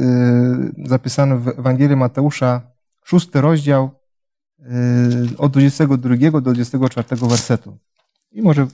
zapisany 0.86 1.38
w 1.38 1.48
Ewangelii 1.48 1.96
Mateusza, 1.96 2.72
szósty 3.06 3.42
rozdział, 3.42 3.90
y, 4.60 5.38
od 5.38 5.52
22 5.52 6.32
do 6.32 6.42
24 6.42 7.16
wersetu. 7.28 7.78
I 8.32 8.42
może 8.42 8.68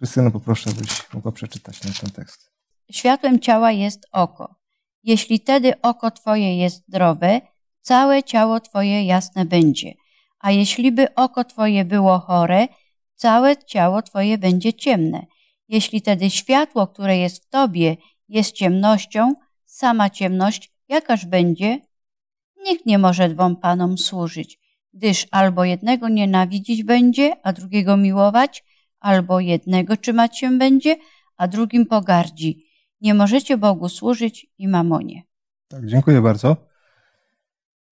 Krystyno 0.00 0.30
poproszę, 0.30 0.70
byś 0.70 1.12
mogła 1.14 1.32
przeczytać 1.32 1.80
ten 1.80 2.10
tekst. 2.10 2.50
Światłem 2.90 3.40
ciała 3.40 3.72
jest 3.72 4.06
oko. 4.12 4.54
Jeśli 5.02 5.40
tedy 5.40 5.80
oko 5.80 6.10
Twoje 6.10 6.58
jest 6.58 6.86
zdrowe, 6.88 7.40
całe 7.80 8.22
ciało 8.22 8.60
Twoje 8.60 9.04
jasne 9.04 9.44
będzie. 9.44 9.92
A 10.38 10.50
jeśli 10.50 10.92
by 10.92 11.14
oko 11.14 11.44
Twoje 11.44 11.84
było 11.84 12.18
chore, 12.18 12.68
całe 13.14 13.56
ciało 13.56 14.02
Twoje 14.02 14.38
będzie 14.38 14.74
ciemne. 14.74 15.26
Jeśli 15.70 16.02
tedy 16.02 16.30
światło, 16.30 16.86
które 16.86 17.18
jest 17.18 17.44
w 17.44 17.48
Tobie, 17.48 17.96
jest 18.28 18.52
ciemnością, 18.52 19.34
sama 19.64 20.10
ciemność, 20.10 20.72
jakaż 20.88 21.26
będzie? 21.26 21.80
Nikt 22.64 22.86
nie 22.86 22.98
może 22.98 23.28
dwom 23.28 23.56
panom 23.56 23.98
służyć, 23.98 24.58
gdyż 24.94 25.26
albo 25.30 25.64
jednego 25.64 26.08
nienawidzić 26.08 26.84
będzie, 26.84 27.32
a 27.42 27.52
drugiego 27.52 27.96
miłować, 27.96 28.64
albo 29.00 29.40
jednego 29.40 29.96
trzymać 29.96 30.38
się 30.38 30.58
będzie, 30.58 30.96
a 31.36 31.48
drugim 31.48 31.86
pogardzi. 31.86 32.66
Nie 33.00 33.14
możecie 33.14 33.56
Bogu 33.56 33.88
służyć 33.88 34.46
i 34.58 34.68
mamonie. 34.68 35.22
Tak, 35.68 35.86
dziękuję 35.86 36.20
bardzo. 36.20 36.56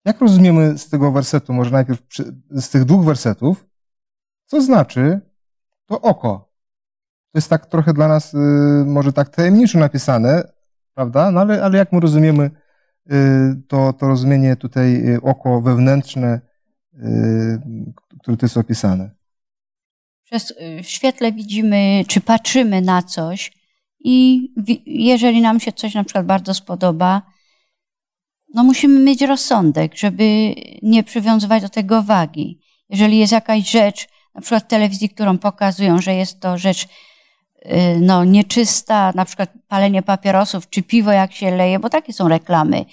Jak 0.04 0.20
rozumiemy 0.20 0.78
z 0.78 0.88
tego 0.88 1.12
wersetu, 1.12 1.52
może 1.52 1.70
najpierw 1.70 2.02
z 2.50 2.68
tych 2.68 2.84
dwóch 2.84 3.04
wersetów, 3.04 3.66
co 4.46 4.62
znaczy 4.62 5.20
to 5.86 6.00
oko? 6.00 6.47
To 7.32 7.38
jest 7.38 7.50
tak 7.50 7.66
trochę 7.66 7.94
dla 7.94 8.08
nas 8.08 8.34
y, 8.34 8.38
może 8.86 9.12
tak 9.12 9.28
tajemniczo 9.28 9.78
napisane, 9.78 10.42
prawda? 10.94 11.30
No 11.30 11.40
ale, 11.40 11.64
ale 11.64 11.78
jak 11.78 11.92
my 11.92 12.00
rozumiemy 12.00 12.50
y, 13.12 13.62
to, 13.68 13.92
to 13.92 14.08
rozumienie 14.08 14.56
tutaj 14.56 14.94
y, 15.14 15.22
oko 15.22 15.60
wewnętrzne, 15.60 16.40
które 18.20 18.36
tu 18.36 18.46
jest 18.46 18.56
opisane? 18.56 19.10
Przez, 20.24 20.54
w 20.82 20.86
świetle 20.86 21.32
widzimy, 21.32 22.04
czy 22.08 22.20
patrzymy 22.20 22.80
na 22.80 23.02
coś 23.02 23.52
i 24.00 24.48
jeżeli 24.86 25.40
nam 25.40 25.60
się 25.60 25.72
coś 25.72 25.94
na 25.94 26.04
przykład 26.04 26.26
bardzo 26.26 26.54
spodoba, 26.54 27.22
no 28.54 28.64
musimy 28.64 29.00
mieć 29.00 29.22
rozsądek, 29.22 29.94
żeby 29.94 30.54
nie 30.82 31.04
przywiązywać 31.04 31.62
do 31.62 31.68
tego 31.68 32.02
wagi. 32.02 32.60
Jeżeli 32.88 33.18
jest 33.18 33.32
jakaś 33.32 33.70
rzecz, 33.70 34.08
na 34.34 34.40
przykład 34.40 34.64
w 34.64 34.66
telewizji, 34.66 35.08
którą 35.08 35.38
pokazują, 35.38 36.00
że 36.00 36.14
jest 36.14 36.40
to 36.40 36.58
rzecz 36.58 36.88
Y, 36.88 36.90
no, 38.00 38.24
nieczysta, 38.24 39.12
na 39.14 39.24
przykład 39.24 39.50
palenie 39.68 40.02
papierosów, 40.02 40.70
czy 40.70 40.82
piwo 40.82 41.12
jak 41.12 41.32
się 41.32 41.50
leje, 41.50 41.78
bo 41.78 41.90
takie 41.90 42.12
są 42.12 42.28
reklamy, 42.28 42.84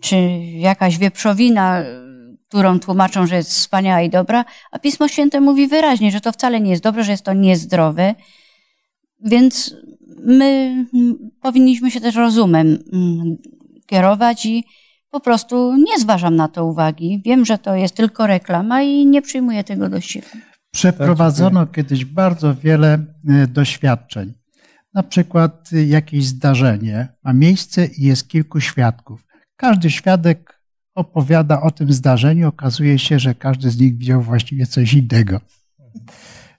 czy 0.00 0.16
jakaś 0.54 0.98
wieprzowina, 0.98 1.82
którą 2.48 2.80
tłumaczą, 2.80 3.26
że 3.26 3.36
jest 3.36 3.50
wspaniała 3.50 4.02
i 4.02 4.10
dobra, 4.10 4.44
a 4.70 4.78
Pismo 4.78 5.08
Święte 5.08 5.40
mówi 5.40 5.68
wyraźnie, 5.68 6.10
że 6.10 6.20
to 6.20 6.32
wcale 6.32 6.60
nie 6.60 6.70
jest 6.70 6.82
dobre, 6.82 7.04
że 7.04 7.10
jest 7.10 7.24
to 7.24 7.32
niezdrowe, 7.32 8.14
więc 9.24 9.74
my 10.24 10.76
powinniśmy 11.40 11.90
się 11.90 12.00
też 12.00 12.14
rozumem 12.14 12.78
mm, 12.92 13.36
kierować 13.86 14.46
i 14.46 14.64
po 15.10 15.20
prostu 15.20 15.76
nie 15.76 15.98
zważam 15.98 16.36
na 16.36 16.48
to 16.48 16.66
uwagi. 16.66 17.22
Wiem, 17.24 17.44
że 17.44 17.58
to 17.58 17.76
jest 17.76 17.94
tylko 17.94 18.26
reklama 18.26 18.82
i 18.82 19.06
nie 19.06 19.22
przyjmuję 19.22 19.64
tego 19.64 19.88
do 19.88 20.00
siebie. 20.00 20.28
Przeprowadzono 20.74 21.66
tak, 21.66 21.74
kiedyś 21.74 22.04
bardzo 22.04 22.54
wiele 22.54 23.06
e, 23.28 23.46
doświadczeń. 23.46 24.34
Na 24.94 25.02
przykład 25.02 25.72
y, 25.72 25.86
jakieś 25.86 26.26
zdarzenie 26.26 27.08
ma 27.24 27.32
miejsce 27.32 27.86
i 27.86 28.02
jest 28.02 28.28
kilku 28.28 28.60
świadków. 28.60 29.26
Każdy 29.56 29.90
świadek 29.90 30.62
opowiada 30.94 31.60
o 31.60 31.70
tym 31.70 31.92
zdarzeniu, 31.92 32.48
okazuje 32.48 32.98
się, 32.98 33.18
że 33.18 33.34
każdy 33.34 33.70
z 33.70 33.78
nich 33.78 33.98
widział 33.98 34.22
właściwie 34.22 34.66
coś 34.66 34.94
innego. 34.94 35.40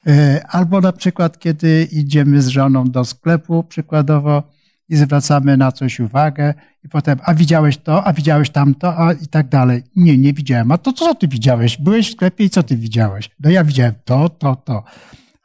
E, 0.08 0.46
albo 0.48 0.82
na 0.82 0.92
przykład, 0.92 1.40
kiedy 1.40 1.88
idziemy 1.92 2.42
z 2.42 2.48
żoną 2.48 2.84
do 2.84 3.06
sklepu, 3.06 3.64
przykładowo, 3.64 4.44
i 4.90 4.96
zwracamy 4.96 5.58
na 5.58 5.72
coś 5.72 6.00
uwagę, 6.00 6.54
i 6.84 6.90
potem, 6.90 7.20
a 7.24 7.34
widziałeś 7.34 7.78
to, 7.78 8.04
a 8.04 8.14
widziałeś 8.14 8.50
tamto, 8.50 8.98
a 8.98 9.14
i 9.14 9.28
tak 9.28 9.50
dalej. 9.50 9.84
Nie, 9.96 10.18
nie 10.18 10.34
widziałem. 10.34 10.72
A 10.72 10.78
to 10.78 10.94
co 10.94 11.16
ty 11.16 11.28
widziałeś? 11.28 11.78
Byłeś 11.78 12.10
w 12.10 12.12
sklepie 12.12 12.44
i 12.44 12.50
co 12.50 12.64
ty 12.64 12.78
widziałeś? 12.78 13.30
No 13.40 13.50
ja 13.50 13.64
widziałem 13.64 13.94
to, 14.06 14.30
to, 14.30 14.56
to. 14.56 14.84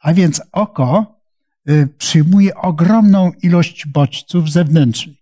A 0.01 0.13
więc 0.13 0.41
oko 0.51 1.19
y, 1.69 1.87
przyjmuje 1.97 2.55
ogromną 2.55 3.31
ilość 3.43 3.87
bodźców 3.87 4.51
zewnętrznych, 4.51 5.17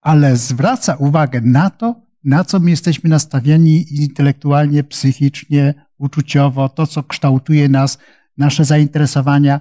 ale 0.00 0.36
zwraca 0.36 0.94
uwagę 0.94 1.40
na 1.40 1.70
to, 1.70 2.04
na 2.24 2.44
co 2.44 2.60
my 2.60 2.70
jesteśmy 2.70 3.10
nastawieni 3.10 3.94
intelektualnie, 3.94 4.84
psychicznie, 4.84 5.74
uczuciowo, 5.98 6.68
to, 6.68 6.86
co 6.86 7.02
kształtuje 7.02 7.68
nas, 7.68 7.98
nasze 8.36 8.64
zainteresowania. 8.64 9.60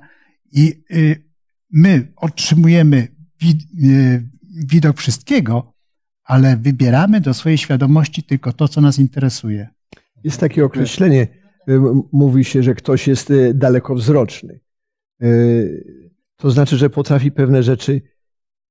I 0.51 0.83
y, 0.91 1.33
my 1.71 2.13
otrzymujemy 2.15 3.07
widok 4.65 4.97
wszystkiego, 4.97 5.73
ale 6.23 6.57
wybieramy 6.57 7.21
do 7.21 7.33
swojej 7.33 7.57
świadomości 7.57 8.23
tylko 8.23 8.53
to, 8.53 8.67
co 8.67 8.81
nas 8.81 8.99
interesuje. 8.99 9.67
Jest 10.23 10.39
takie 10.39 10.65
określenie, 10.65 11.27
mówi 12.11 12.43
się, 12.45 12.63
że 12.63 12.75
ktoś 12.75 13.07
jest 13.07 13.33
dalekowzroczny. 13.53 14.59
To 16.35 16.51
znaczy, 16.51 16.77
że 16.77 16.89
potrafi 16.89 17.31
pewne 17.31 17.63
rzeczy 17.63 18.01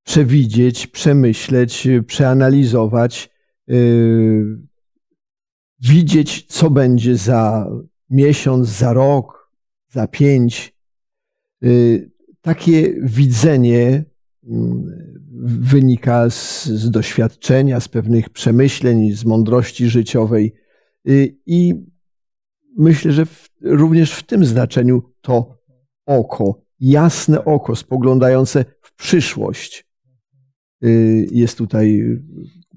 przewidzieć, 0.03 0.87
przemyśleć, 0.87 1.87
przeanalizować, 2.07 3.29
widzieć, 5.79 6.45
co 6.47 6.69
będzie 6.69 7.17
za 7.17 7.67
miesiąc, 8.09 8.67
za 8.67 8.93
rok, 8.93 9.51
za 9.89 10.07
pięć. 10.07 10.75
Takie 12.41 12.93
widzenie 13.01 14.05
wynika 15.43 16.29
z, 16.29 16.65
z 16.65 16.91
doświadczenia, 16.91 17.79
z 17.79 17.87
pewnych 17.87 18.29
przemyśleń, 18.29 19.11
z 19.11 19.25
mądrości 19.25 19.89
życiowej. 19.89 20.53
I 21.45 21.85
myślę, 22.77 23.11
że 23.11 23.25
w, 23.25 23.49
również 23.61 24.13
w 24.13 24.23
tym 24.23 24.45
znaczeniu 24.45 25.03
to 25.21 25.57
oko, 26.05 26.61
jasne 26.79 27.45
oko 27.45 27.75
spoglądające 27.75 28.65
w 28.81 28.95
przyszłość 28.95 29.85
jest 31.31 31.57
tutaj 31.57 32.03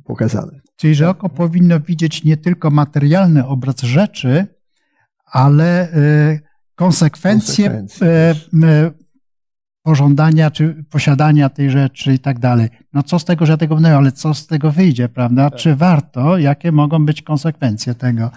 pokazane. 0.04 0.60
Czyli, 0.76 0.94
że 0.94 1.08
oko 1.08 1.28
powinno 1.28 1.80
widzieć 1.80 2.24
nie 2.24 2.36
tylko 2.36 2.70
materialny 2.70 3.46
obraz 3.46 3.80
rzeczy, 3.80 4.46
ale 5.24 5.88
konsekwencje, 6.74 7.68
konsekwencje 7.68 8.34
pożądania 9.86 10.50
czy 10.50 10.84
posiadania 10.90 11.48
tej 11.48 11.70
rzeczy 11.70 12.14
i 12.14 12.18
tak 12.18 12.38
dalej. 12.38 12.68
No 12.92 13.02
co 13.02 13.18
z 13.18 13.24
tego, 13.24 13.46
że 13.46 13.52
ja 13.52 13.56
tego 13.56 13.74
będę, 13.74 13.96
ale 13.96 14.12
co 14.12 14.34
z 14.34 14.46
tego 14.46 14.72
wyjdzie, 14.72 15.08
prawda? 15.08 15.50
Tak. 15.50 15.58
Czy 15.58 15.76
warto? 15.76 16.38
Jakie 16.38 16.72
mogą 16.72 17.06
być 17.06 17.22
konsekwencje 17.22 17.94
tego? 17.94 18.30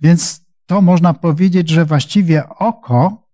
Więc 0.00 0.46
to 0.66 0.82
można 0.82 1.14
powiedzieć, 1.14 1.68
że 1.68 1.84
właściwie 1.84 2.48
oko 2.48 3.28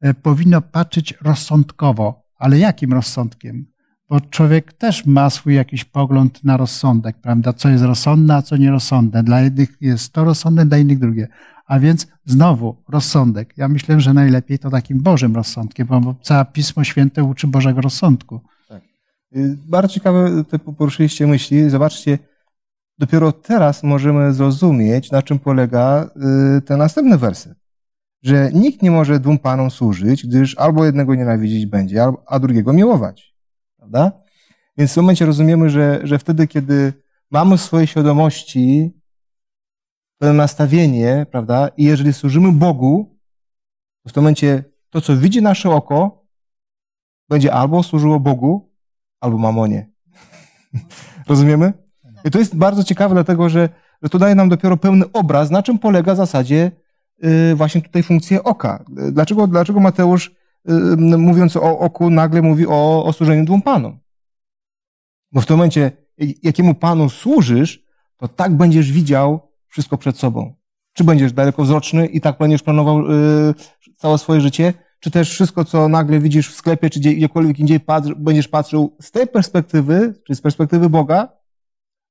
e, 0.00 0.14
powinno 0.14 0.60
patrzeć 0.60 1.14
rozsądkowo. 1.20 2.22
Ale 2.38 2.58
jakim 2.58 2.92
rozsądkiem? 2.92 3.66
Bo 4.08 4.20
człowiek 4.20 4.72
też 4.72 5.06
ma 5.06 5.30
swój 5.30 5.54
jakiś 5.54 5.84
pogląd 5.84 6.44
na 6.44 6.56
rozsądek, 6.56 7.16
prawda? 7.20 7.52
Co 7.52 7.68
jest 7.68 7.84
rozsądne, 7.84 8.34
a 8.36 8.42
co 8.42 8.56
nierozsądne. 8.56 9.22
Dla 9.22 9.40
jednych 9.40 9.76
jest 9.80 10.12
to 10.12 10.24
rozsądne, 10.24 10.66
dla 10.66 10.78
innych 10.78 10.98
drugie. 10.98 11.28
A 11.66 11.78
więc 11.78 12.06
znowu 12.24 12.76
rozsądek. 12.88 13.54
Ja 13.56 13.68
myślę, 13.68 14.00
że 14.00 14.14
najlepiej 14.14 14.58
to 14.58 14.70
takim 14.70 15.02
Bożym 15.02 15.36
rozsądkiem, 15.36 15.86
bo 15.86 16.14
całe 16.22 16.44
Pismo 16.44 16.84
Święte 16.84 17.24
uczy 17.24 17.46
Bożego 17.46 17.80
rozsądku. 17.80 18.40
Tak. 18.68 18.82
Y, 19.36 19.56
bardzo 19.66 19.94
ciekawe 19.94 20.44
te 20.44 20.58
poruszyliście 20.58 21.26
myśli. 21.26 21.70
Zobaczcie, 21.70 22.18
dopiero 22.98 23.32
teraz 23.32 23.82
możemy 23.82 24.32
zrozumieć, 24.32 25.10
na 25.10 25.22
czym 25.22 25.38
polega 25.38 26.10
y, 26.58 26.60
ten 26.60 26.78
następny 26.78 27.18
werset. 27.18 27.58
Że 28.22 28.50
nikt 28.52 28.82
nie 28.82 28.90
może 28.90 29.20
dwóm 29.20 29.38
panom 29.38 29.70
służyć, 29.70 30.26
gdyż 30.26 30.58
albo 30.58 30.84
jednego 30.84 31.14
nienawidzić 31.14 31.66
będzie, 31.66 32.06
a 32.26 32.38
drugiego 32.38 32.72
miłować. 32.72 33.34
Prawda? 33.76 34.12
Więc 34.78 34.92
w 34.92 34.96
momencie 34.96 35.26
rozumiemy, 35.26 35.70
że, 35.70 36.00
że 36.04 36.18
wtedy, 36.18 36.46
kiedy 36.46 36.92
mamy 37.30 37.56
w 37.56 37.60
swojej 37.60 37.86
świadomości 37.86 38.92
pewne 40.22 40.36
nastawienie, 40.36 41.26
prawda? 41.30 41.68
I 41.76 41.84
jeżeli 41.84 42.12
służymy 42.12 42.52
Bogu, 42.52 43.18
to 44.02 44.10
w 44.10 44.12
tym 44.12 44.22
momencie 44.22 44.64
to, 44.90 45.00
co 45.00 45.16
widzi 45.16 45.42
nasze 45.42 45.70
oko, 45.70 46.26
będzie 47.28 47.52
albo 47.52 47.82
służyło 47.82 48.20
Bogu, 48.20 48.72
albo 49.20 49.38
mamonie. 49.38 49.90
Rozumiemy? 51.28 51.72
I 52.24 52.30
to 52.30 52.38
jest 52.38 52.56
bardzo 52.56 52.84
ciekawe, 52.84 53.14
dlatego 53.14 53.48
że, 53.48 53.68
że 54.02 54.08
to 54.08 54.18
daje 54.18 54.34
nam 54.34 54.48
dopiero 54.48 54.76
pełny 54.76 55.04
obraz, 55.12 55.50
na 55.50 55.62
czym 55.62 55.78
polega 55.78 56.14
w 56.14 56.16
zasadzie 56.16 56.70
yy, 57.18 57.54
właśnie 57.54 57.82
tutaj 57.82 58.02
funkcja 58.02 58.42
oka. 58.42 58.84
Dlaczego, 58.88 59.46
dlaczego 59.46 59.80
Mateusz, 59.80 60.34
yy, 60.64 60.96
mówiąc 61.18 61.56
o 61.56 61.78
oku, 61.78 62.10
nagle 62.10 62.42
mówi 62.42 62.66
o, 62.66 63.04
o 63.04 63.12
służeniu 63.12 63.44
dwóm 63.44 63.62
panom? 63.62 63.98
Bo 65.32 65.40
w 65.40 65.46
tym 65.46 65.56
momencie, 65.56 65.92
jakiemu 66.42 66.74
panu 66.74 67.08
służysz, 67.08 67.84
to 68.16 68.28
tak 68.28 68.56
będziesz 68.56 68.92
widział 68.92 69.51
wszystko 69.72 69.98
przed 69.98 70.18
sobą. 70.18 70.54
Czy 70.92 71.04
będziesz 71.04 71.32
dalekowzroczny 71.32 72.06
i 72.06 72.20
tak 72.20 72.38
będziesz 72.38 72.62
planował 72.62 73.02
yy, 73.02 73.54
całe 73.96 74.18
swoje 74.18 74.40
życie, 74.40 74.74
czy 75.00 75.10
też 75.10 75.30
wszystko, 75.30 75.64
co 75.64 75.88
nagle 75.88 76.20
widzisz 76.20 76.50
w 76.50 76.54
sklepie, 76.54 76.90
czy 76.90 77.00
gdziekolwiek 77.00 77.58
indziej 77.58 77.80
będziesz 78.16 78.48
patrzył 78.48 78.96
z 79.00 79.10
tej 79.10 79.26
perspektywy, 79.26 80.14
czy 80.26 80.34
z 80.34 80.40
perspektywy 80.40 80.88
Boga, 80.88 81.28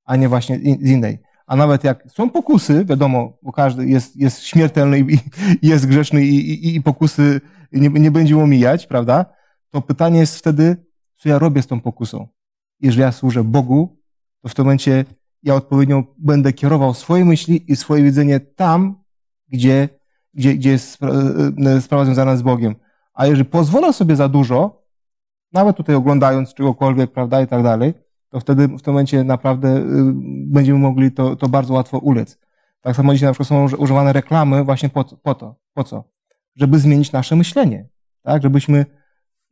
a 0.06 0.16
nie 0.16 0.30
właśnie 0.30 0.60
z 0.60 0.90
innej. 0.90 1.20
A 1.48 1.56
nawet 1.56 1.84
jak 1.84 2.04
są 2.12 2.30
pokusy, 2.30 2.86
wiadomo, 2.86 3.38
bo 3.42 3.52
każdy 3.52 3.86
jest, 3.86 4.16
jest 4.16 4.44
śmiertelny 4.44 5.00
i, 5.00 5.14
i 5.62 5.68
jest 5.68 5.86
grzeszny 5.86 6.26
i, 6.26 6.52
i, 6.52 6.76
i 6.76 6.82
pokusy 6.82 7.42
nie, 7.72 7.90
nie 7.90 8.12
będzie 8.12 8.38
omijać, 8.38 8.88
prawda? 8.88 9.26
To 9.70 9.82
pytanie 9.82 10.20
jest 10.20 10.38
wtedy, 10.38 10.86
co 11.16 11.30
ja 11.30 11.40
robię 11.40 11.62
z 11.62 11.68
tą 11.68 11.82
pokusą. 11.82 12.28
Jeżeli 12.80 13.02
ja 13.02 13.12
służę 13.12 13.44
Bogu, 13.44 14.00
to 14.42 14.50
w 14.50 14.56
tym 14.56 14.66
momencie 14.66 15.06
ja 15.44 15.56
odpowiednio 15.56 16.04
będę 16.18 16.54
kierował 16.54 16.94
swoje 16.94 17.26
myśli 17.26 17.72
i 17.72 17.76
swoje 17.76 18.04
widzenie 18.04 18.40
tam, 18.40 19.04
gdzie, 19.50 19.90
gdzie, 20.34 20.56
gdzie 20.56 20.70
jest 20.70 21.00
e, 21.66 21.82
sprawa 21.82 22.06
związana 22.06 22.36
z 22.38 22.42
Bogiem. 22.42 22.76
A 23.14 23.26
jeżeli 23.26 23.46
pozwolę 23.46 23.94
sobie 23.94 24.16
za 24.16 24.30
dużo, 24.30 24.84
nawet 25.54 25.78
tutaj 25.78 25.96
oglądając 25.96 26.54
czegokolwiek, 26.54 27.12
prawda, 27.12 27.42
i 27.42 27.48
tak 27.48 27.64
dalej, 27.64 27.94
to 28.30 28.40
wtedy 28.40 28.68
w 28.68 28.82
tym 28.82 28.94
momencie 28.94 29.24
naprawdę 29.24 29.78
y, 29.78 29.84
będziemy 30.48 30.80
mogli 30.80 31.12
to, 31.12 31.36
to 31.36 31.50
bardzo 31.50 31.74
łatwo 31.74 31.98
ulec. 31.98 32.40
Tak 32.82 32.96
samo 32.96 33.14
dzisiaj 33.14 33.28
na 33.28 33.34
przykład 33.34 33.48
są 33.48 33.78
używane 33.78 34.14
reklamy 34.14 34.64
właśnie 34.64 34.90
po, 34.90 35.04
po 35.04 35.36
to. 35.36 35.56
Po 35.74 35.84
co? 35.84 36.04
Żeby 36.56 36.80
zmienić 36.80 37.12
nasze 37.12 37.36
myślenie. 37.36 37.90
Tak? 38.22 38.44
Żebyśmy 38.44 38.86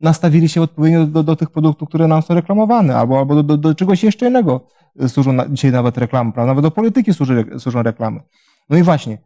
nastawili 0.00 0.48
się 0.48 0.62
odpowiednio 0.62 1.06
do, 1.06 1.22
do 1.22 1.36
tych 1.36 1.50
produktów, 1.50 1.88
które 1.88 2.08
nam 2.08 2.22
są 2.22 2.34
reklamowane, 2.34 2.96
albo, 2.96 3.18
albo 3.18 3.34
do, 3.34 3.42
do, 3.42 3.56
do 3.56 3.74
czegoś 3.74 4.04
jeszcze 4.04 4.28
innego 4.28 4.66
służą 5.08 5.32
na, 5.32 5.48
dzisiaj 5.48 5.72
nawet 5.72 5.98
reklamy, 5.98 6.32
prawda? 6.32 6.50
Nawet 6.50 6.62
do 6.62 6.70
polityki 6.70 7.14
służy, 7.14 7.46
służą 7.58 7.82
reklamy. 7.82 8.20
No 8.68 8.76
i 8.76 8.82
właśnie, 8.82 9.18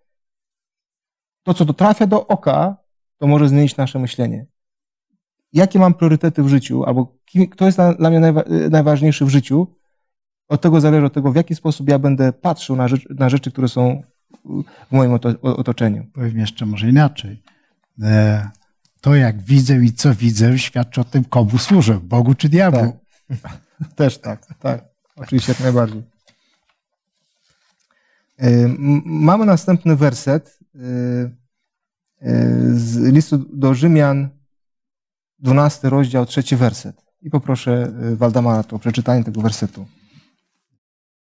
to, 1.43 1.55
co 1.55 1.65
to 1.65 1.73
trafia 1.73 2.07
do 2.07 2.27
oka, 2.27 2.77
to 3.19 3.27
może 3.27 3.49
zmienić 3.49 3.77
nasze 3.77 3.99
myślenie. 3.99 4.47
Jakie 5.53 5.79
mam 5.79 5.95
priorytety 5.95 6.43
w 6.43 6.49
życiu, 6.49 6.85
albo 6.85 7.17
kim, 7.25 7.49
kto 7.49 7.67
jest 7.67 7.79
dla 7.99 8.11
mnie 8.11 8.21
najwa, 8.21 8.43
najważniejszy 8.71 9.25
w 9.25 9.29
życiu, 9.29 9.67
od 10.49 10.61
tego 10.61 10.81
zależy 10.81 11.07
od 11.07 11.13
tego, 11.13 11.33
w 11.33 11.37
jaki 11.37 11.55
sposób 11.55 11.89
ja 11.89 11.99
będę 11.99 12.33
patrzył 12.33 12.77
na, 12.77 12.89
rzecz, 12.89 13.09
na 13.11 13.29
rzeczy, 13.29 13.51
które 13.51 13.69
są 13.69 14.03
w 14.91 14.93
moim 14.93 15.19
otoczeniu. 15.43 16.07
Powiem 16.15 16.39
jeszcze 16.39 16.67
może 16.67 16.89
inaczej. 16.89 17.43
E, 18.03 18.51
to, 19.05 19.15
jak 19.15 19.43
widzę 19.43 19.77
i 19.85 19.93
co 19.93 20.15
widzę, 20.15 20.59
świadczy 20.59 21.01
o 21.01 21.05
tym, 21.05 21.25
komu 21.25 21.59
służę, 21.59 22.01
Bogu 22.03 22.35
czy 22.35 22.49
diabłu. 22.49 23.01
Tak. 23.43 23.59
Też 23.97 24.19
tak, 24.19 24.47
tak. 24.61 24.85
Oczywiście 25.17 25.53
jak 25.53 25.61
najbardziej. 25.61 26.03
E, 28.39 28.69
mamy 29.05 29.47
następny 29.47 29.97
werset 29.97 30.59
e, 30.75 30.79
e, 30.81 31.31
z 32.75 32.97
listu 32.97 33.39
do 33.39 33.75
Rzymian, 33.75 34.29
12 35.39 35.91
rozdział, 35.91 36.27
trzeci 36.27 36.57
werset. 36.57 36.97
I 37.23 37.31
poproszę 37.31 37.93
Waldemara 38.17 38.65
o 38.73 38.79
przeczytanie 38.79 39.25
tego 39.25 39.41
wersetu. 39.41 39.87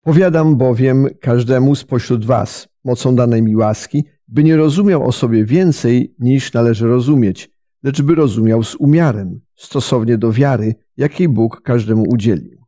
Powiadam 0.02 0.56
bowiem 0.56 1.06
każdemu 1.20 1.74
spośród 1.74 2.24
was, 2.24 2.68
mocą 2.84 3.16
danej 3.16 3.42
mi 3.42 3.56
łaski, 3.56 4.04
by 4.28 4.44
nie 4.44 4.56
rozumiał 4.56 5.08
o 5.08 5.12
sobie 5.12 5.44
więcej 5.44 6.14
niż 6.18 6.52
należy 6.52 6.86
rozumieć, 6.86 7.59
lecz 7.82 8.02
by 8.02 8.14
rozumiał 8.14 8.64
z 8.64 8.74
umiarem, 8.74 9.40
stosownie 9.56 10.18
do 10.18 10.32
wiary, 10.32 10.74
jakiej 10.96 11.28
Bóg 11.28 11.62
każdemu 11.62 12.04
udzielił. 12.08 12.64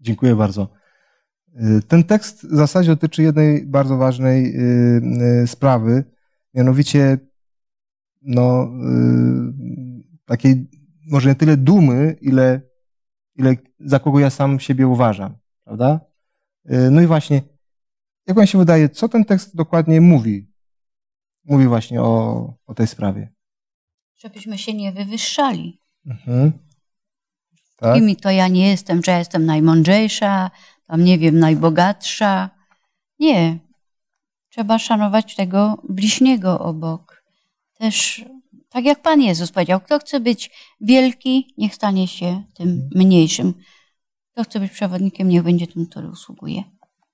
Dziękuję 0.00 0.36
bardzo. 0.36 0.68
Y, 1.48 1.82
Ten 1.88 2.04
tekst 2.04 2.46
w 2.46 2.56
zasadzie 2.56 2.88
dotyczy 2.88 3.22
jednej 3.22 3.66
bardzo 3.66 3.96
ważnej 3.96 4.56
y, 4.56 5.42
y, 5.42 5.46
sprawy, 5.46 6.04
mianowicie 6.54 7.18
no, 8.22 8.68
takiej 10.24 10.68
może 11.10 11.28
nie 11.28 11.34
tyle 11.34 11.56
dumy, 11.56 12.16
ile, 12.20 12.60
ile 13.36 13.56
za 13.80 13.98
kogo 13.98 14.20
ja 14.20 14.30
sam 14.30 14.60
siebie 14.60 14.86
uważam, 14.86 15.36
prawda? 15.64 16.00
No 16.90 17.00
i 17.00 17.06
właśnie, 17.06 17.42
jak 18.26 18.36
wam 18.36 18.46
się 18.46 18.58
wydaje, 18.58 18.88
co 18.88 19.08
ten 19.08 19.24
tekst 19.24 19.56
dokładnie 19.56 20.00
mówi? 20.00 20.52
Mówi 21.44 21.66
właśnie 21.66 22.02
o, 22.02 22.54
o 22.66 22.74
tej 22.74 22.86
sprawie. 22.86 23.32
Żebyśmy 24.24 24.58
się 24.58 24.74
nie 24.74 24.92
wywyższali. 24.92 25.78
Mhm. 26.06 26.52
Tak? 27.76 27.94
Kimi 27.94 28.16
to 28.16 28.30
ja 28.30 28.48
nie 28.48 28.68
jestem, 28.68 29.02
że 29.02 29.12
ja 29.12 29.18
jestem 29.18 29.46
najmądrzejsza, 29.46 30.50
tam 30.86 31.04
nie 31.04 31.18
wiem, 31.18 31.38
najbogatsza. 31.38 32.50
Nie. 33.18 33.58
Trzeba 34.48 34.78
szanować 34.78 35.34
tego 35.34 35.82
bliźniego 35.88 36.58
obok. 36.60 37.22
Też, 37.78 38.24
tak 38.68 38.84
jak 38.84 39.02
Pan 39.02 39.20
Jezus 39.20 39.52
powiedział, 39.52 39.80
kto 39.80 39.98
chce 39.98 40.20
być 40.20 40.50
wielki, 40.80 41.54
niech 41.58 41.74
stanie 41.74 42.08
się 42.08 42.42
tym 42.54 42.88
mniejszym. 42.94 43.54
Kto 44.32 44.44
chce 44.44 44.60
być 44.60 44.72
przewodnikiem, 44.72 45.28
niech 45.28 45.42
będzie 45.42 45.66
tym, 45.66 45.86
który 45.86 46.08
usługuje. 46.08 46.62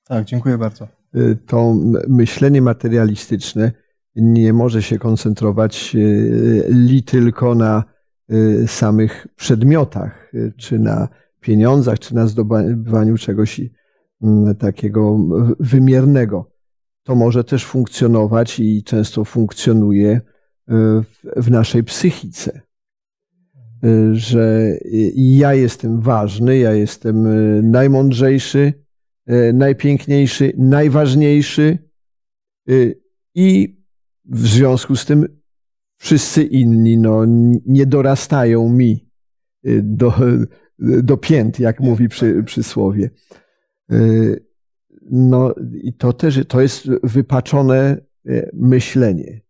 Tak, 0.05 0.25
dziękuję 0.25 0.59
bardzo. 0.59 0.89
Y, 1.15 1.39
To 1.47 1.75
myślenie 2.09 2.63
materialistyczne 2.63 3.73
nie 4.17 4.53
może 4.53 4.83
się 4.83 4.99
koncentrować 4.99 5.93
y, 5.95 6.67
li 6.69 7.03
tylko 7.03 7.55
na 7.55 7.85
y, 8.33 8.65
samych 8.69 9.27
przedmiotach, 9.37 10.35
y, 10.35 10.53
czy 10.57 10.79
na 10.79 11.09
pieniądzach, 11.41 11.99
czy 11.99 12.15
na 12.15 12.27
zdobywaniu 12.27 13.19
czegoś 13.19 13.61
takiego 14.59 15.19
wymiernego. 15.61 16.51
To 17.03 17.15
może 17.15 17.45
też 17.45 17.65
funkcjonować 17.67 18.61
i 18.61 18.83
często 18.83 19.25
funkcjonuje 19.25 20.21
w- 21.37 21.51
naszej 21.51 21.85
psychice. 21.85 22.61
Że 24.13 24.73
ja 25.15 25.55
jestem 25.55 26.01
ważny, 26.01 26.59
ja 26.59 26.73
jestem 26.73 27.27
najmądrzejszy, 27.71 28.73
najpiękniejszy, 29.55 30.53
najważniejszy 30.59 31.79
i 33.35 33.80
w 34.31 34.47
związku 34.49 34.97
z 34.97 35.05
tym 35.05 35.41
wszyscy 35.97 36.43
inni 36.43 36.99
no, 36.99 37.25
nie 37.67 37.87
dorastają 37.87 38.69
mi 38.69 39.09
y, 39.67 39.81
do, 39.85 40.15
do 40.79 41.17
pięt, 41.17 41.61
jak 41.61 41.81
mówi 41.81 42.09
przy, 42.09 42.43
przysłowie. 42.43 43.11
Y, 43.93 44.51
No 45.11 45.55
i 45.83 45.93
to 45.93 46.13
też 46.13 46.41
to 46.49 46.61
jest 46.61 46.89
wypaczone 47.03 48.01
y, 48.27 48.51
myślenie, 48.53 49.41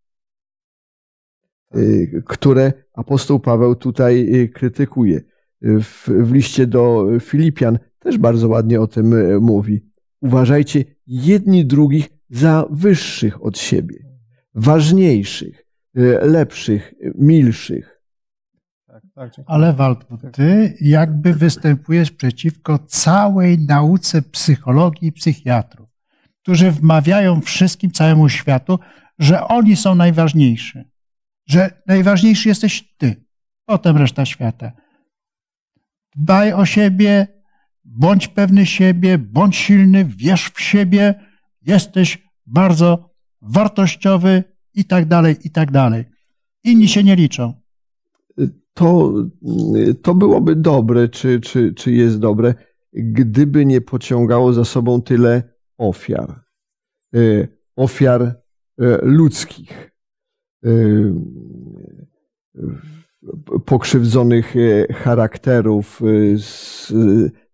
y, 1.77 2.23
które 2.27 2.73
apostoł 2.93 3.41
Paweł 3.41 3.75
tutaj 3.75 4.35
y, 4.35 4.49
krytykuje. 4.49 5.21
Y, 5.65 5.81
W, 5.81 6.09
w 6.09 6.33
liście 6.33 6.67
do 6.67 7.07
Filipian 7.21 7.79
też 7.99 8.19
bardzo 8.19 8.49
ładnie 8.49 8.81
o 8.81 8.87
tym 8.87 9.13
y, 9.13 9.41
mówi. 9.41 9.91
Uważajcie 10.21 10.85
jedni 11.07 11.67
drugich 11.67 12.09
za 12.31 12.67
wyższych 12.71 13.45
od 13.45 13.59
siebie, 13.59 14.10
ważniejszych, 14.55 15.67
y, 15.99 16.19
lepszych, 16.23 16.93
y, 16.93 17.13
milszych. 17.19 18.01
Tak, 18.87 19.03
tak. 19.15 19.33
Ale 19.47 19.73
Waldku, 19.73 20.19
ty 20.33 20.75
jakby 20.81 21.35
występujesz 21.35 22.11
przeciwko 22.11 22.79
całej 22.79 23.59
nauce 23.59 24.23
psychologii 24.23 25.09
i 25.09 25.13
psychiatrów, 25.13 25.89
którzy 26.43 26.71
wmawiają 26.71 27.41
wszystkim, 27.41 27.91
całemu 27.91 28.29
światu, 28.29 28.79
że 29.19 29.45
oni 29.45 29.77
są 29.77 29.95
najważniejsi. 29.95 30.79
Że 31.47 31.83
najważniejszy 31.87 32.49
jesteś 32.49 32.95
ty, 32.99 33.25
potem 33.65 33.97
reszta 33.97 34.25
świata. 34.25 34.73
Dbaj 36.17 36.53
o 36.53 36.67
siebie, 36.67 37.27
bądź 37.85 38.29
pewny 38.29 38.67
siebie, 38.67 39.19
bądź 39.19 39.57
silny, 39.57 40.05
wierz 40.05 40.51
w 40.55 40.61
siebie, 40.61 41.15
jesteś 41.63 42.29
bardzo 42.47 43.10
wartościowy 43.43 44.45
i 44.75 44.85
tak 44.85 45.09
dalej, 45.09 45.37
i 45.45 45.51
tak 45.51 45.71
dalej. 45.71 46.05
Inni 46.65 46.89
się 46.89 47.03
nie 47.05 47.17
liczą. 47.17 47.55
To, 48.75 49.13
to 50.03 50.15
byłoby 50.15 50.57
dobre, 50.57 51.09
czy, 51.09 51.41
czy, 51.41 51.75
czy 51.75 51.93
jest 51.93 52.19
dobre, 52.19 52.55
gdyby 52.93 53.67
nie 53.67 53.81
pociągało 53.81 54.53
za 54.53 54.65
sobą 54.65 55.03
tyle 55.03 55.43
ofiar. 55.79 56.41
Y, 57.15 57.49
Ofiar 57.77 58.23
y, 58.23 58.35
ludzkich, 59.03 59.93
y, 60.67 61.15
pokrzywdzonych 63.67 64.55
charakterów, 64.95 66.01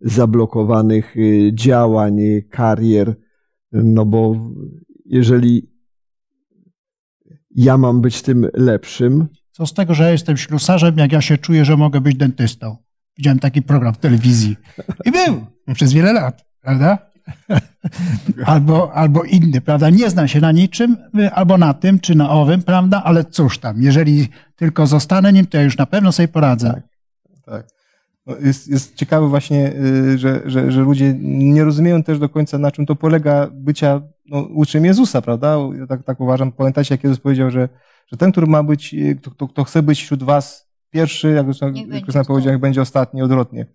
zablokowanych 0.01 1.14
działań, 1.53 2.20
karier. 2.51 3.16
No 3.72 4.07
bo 4.07 4.51
jeżeli 5.05 5.76
ja 7.57 7.79
mam 7.79 8.01
być 8.01 8.23
tym 8.23 8.49
lepszym, 8.55 9.29
Co 9.53 9.66
z 9.66 9.75
tego, 9.75 9.95
że 9.95 10.05
ja 10.05 10.11
jestem 10.11 10.37
ślusarzem, 10.37 10.99
jak 10.99 11.12
ja 11.12 11.21
się 11.21 11.38
czuję, 11.38 11.64
że 11.64 11.77
mogę 11.77 12.01
być 12.01 12.16
dentystą? 12.16 12.77
Widziałem 13.16 13.38
taki 13.38 13.62
program 13.62 13.95
w 13.95 13.99
telewizji. 13.99 14.57
I 15.05 15.12
był 15.12 15.47
przez 15.75 15.92
wiele 15.92 16.12
lat, 16.12 16.45
prawda? 16.61 16.99
Albo, 18.47 18.92
albo 18.95 19.25
inny, 19.25 19.61
prawda? 19.61 19.90
Nie 19.90 20.11
znam 20.11 20.29
się 20.29 20.40
na 20.40 20.53
niczym, 20.53 20.97
y, 21.19 21.31
albo 21.31 21.59
na 21.59 21.75
tym, 21.75 22.01
czy 22.01 22.14
na 22.14 22.31
owym, 22.31 22.62
prawda? 22.62 23.03
Ale 23.05 23.25
cóż 23.25 23.59
tam, 23.59 23.83
jeżeli 23.83 24.29
tylko 24.57 24.87
zostanę 24.87 25.33
nim, 25.33 25.47
to 25.47 25.57
ja 25.57 25.62
już 25.62 25.77
na 25.77 25.87
pewno 25.87 26.12
sobie 26.12 26.29
poradzę. 26.29 26.83
Tak. 27.45 27.66
No 28.27 28.37
jest, 28.37 28.69
jest 28.69 28.95
ciekawe 28.95 29.29
właśnie, 29.29 29.73
y, 29.73 30.19
że, 30.19 30.42
że, 30.45 30.73
że 30.73 30.81
ludzie 30.81 31.14
nie 31.21 31.64
rozumieją 31.64 32.03
też 32.03 32.19
do 32.19 32.29
końca, 32.29 32.59
na 32.59 32.71
czym 32.71 32.87
to 32.87 32.97
polega 32.97 33.49
bycia 33.53 34.01
no, 34.29 34.43
uczniem 34.43 34.85
Jezusa, 34.85 35.23
prawda? 35.23 35.59
Ja 35.79 35.87
tak, 35.87 36.03
tak 36.03 36.21
uważam. 36.21 36.53
Pamiętacie, 36.53 36.95
jak 36.95 37.05
Jezus 37.05 37.21
powiedział, 37.21 37.51
że, 37.51 37.69
że 38.12 38.17
ten, 38.17 38.33
który 38.33 38.47
ma 38.47 38.62
być, 38.62 38.95
y, 38.95 39.17
kto, 39.17 39.31
kto, 39.31 39.49
kto 39.49 39.65
chce 39.65 39.83
być 39.83 40.03
wśród 40.03 40.23
was 40.23 40.71
pierwszy, 40.91 41.31
jak 41.31 41.47
będzie 41.47 42.25
powiedział, 42.25 42.53
jak 42.53 42.61
będzie 42.61 42.83
ostatni, 42.83 43.23
odwrotnie. 43.23 43.67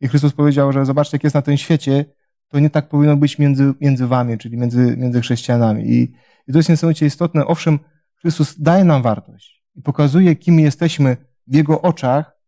I 0.00 0.08
Chrystus 0.08 0.32
powiedział, 0.32 0.72
że 0.72 0.86
zobaczcie, 0.86 1.14
jak 1.14 1.24
jest 1.24 1.34
na 1.34 1.42
tym 1.42 1.56
świecie, 1.56 2.04
to 2.48 2.58
nie 2.58 2.70
tak 2.70 2.88
powinno 2.88 3.16
być 3.16 3.38
między, 3.38 3.74
między 3.80 4.06
wami, 4.06 4.38
czyli 4.38 4.56
między, 4.56 4.96
między 4.96 5.20
chrześcijanami. 5.20 5.90
I, 5.90 6.02
I 6.48 6.52
to 6.52 6.58
jest 6.58 6.68
niesamowicie 6.68 7.06
istotne. 7.06 7.46
Owszem, 7.46 7.78
Chrystus 8.20 8.60
daje 8.60 8.84
nam 8.84 9.02
wartość 9.02 9.64
i 9.74 9.82
pokazuje, 9.82 10.36
kim 10.36 10.60
jesteśmy 10.60 11.16
w 11.46 11.54
Jego 11.54 11.82
oczach, 11.82 12.38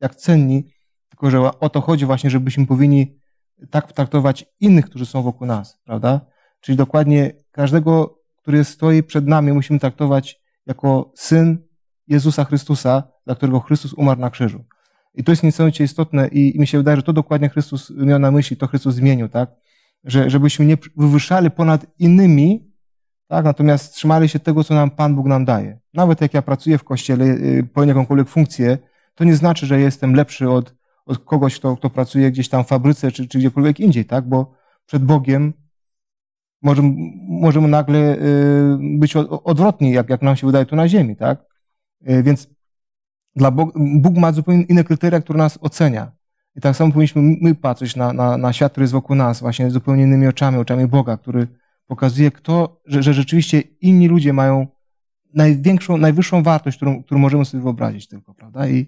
jak 0.00 0.14
cenni, 0.14 0.64
tylko 1.08 1.30
że 1.30 1.40
o 1.60 1.68
to 1.68 1.80
chodzi 1.80 2.06
właśnie, 2.06 2.30
żebyśmy 2.30 2.66
powinni 2.66 3.18
tak 3.70 3.92
traktować 3.92 4.44
innych, 4.60 4.84
którzy 4.84 5.06
są 5.06 5.22
wokół 5.22 5.46
nas, 5.46 5.80
prawda? 5.84 6.20
Czyli 6.60 6.76
dokładnie 6.76 7.32
każdego, 7.50 8.18
który 8.36 8.64
stoi 8.64 9.02
przed 9.02 9.26
nami, 9.26 9.52
musimy 9.52 9.78
traktować 9.78 10.40
jako 10.66 11.12
syn 11.16 11.58
Jezusa 12.06 12.44
Chrystusa, 12.44 13.02
dla 13.26 13.34
którego 13.34 13.60
Chrystus 13.60 13.92
umarł 13.92 14.20
na 14.20 14.30
krzyżu. 14.30 14.64
I 15.14 15.24
to 15.24 15.32
jest 15.32 15.42
niesamowicie 15.42 15.84
istotne 15.84 16.28
i, 16.28 16.60
mi 16.60 16.66
się 16.66 16.78
wydaje, 16.78 16.96
że 16.96 17.02
to 17.02 17.12
dokładnie 17.12 17.48
Chrystus 17.48 17.90
miał 17.90 18.18
na 18.18 18.30
myśli, 18.30 18.56
to 18.56 18.66
Chrystus 18.66 18.94
zmienił, 18.94 19.28
tak? 19.28 19.50
Że, 20.04 20.30
żebyśmy 20.30 20.66
nie 20.66 20.78
wywyższali 20.96 21.50
ponad 21.50 21.86
innymi, 21.98 22.72
tak? 23.28 23.44
Natomiast 23.44 23.94
trzymali 23.94 24.28
się 24.28 24.38
tego, 24.38 24.64
co 24.64 24.74
nam 24.74 24.90
Pan 24.90 25.14
Bóg 25.14 25.26
nam 25.26 25.44
daje. 25.44 25.80
Nawet 25.94 26.20
jak 26.20 26.34
ja 26.34 26.42
pracuję 26.42 26.78
w 26.78 26.84
kościele, 26.84 27.24
y, 27.24 27.68
pełnię 27.74 27.88
jakąkolwiek 27.88 28.28
funkcję, 28.28 28.78
to 29.14 29.24
nie 29.24 29.36
znaczy, 29.36 29.66
że 29.66 29.80
jestem 29.80 30.14
lepszy 30.14 30.50
od, 30.50 30.74
od 31.06 31.18
kogoś, 31.18 31.58
kto, 31.58 31.76
kto 31.76 31.90
pracuje 31.90 32.30
gdzieś 32.30 32.48
tam 32.48 32.64
w 32.64 32.68
fabryce 32.68 33.12
czy, 33.12 33.28
czy 33.28 33.38
gdziekolwiek 33.38 33.80
indziej, 33.80 34.04
tak? 34.04 34.28
Bo 34.28 34.52
przed 34.86 35.04
Bogiem 35.04 35.52
możemy, 36.62 36.94
możemy 37.28 37.68
nagle 37.68 38.16
y, 38.16 38.78
być 38.80 39.16
odwrotni, 39.16 39.92
jak, 39.92 40.10
jak 40.10 40.22
nam 40.22 40.36
się 40.36 40.46
wydaje 40.46 40.66
tu 40.66 40.76
na 40.76 40.88
ziemi, 40.88 41.16
tak? 41.16 41.44
Y, 42.10 42.22
Więc 42.22 42.48
dla 43.36 43.50
Bog, 43.50 43.72
Bóg 43.76 44.16
ma 44.16 44.32
zupełnie 44.32 44.62
inne 44.62 44.84
kryteria, 44.84 45.20
które 45.20 45.38
nas 45.38 45.58
ocenia. 45.60 46.12
I 46.56 46.60
tak 46.60 46.76
samo 46.76 46.92
powinniśmy 46.92 47.22
my 47.40 47.54
patrzeć 47.54 47.96
na, 47.96 48.12
na, 48.12 48.36
na 48.36 48.52
świat, 48.52 48.72
który 48.72 48.84
jest 48.84 48.92
wokół 48.92 49.16
nas, 49.16 49.40
właśnie 49.40 49.70
zupełnie 49.70 50.02
innymi 50.02 50.26
oczami, 50.26 50.58
oczami 50.58 50.86
Boga, 50.86 51.16
który 51.16 51.46
pokazuje, 51.86 52.30
kto, 52.30 52.80
że, 52.86 53.02
że 53.02 53.14
rzeczywiście 53.14 53.60
inni 53.60 54.08
ludzie 54.08 54.32
mają 54.32 54.66
największą, 55.34 55.96
najwyższą 55.96 56.42
wartość, 56.42 56.76
którą, 56.76 57.02
którą 57.02 57.20
możemy 57.20 57.44
sobie 57.44 57.62
wyobrazić 57.62 58.08
tylko, 58.08 58.34
prawda? 58.34 58.68
I, 58.68 58.86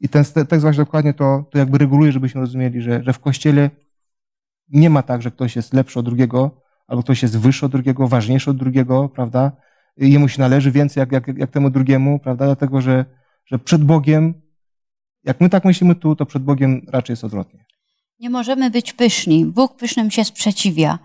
i 0.00 0.08
ten 0.08 0.24
te- 0.24 0.44
tekst 0.44 0.62
właśnie 0.62 0.84
dokładnie 0.84 1.14
to, 1.14 1.44
to 1.50 1.58
jakby 1.58 1.78
reguluje, 1.78 2.12
żebyśmy 2.12 2.40
rozumieli, 2.40 2.82
że, 2.82 3.02
że 3.04 3.12
w 3.12 3.18
Kościele 3.18 3.70
nie 4.68 4.90
ma 4.90 5.02
tak, 5.02 5.22
że 5.22 5.30
ktoś 5.30 5.56
jest 5.56 5.74
lepszy 5.74 5.98
od 5.98 6.04
drugiego, 6.04 6.60
albo 6.86 7.02
ktoś 7.02 7.22
jest 7.22 7.38
wyższy 7.38 7.66
od 7.66 7.72
drugiego, 7.72 8.08
ważniejszy 8.08 8.50
od 8.50 8.56
drugiego, 8.56 9.08
prawda? 9.08 9.52
I 9.96 10.12
jemu 10.12 10.28
się 10.28 10.40
należy 10.40 10.70
więcej 10.70 11.00
jak, 11.00 11.12
jak, 11.12 11.38
jak 11.38 11.50
temu 11.50 11.70
drugiemu, 11.70 12.18
prawda? 12.18 12.44
Dlatego, 12.44 12.80
że, 12.80 13.04
że 13.46 13.58
przed 13.58 13.84
Bogiem, 13.84 14.34
jak 15.24 15.40
my 15.40 15.48
tak 15.48 15.64
myślimy 15.64 15.94
tu, 15.94 16.16
to 16.16 16.26
przed 16.26 16.42
Bogiem 16.42 16.86
raczej 16.88 17.12
jest 17.12 17.24
odwrotnie. 17.24 17.64
Nie 18.20 18.30
możemy 18.30 18.70
być 18.70 18.92
pyszni. 18.92 19.44
Bóg 19.46 19.76
pysznym 19.76 20.10
się 20.10 20.24
sprzeciwia, 20.24 20.98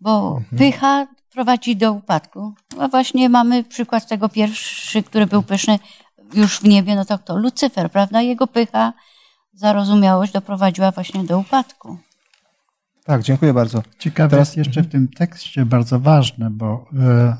bo 0.00 0.36
Mhm. 0.36 0.58
pycha 0.58 1.06
prowadzi 1.32 1.76
do 1.76 1.92
upadku. 1.92 2.54
A 2.78 2.88
właśnie 2.88 3.28
mamy 3.28 3.64
przykład 3.64 4.08
tego 4.08 4.28
pierwszy, 4.28 5.02
który 5.02 5.26
był 5.26 5.42
pyszny 5.42 5.78
już 6.34 6.60
w 6.60 6.64
niebie, 6.64 6.94
no 6.96 7.04
to 7.04 7.18
kto? 7.18 7.36
Lucyfer, 7.36 7.90
prawda? 7.90 8.22
Jego 8.22 8.46
pycha, 8.46 8.92
zarozumiałość 9.52 10.32
doprowadziła 10.32 10.90
właśnie 10.90 11.24
do 11.24 11.38
upadku. 11.38 11.98
Tak, 13.06 13.22
dziękuję 13.22 13.54
bardzo. 13.54 13.82
Ciekawe 13.98 14.30
Teraz- 14.30 14.48
jest 14.48 14.56
jeszcze 14.56 14.82
w 14.82 14.88
tym 14.88 15.08
tekście 15.08 15.66
bardzo 15.66 16.00
ważne, 16.00 16.50
bo 16.50 16.88
e, 16.98 17.36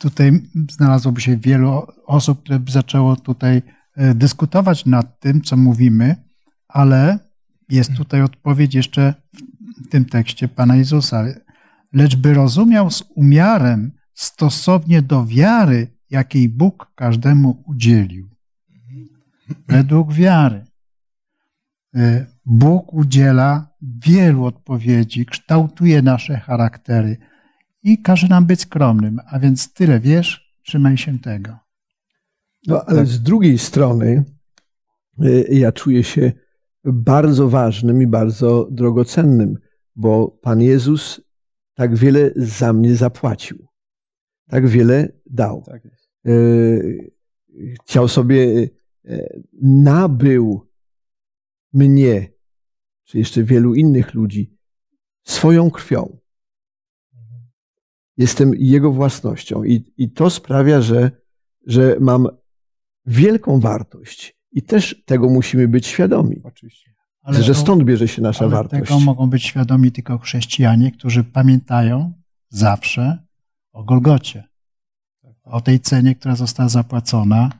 tutaj 0.00 0.42
znalazłoby 0.70 1.20
się 1.20 1.36
wielu 1.36 1.86
osób, 2.06 2.42
które 2.42 2.60
by 2.60 2.72
zaczęło 2.72 3.16
tutaj 3.16 3.62
e, 3.96 4.14
dyskutować 4.14 4.86
nad 4.86 5.20
tym, 5.20 5.42
co 5.42 5.56
mówimy, 5.56 6.16
ale 6.68 7.18
jest 7.68 7.94
tutaj 7.94 8.22
odpowiedź 8.22 8.74
jeszcze 8.74 9.14
w 9.86 9.88
tym 9.88 10.04
tekście 10.04 10.48
Pana 10.48 10.76
Jezusa. 10.76 11.24
Lecz 11.92 12.16
by 12.16 12.34
rozumiał 12.34 12.90
z 12.90 13.02
umiarem 13.14 13.92
stosownie 14.14 15.02
do 15.02 15.26
wiary, 15.26 15.96
jakiej 16.10 16.48
Bóg 16.48 16.92
każdemu 16.94 17.62
udzielił. 17.66 18.30
Według 19.68 20.12
wiary. 20.12 20.64
Y, 21.96 22.26
Bóg 22.46 22.92
udziela 22.92 23.69
wielu 23.82 24.44
odpowiedzi, 24.44 25.26
kształtuje 25.26 26.02
nasze 26.02 26.36
charaktery 26.36 27.16
i 27.82 28.02
każe 28.02 28.28
nam 28.28 28.46
być 28.46 28.60
skromnym. 28.60 29.20
A 29.26 29.38
więc 29.38 29.72
tyle 29.72 30.00
wiesz, 30.00 30.54
trzymaj 30.62 30.96
się 30.96 31.18
tego. 31.18 31.58
No, 32.66 32.84
ale 32.86 33.06
z 33.06 33.22
drugiej 33.22 33.58
strony 33.58 34.24
y, 35.24 35.46
ja 35.50 35.72
czuję 35.72 36.04
się 36.04 36.32
bardzo 36.84 37.48
ważnym 37.48 38.02
i 38.02 38.06
bardzo 38.06 38.68
drogocennym, 38.70 39.58
bo 39.96 40.28
Pan 40.28 40.60
Jezus 40.60 41.20
tak 41.74 41.96
wiele 41.96 42.30
za 42.36 42.72
mnie 42.72 42.96
zapłacił. 42.96 43.66
Tak 44.48 44.68
wiele 44.68 45.08
dał. 45.26 45.62
Tak. 45.66 45.82
Y, 46.26 47.12
Chciał 47.84 48.08
sobie, 48.08 48.68
y, 49.04 49.42
nabył 49.62 50.68
mnie, 51.72 52.28
czy 53.10 53.18
jeszcze 53.18 53.42
wielu 53.42 53.74
innych 53.74 54.14
ludzi, 54.14 54.56
swoją 55.24 55.70
krwią. 55.70 56.18
Jestem 58.16 58.54
Jego 58.54 58.92
własnością 58.92 59.64
i, 59.64 59.92
i 59.96 60.10
to 60.10 60.30
sprawia, 60.30 60.82
że, 60.82 61.10
że 61.66 61.96
mam 62.00 62.28
wielką 63.06 63.60
wartość 63.60 64.36
i 64.52 64.62
też 64.62 65.02
tego 65.06 65.28
musimy 65.28 65.68
być 65.68 65.86
świadomi, 65.86 66.40
Oczywiście. 66.44 66.90
że 67.28 67.54
to- 67.54 67.60
stąd 67.60 67.84
bierze 67.84 68.08
się 68.08 68.22
nasza 68.22 68.44
ale 68.44 68.54
wartość. 68.54 68.82
tego 68.88 69.00
mogą 69.00 69.30
być 69.30 69.44
świadomi 69.44 69.92
tylko 69.92 70.18
chrześcijanie, 70.18 70.92
którzy 70.92 71.24
pamiętają 71.24 72.12
zawsze 72.48 73.26
o 73.72 73.84
Golgocie, 73.84 74.44
o 75.42 75.60
tej 75.60 75.80
cenie, 75.80 76.14
która 76.14 76.36
została 76.36 76.68
zapłacona 76.68 77.50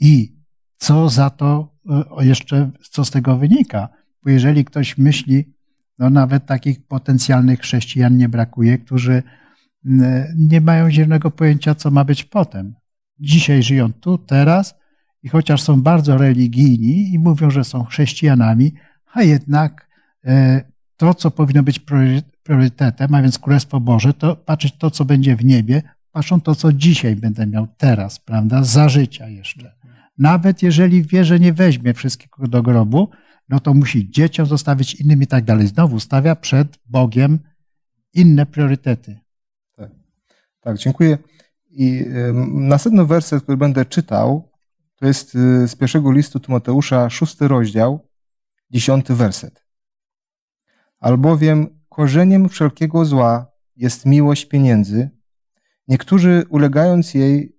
i 0.00 0.36
co 0.76 1.08
za 1.08 1.30
to 1.30 1.76
e, 2.18 2.24
jeszcze, 2.26 2.70
co 2.90 3.04
z 3.04 3.10
tego 3.10 3.36
wynika. 3.36 4.03
Bo 4.24 4.30
jeżeli 4.30 4.64
ktoś 4.64 4.98
myśli, 4.98 5.54
no 5.98 6.10
nawet 6.10 6.46
takich 6.46 6.86
potencjalnych 6.86 7.60
chrześcijan 7.60 8.16
nie 8.16 8.28
brakuje, 8.28 8.78
którzy 8.78 9.22
n- 9.86 10.24
nie 10.38 10.60
mają 10.60 10.90
zielonego 10.90 11.30
pojęcia, 11.30 11.74
co 11.74 11.90
ma 11.90 12.04
być 12.04 12.24
potem. 12.24 12.74
Dzisiaj 13.18 13.62
żyją 13.62 13.92
tu, 13.92 14.18
teraz 14.18 14.74
i 15.22 15.28
chociaż 15.28 15.62
są 15.62 15.82
bardzo 15.82 16.18
religijni 16.18 17.14
i 17.14 17.18
mówią, 17.18 17.50
że 17.50 17.64
są 17.64 17.84
chrześcijanami, 17.84 18.74
a 19.12 19.22
jednak 19.22 19.88
e, 20.24 20.62
to, 20.96 21.14
co 21.14 21.30
powinno 21.30 21.62
być 21.62 21.80
priory- 21.80 22.22
priorytetem, 22.42 23.14
a 23.14 23.22
więc 23.22 23.38
Królestwo 23.38 23.80
Boże, 23.80 24.14
to 24.14 24.36
patrzeć 24.36 24.76
to, 24.78 24.90
co 24.90 25.04
będzie 25.04 25.36
w 25.36 25.44
niebie, 25.44 25.82
patrzą 26.12 26.40
to, 26.40 26.54
co 26.54 26.72
dzisiaj 26.72 27.16
będę 27.16 27.46
miał 27.46 27.66
teraz, 27.76 28.18
prawda, 28.18 28.62
za 28.64 28.88
życia 28.88 29.28
jeszcze. 29.28 29.74
Nawet 30.18 30.62
jeżeli 30.62 31.02
wie, 31.02 31.24
że 31.24 31.40
nie 31.40 31.52
weźmie 31.52 31.94
wszystkiego 31.94 32.48
do 32.48 32.62
grobu, 32.62 33.08
no 33.48 33.60
to 33.60 33.74
musi 33.74 34.10
dzieciom 34.10 34.46
zostawić 34.46 34.94
innym 34.94 35.22
i 35.22 35.26
tak 35.26 35.44
dalej. 35.44 35.66
Znowu 35.66 36.00
stawia 36.00 36.36
przed 36.36 36.78
Bogiem 36.86 37.38
inne 38.14 38.46
priorytety. 38.46 39.20
Tak, 40.60 40.78
dziękuję. 40.78 41.18
I 41.70 42.04
następny 42.52 43.06
werset, 43.06 43.42
który 43.42 43.56
będę 43.56 43.84
czytał, 43.84 44.52
to 44.96 45.06
jest 45.06 45.34
y, 45.34 45.68
z 45.68 45.76
pierwszego 45.76 46.12
listu 46.12 46.40
Tymoteusza, 46.40 47.10
szósty 47.10 47.48
rozdział, 47.48 48.08
dziesiąty 48.70 49.14
werset. 49.14 49.64
Albowiem 51.00 51.80
korzeniem 51.88 52.48
wszelkiego 52.48 53.04
zła 53.04 53.46
jest 53.76 54.06
miłość 54.06 54.44
pieniędzy. 54.44 55.10
Niektórzy 55.88 56.44
ulegając 56.48 57.14
jej 57.14 57.56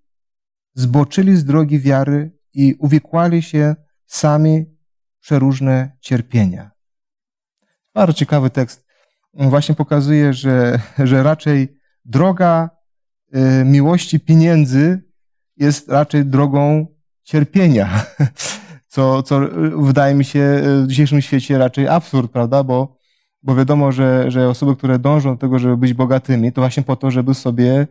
zboczyli 0.73 1.38
z 1.38 1.45
drogi 1.45 1.79
wiary 1.79 2.38
i 2.53 2.75
uwikłali 2.79 3.41
się 3.41 3.75
sami 4.05 4.74
przeróżne 5.26 5.91
cierpienia. 6.01 6.71
Bardzo 7.93 8.13
ciekawy 8.13 8.49
tekst. 8.49 8.86
Właśnie 9.34 9.76
pokazuje, 9.76 10.34
że, 10.34 10.80
że 11.03 11.23
raczej 11.23 11.80
droga 12.05 12.69
y, 13.36 13.65
miłości 13.65 14.19
pieniędzy 14.19 15.03
jest 15.57 15.89
raczej 15.89 16.26
drogą 16.26 16.88
cierpienia, 17.23 18.05
co, 18.93 19.23
co 19.23 19.43
y, 19.43 19.49
wydaje 19.86 20.15
mi 20.15 20.26
się 20.26 20.39
y, 20.39 20.84
w 20.84 20.88
dzisiejszym 20.88 21.21
świecie 21.21 21.57
raczej 21.57 21.88
absurd, 21.88 22.32
prawda? 22.32 22.63
Bo, 22.63 22.97
bo 23.43 23.55
wiadomo, 23.55 23.91
że, 23.91 24.32
że 24.32 24.49
osoby, 24.49 24.76
które 24.76 24.99
dążą 24.99 25.34
do 25.34 25.41
tego, 25.41 25.59
żeby 25.59 25.78
być 25.78 25.93
bogatymi, 25.93 26.51
to 26.51 26.61
właśnie 26.61 26.84
po 26.84 26.95
to, 26.95 27.11
żeby 27.11 27.34
sobie 27.34 27.88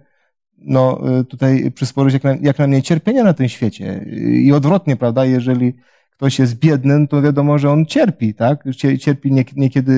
no, 0.58 1.00
tutaj 1.28 1.70
przysporzyć 1.70 2.14
jak, 2.14 2.24
na, 2.24 2.34
jak 2.40 2.58
najmniej 2.58 2.82
cierpienia 2.82 3.24
na 3.24 3.34
tym 3.34 3.48
świecie. 3.48 4.04
I 4.16 4.52
odwrotnie, 4.52 4.96
prawda? 4.96 5.24
Jeżeli 5.24 5.74
ktoś 6.16 6.38
jest 6.38 6.54
biedny, 6.54 7.08
to 7.08 7.22
wiadomo, 7.22 7.58
że 7.58 7.70
on 7.70 7.86
cierpi, 7.86 8.34
tak? 8.34 8.64
Cie- 8.76 8.98
Cierpi 8.98 9.32
nie- 9.32 9.44
niekiedy 9.56 9.92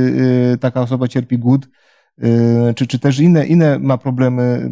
y, 0.55 0.59
taka 0.59 0.81
osoba 0.81 1.09
cierpi 1.09 1.39
głód, 1.39 1.69
y, 2.25 2.75
czy, 2.75 2.87
czy 2.87 2.99
też 2.99 3.19
inne, 3.21 3.47
inne 3.47 3.79
ma 3.79 3.99
problemy, 3.99 4.71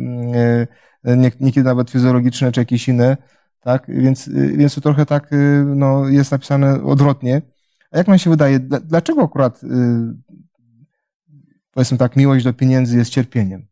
y, 1.06 1.16
nie- 1.16 1.32
niekiedy 1.40 1.68
nawet 1.68 1.90
fizjologiczne, 1.90 2.52
czy 2.52 2.60
jakieś 2.60 2.88
inne, 2.88 3.16
tak? 3.60 3.84
Więc, 3.88 4.28
więc 4.28 4.74
to 4.74 4.80
trochę 4.80 5.06
tak 5.06 5.30
no, 5.76 6.08
jest 6.08 6.32
napisane 6.32 6.82
odwrotnie. 6.82 7.42
A 7.90 7.98
jak 7.98 8.08
nam 8.08 8.18
się 8.18 8.30
wydaje, 8.30 8.60
dla- 8.60 8.80
dlaczego 8.80 9.22
akurat 9.22 9.60
powiedzmy 11.72 11.98
tak, 11.98 12.16
miłość 12.16 12.44
do 12.44 12.52
pieniędzy 12.52 12.96
jest 12.98 13.10
cierpieniem? 13.10 13.66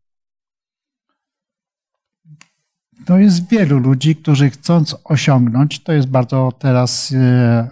To 3.05 3.17
jest 3.17 3.49
wielu 3.49 3.79
ludzi, 3.79 4.15
którzy 4.15 4.49
chcąc 4.49 4.95
osiągnąć, 5.03 5.83
to 5.83 5.93
jest 5.93 6.07
bardzo 6.07 6.51
teraz 6.59 7.11
e, 7.11 7.69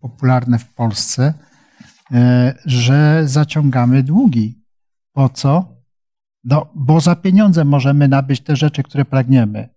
popularne 0.00 0.58
w 0.58 0.74
Polsce, 0.74 1.34
e, 2.12 2.54
że 2.64 3.22
zaciągamy 3.26 4.02
długi. 4.02 4.64
Po 5.12 5.28
co? 5.28 5.78
No, 6.44 6.66
bo 6.74 7.00
za 7.00 7.16
pieniądze 7.16 7.64
możemy 7.64 8.08
nabyć 8.08 8.40
te 8.40 8.56
rzeczy, 8.56 8.82
które 8.82 9.04
pragniemy. 9.04 9.68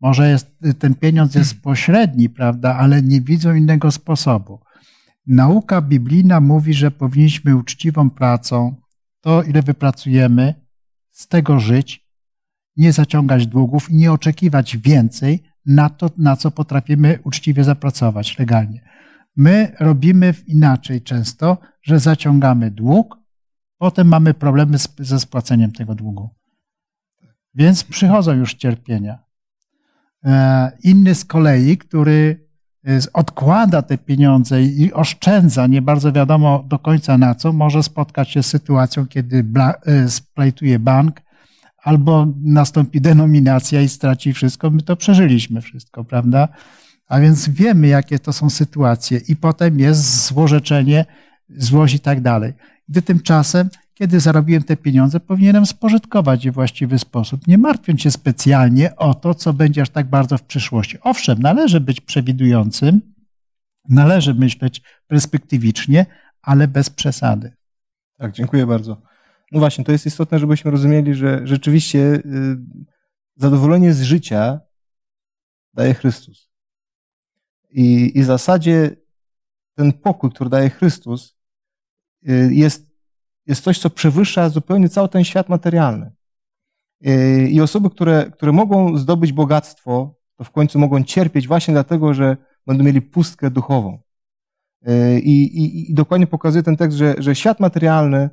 Może 0.00 0.30
jest, 0.30 0.58
ten 0.78 0.94
pieniądz 0.94 1.34
jest 1.34 1.62
pośredni, 1.62 2.28
prawda, 2.28 2.76
ale 2.76 3.02
nie 3.02 3.20
widzą 3.20 3.54
innego 3.54 3.90
sposobu. 3.90 4.60
Nauka 5.26 5.82
biblijna 5.82 6.40
mówi, 6.40 6.74
że 6.74 6.90
powinniśmy 6.90 7.56
uczciwą 7.56 8.10
pracą, 8.10 8.76
to 9.20 9.42
ile 9.42 9.62
wypracujemy, 9.62 10.54
z 11.10 11.28
tego 11.28 11.60
żyć, 11.60 12.09
nie 12.76 12.92
zaciągać 12.92 13.46
długów 13.46 13.90
i 13.90 13.96
nie 13.96 14.12
oczekiwać 14.12 14.76
więcej 14.76 15.42
na 15.66 15.88
to, 15.88 16.10
na 16.18 16.36
co 16.36 16.50
potrafimy 16.50 17.18
uczciwie 17.24 17.64
zapracować 17.64 18.38
legalnie. 18.38 18.80
My 19.36 19.72
robimy 19.80 20.34
inaczej 20.46 21.02
często, 21.02 21.58
że 21.82 22.00
zaciągamy 22.00 22.70
dług, 22.70 23.16
potem 23.78 24.08
mamy 24.08 24.34
problemy 24.34 24.78
z, 24.78 24.88
ze 24.98 25.20
spłaceniem 25.20 25.72
tego 25.72 25.94
długu. 25.94 26.30
Więc 27.54 27.84
przychodzą 27.84 28.32
już 28.32 28.54
cierpienia. 28.54 29.18
E, 30.24 30.72
Inny 30.82 31.14
z 31.14 31.24
kolei, 31.24 31.78
który 31.78 32.48
e, 32.86 32.98
odkłada 33.12 33.82
te 33.82 33.98
pieniądze 33.98 34.62
i 34.62 34.92
oszczędza, 34.92 35.66
nie 35.66 35.82
bardzo 35.82 36.12
wiadomo 36.12 36.64
do 36.68 36.78
końca 36.78 37.18
na 37.18 37.34
co, 37.34 37.52
może 37.52 37.82
spotkać 37.82 38.30
się 38.30 38.42
z 38.42 38.46
sytuacją, 38.46 39.06
kiedy 39.06 39.44
e, 39.86 40.08
splajtuje 40.08 40.78
bank, 40.78 41.20
albo 41.82 42.26
nastąpi 42.42 43.00
denominacja 43.00 43.82
i 43.82 43.88
straci 43.88 44.32
wszystko. 44.32 44.70
My 44.70 44.82
to 44.82 44.96
przeżyliśmy 44.96 45.60
wszystko, 45.60 46.04
prawda? 46.04 46.48
A 47.06 47.20
więc 47.20 47.48
wiemy, 47.48 47.86
jakie 47.88 48.18
to 48.18 48.32
są 48.32 48.50
sytuacje, 48.50 49.20
i 49.28 49.36
potem 49.36 49.78
jest 49.78 50.26
złorzeczenie, 50.26 51.04
złość 51.48 51.94
i 51.94 52.00
tak 52.00 52.20
dalej. 52.20 52.52
Gdy 52.88 53.02
tymczasem, 53.02 53.68
kiedy 53.94 54.20
zarobiłem 54.20 54.62
te 54.62 54.76
pieniądze, 54.76 55.20
powinienem 55.20 55.66
spożytkować 55.66 56.44
je 56.44 56.52
w 56.52 56.54
właściwy 56.54 56.98
sposób, 56.98 57.46
nie 57.46 57.58
martwiąc 57.58 58.00
się 58.00 58.10
specjalnie 58.10 58.96
o 58.96 59.14
to, 59.14 59.34
co 59.34 59.52
będzie 59.52 59.82
aż 59.82 59.90
tak 59.90 60.10
bardzo 60.10 60.38
w 60.38 60.42
przyszłości. 60.42 60.98
Owszem, 61.00 61.38
należy 61.38 61.80
być 61.80 62.00
przewidującym, 62.00 63.00
należy 63.88 64.34
myśleć 64.34 64.82
perspektywicznie, 65.06 66.06
ale 66.42 66.68
bez 66.68 66.90
przesady. 66.90 67.52
Tak, 68.18 68.32
dziękuję 68.32 68.66
bardzo. 68.66 69.09
No 69.50 69.58
właśnie, 69.58 69.84
to 69.84 69.92
jest 69.92 70.06
istotne, 70.06 70.38
żebyśmy 70.38 70.70
rozumieli, 70.70 71.14
że 71.14 71.46
rzeczywiście 71.46 71.98
y, 71.98 72.22
zadowolenie 73.36 73.92
z 73.92 74.02
życia 74.02 74.60
daje 75.74 75.94
Chrystus. 75.94 76.50
I, 77.70 78.18
I 78.18 78.22
w 78.22 78.24
zasadzie 78.24 78.96
ten 79.74 79.92
pokój, 79.92 80.30
który 80.30 80.50
daje 80.50 80.70
Chrystus, 80.70 81.36
y, 82.28 82.54
jest, 82.54 82.90
jest 83.46 83.64
coś, 83.64 83.78
co 83.78 83.90
przewyższa 83.90 84.48
zupełnie 84.48 84.88
cały 84.88 85.08
ten 85.08 85.24
świat 85.24 85.48
materialny. 85.48 86.12
Y, 87.06 87.48
I 87.50 87.60
osoby, 87.60 87.90
które, 87.90 88.30
które 88.30 88.52
mogą 88.52 88.98
zdobyć 88.98 89.32
bogactwo, 89.32 90.20
to 90.36 90.44
w 90.44 90.50
końcu 90.50 90.78
mogą 90.78 91.04
cierpieć 91.04 91.48
właśnie 91.48 91.74
dlatego, 91.74 92.14
że 92.14 92.36
będą 92.66 92.84
mieli 92.84 93.02
pustkę 93.02 93.50
duchową. 93.50 94.02
I, 95.22 95.42
i, 95.42 95.90
i 95.90 95.94
dokładnie 95.94 96.26
pokazuje 96.26 96.62
ten 96.62 96.76
tekst, 96.76 96.98
że, 96.98 97.14
że 97.18 97.34
świat 97.34 97.60
materialny 97.60 98.30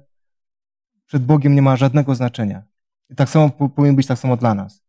przed 1.08 1.26
Bogiem 1.26 1.56
nie 1.56 1.62
ma 1.62 1.76
żadnego 1.76 2.16
znaczenia. 2.16 2.64
I 3.10 3.16
tak 3.16 3.30
samo 3.30 3.50
powinien 3.50 3.96
być 3.96 4.08
tak 4.08 4.20
samo 4.20 4.38
dla 4.38 4.54
nas. 4.54 4.84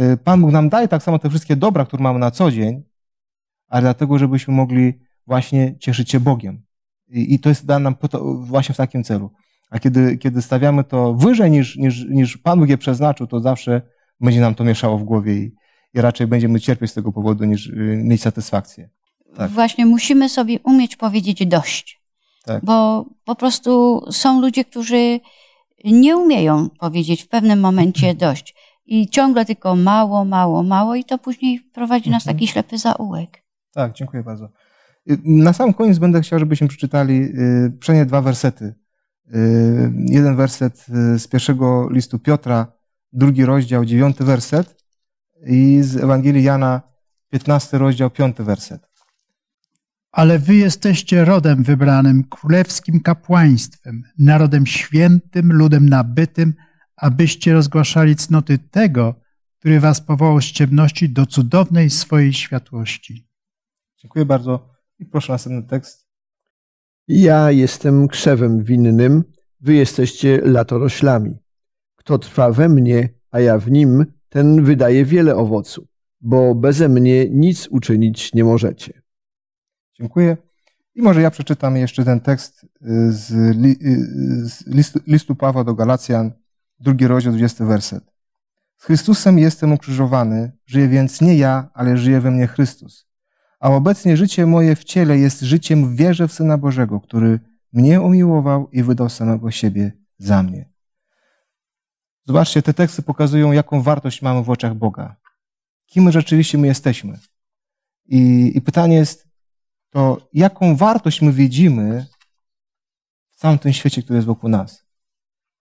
Y, 0.00 0.16
Pan 0.16 0.40
Bóg 0.40 0.52
nam 0.52 0.68
daje 0.68 0.88
tak 0.88 1.02
samo 1.02 1.18
te 1.18 1.30
wszystkie 1.30 1.56
dobra, 1.56 1.84
które 1.84 2.02
mamy 2.02 2.18
na 2.18 2.30
co 2.30 2.50
dzień, 2.50 2.82
ale 3.68 3.82
dlatego, 3.82 4.18
żebyśmy 4.18 4.54
mogli 4.54 5.00
właśnie 5.26 5.78
cieszyć 5.78 6.10
się 6.10 6.20
Bogiem. 6.20 6.62
I, 7.08 7.34
i 7.34 7.38
to 7.38 7.48
jest 7.48 7.66
dane 7.66 7.82
nam 7.82 7.94
właśnie 8.40 8.72
w 8.72 8.78
takim 8.78 9.04
celu. 9.04 9.30
A 9.70 9.78
kiedy, 9.78 10.18
kiedy 10.18 10.42
stawiamy 10.42 10.84
to 10.84 11.14
wyżej 11.14 11.50
niż, 11.50 11.76
niż, 11.76 12.04
niż 12.04 12.36
Pan 12.36 12.60
Bóg 12.60 12.68
je 12.68 12.78
przeznaczył, 12.78 13.26
to 13.26 13.40
zawsze 13.40 13.82
będzie 14.20 14.40
nam 14.40 14.54
to 14.54 14.64
mieszało 14.64 14.98
w 14.98 15.04
głowie 15.04 15.34
i, 15.34 15.54
i 15.94 16.00
raczej 16.00 16.26
będziemy 16.26 16.60
cierpieć 16.60 16.90
z 16.90 16.94
tego 16.94 17.12
powodu, 17.12 17.44
niż 17.44 17.66
y, 17.66 18.00
mieć 18.04 18.22
satysfakcję. 18.22 18.88
Tak. 19.36 19.50
Właśnie 19.50 19.86
musimy 19.86 20.28
sobie 20.28 20.60
umieć 20.60 20.96
powiedzieć 20.96 21.46
dość. 21.46 22.00
Tak. 22.44 22.64
Bo 22.64 23.06
po 23.24 23.34
prostu 23.34 24.02
są 24.10 24.40
ludzie, 24.40 24.64
którzy 24.64 25.20
nie 25.84 26.16
umieją 26.16 26.68
powiedzieć 26.70 27.22
w 27.22 27.28
pewnym 27.28 27.60
momencie 27.60 28.08
mhm. 28.08 28.18
dość. 28.18 28.54
I 28.86 29.08
ciągle 29.08 29.44
tylko 29.44 29.76
mało, 29.76 30.24
mało, 30.24 30.62
mało, 30.62 30.94
i 30.94 31.04
to 31.04 31.18
później 31.18 31.60
prowadzi 31.60 32.10
nas 32.10 32.22
mhm. 32.22 32.36
taki 32.36 32.46
ślepy 32.46 32.78
zaułek. 32.78 33.42
Tak, 33.72 33.92
dziękuję 33.92 34.22
bardzo. 34.22 34.48
Y, 35.10 35.18
na 35.24 35.52
sam 35.52 35.74
koniec 35.74 35.98
będę 35.98 36.20
chciał, 36.20 36.38
żebyśmy 36.38 36.68
przeczytali 36.68 37.22
y, 37.22 37.72
przynajmniej 37.80 38.06
dwa 38.06 38.22
wersety. 38.22 38.74
Y, 39.34 39.92
jeden 40.06 40.36
werset 40.36 40.86
z 41.18 41.28
pierwszego 41.28 41.88
listu 41.90 42.18
Piotra, 42.18 42.72
drugi 43.12 43.44
rozdział, 43.44 43.84
dziewiąty 43.84 44.24
werset 44.24 44.84
i 45.46 45.78
z 45.82 45.96
Ewangelii 45.96 46.42
Jana, 46.42 46.80
piętnasty 47.30 47.78
rozdział, 47.78 48.10
piąty 48.10 48.44
werset 48.44 48.89
ale 50.12 50.38
wy 50.38 50.54
jesteście 50.54 51.24
rodem 51.24 51.62
wybranym, 51.62 52.24
królewskim 52.24 53.00
kapłaństwem, 53.00 54.02
narodem 54.18 54.66
świętym, 54.66 55.52
ludem 55.52 55.88
nabytym, 55.88 56.54
abyście 56.96 57.52
rozgłaszali 57.52 58.16
cnoty 58.16 58.58
tego, 58.58 59.14
który 59.58 59.80
was 59.80 60.00
powołał 60.00 60.40
z 60.40 60.44
ciemności 60.44 61.10
do 61.10 61.26
cudownej 61.26 61.90
swojej 61.90 62.32
światłości. 62.32 63.28
Dziękuję 63.96 64.24
bardzo. 64.24 64.70
I 64.98 65.06
proszę 65.06 65.32
następny 65.32 65.62
tekst. 65.62 66.06
Ja 67.08 67.50
jestem 67.50 68.08
krzewem 68.08 68.64
winnym, 68.64 69.24
wy 69.60 69.74
jesteście 69.74 70.40
latoroślami. 70.44 71.38
Kto 71.96 72.18
trwa 72.18 72.52
we 72.52 72.68
mnie, 72.68 73.08
a 73.30 73.40
ja 73.40 73.58
w 73.58 73.70
nim, 73.70 74.06
ten 74.28 74.64
wydaje 74.64 75.04
wiele 75.04 75.36
owocu, 75.36 75.86
bo 76.20 76.54
beze 76.54 76.88
mnie 76.88 77.28
nic 77.30 77.68
uczynić 77.68 78.34
nie 78.34 78.44
możecie. 78.44 78.99
Dziękuję. 80.00 80.36
I 80.94 81.02
może 81.02 81.22
ja 81.22 81.30
przeczytam 81.30 81.76
jeszcze 81.76 82.04
ten 82.04 82.20
tekst 82.20 82.64
y, 82.64 83.12
z, 83.12 83.56
li, 83.56 83.76
y, 83.82 84.48
z 84.48 84.66
listu, 84.66 85.00
listu 85.06 85.34
Pawła 85.34 85.64
do 85.64 85.74
Galacjan, 85.74 86.32
drugi 86.80 87.06
rozdział, 87.06 87.32
20 87.32 87.64
werset. 87.64 88.04
Z 88.76 88.84
Chrystusem 88.84 89.38
jestem 89.38 89.72
ukrzyżowany, 89.72 90.52
żyję 90.66 90.88
więc 90.88 91.20
nie 91.20 91.36
ja, 91.36 91.70
ale 91.74 91.96
żyje 91.96 92.20
we 92.20 92.30
mnie 92.30 92.46
Chrystus. 92.46 93.06
A 93.60 93.70
obecnie 93.70 94.16
życie 94.16 94.46
moje 94.46 94.76
w 94.76 94.84
ciele 94.84 95.18
jest 95.18 95.40
życiem 95.40 95.88
w 95.88 95.96
wierze 95.96 96.28
w 96.28 96.32
Syna 96.32 96.58
Bożego, 96.58 97.00
który 97.00 97.40
mnie 97.72 98.00
umiłował 98.00 98.68
i 98.70 98.82
wydał 98.82 99.08
samego 99.08 99.50
siebie 99.50 99.92
za 100.18 100.42
mnie. 100.42 100.70
Zobaczcie, 102.26 102.62
te 102.62 102.74
teksty 102.74 103.02
pokazują, 103.02 103.52
jaką 103.52 103.82
wartość 103.82 104.22
mamy 104.22 104.44
w 104.44 104.50
oczach 104.50 104.74
Boga. 104.74 105.16
Kim 105.86 106.12
rzeczywiście 106.12 106.58
my 106.58 106.66
jesteśmy. 106.66 107.18
I, 108.06 108.52
i 108.54 108.60
pytanie 108.60 108.96
jest, 108.96 109.29
to 109.90 110.28
jaką 110.32 110.76
wartość 110.76 111.22
my 111.22 111.32
widzimy 111.32 112.06
w 113.30 113.36
całym 113.36 113.58
tym 113.58 113.72
świecie, 113.72 114.02
który 114.02 114.16
jest 114.16 114.26
wokół 114.26 114.50
nas. 114.50 114.84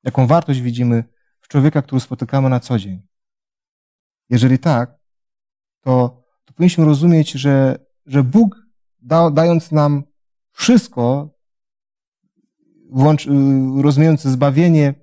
Jaką 0.03 0.27
wartość 0.27 0.61
widzimy 0.61 1.03
w 1.39 1.47
człowieka, 1.47 1.81
który 1.81 2.01
spotykamy 2.01 2.49
na 2.49 2.59
co 2.59 2.79
dzień. 2.79 3.01
Jeżeli 4.29 4.59
tak, 4.59 4.97
to, 5.81 6.23
to 6.45 6.53
powinniśmy 6.53 6.85
rozumieć, 6.85 7.31
że, 7.31 7.79
że 8.05 8.23
Bóg, 8.23 8.55
da, 8.99 9.31
dając 9.31 9.71
nam 9.71 10.03
wszystko, 10.51 11.29
włącz, 12.89 13.27
y, 13.27 13.81
rozumiejąc 13.81 14.21
zbawienie 14.21 14.93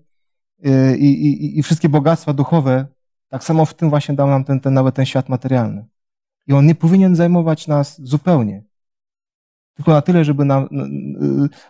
y, 0.66 0.96
i, 0.98 1.26
i, 1.26 1.58
i 1.58 1.62
wszystkie 1.62 1.88
bogactwa 1.88 2.32
duchowe, 2.32 2.86
tak 3.28 3.44
samo 3.44 3.64
w 3.64 3.74
tym 3.74 3.90
właśnie 3.90 4.14
dał 4.14 4.28
nam 4.28 4.44
ten, 4.44 4.60
ten, 4.60 4.74
nawet 4.74 4.94
ten 4.94 5.06
świat 5.06 5.28
materialny. 5.28 5.86
I 6.46 6.52
on 6.52 6.66
nie 6.66 6.74
powinien 6.74 7.16
zajmować 7.16 7.66
nas 7.66 8.00
zupełnie 8.02 8.64
tylko 9.76 9.92
na 9.92 10.02
tyle, 10.02 10.24
żeby 10.24 10.44
nam 10.44 10.68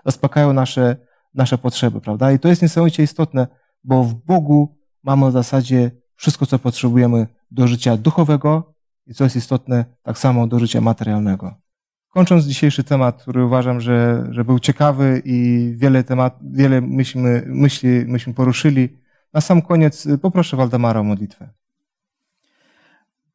zaspokajał 0.05 0.53
nasze, 0.53 0.97
nasze 1.35 1.59
potrzeby, 1.59 2.01
prawda? 2.01 2.33
I 2.33 2.39
to 2.39 2.49
jest 2.49 2.63
niesamowicie 2.63 3.03
istotne, 3.03 3.47
bo 3.85 4.05
w 4.05 4.15
Bogu 4.15 4.79
mamy 5.03 5.31
w 5.31 5.33
zasadzie 5.33 5.91
wszystko, 6.17 6.47
co 6.47 6.59
potrzebujemy 6.59 7.27
do 7.51 7.67
życia 7.67 7.97
duchowego 7.97 8.75
i 9.07 9.15
co 9.15 9.25
jest 9.25 9.37
istotne, 9.37 9.85
tak 10.03 10.19
samo 10.19 10.47
do 10.47 10.59
życia 10.59 10.81
materialnego. 10.81 11.55
Kończąc 12.09 12.45
dzisiejszy 12.45 12.85
temat, 12.85 13.23
który 13.23 13.45
uważam, 13.45 13.81
że, 13.81 14.27
że 14.31 14.45
był 14.45 14.59
ciekawy 14.59 15.23
i 15.25 15.73
wiele, 15.77 16.05
temat, 16.05 16.39
wiele 16.43 16.81
myślmy, 16.81 17.45
myśli 17.47 17.89
myśmy 18.07 18.35
poruszyli, 18.35 18.89
na 19.33 19.41
sam 19.41 19.63
koniec 19.63 20.09
poproszę 20.23 20.57
Waldemara 20.57 21.01
o 21.01 21.05
modlitwę. 21.05 21.49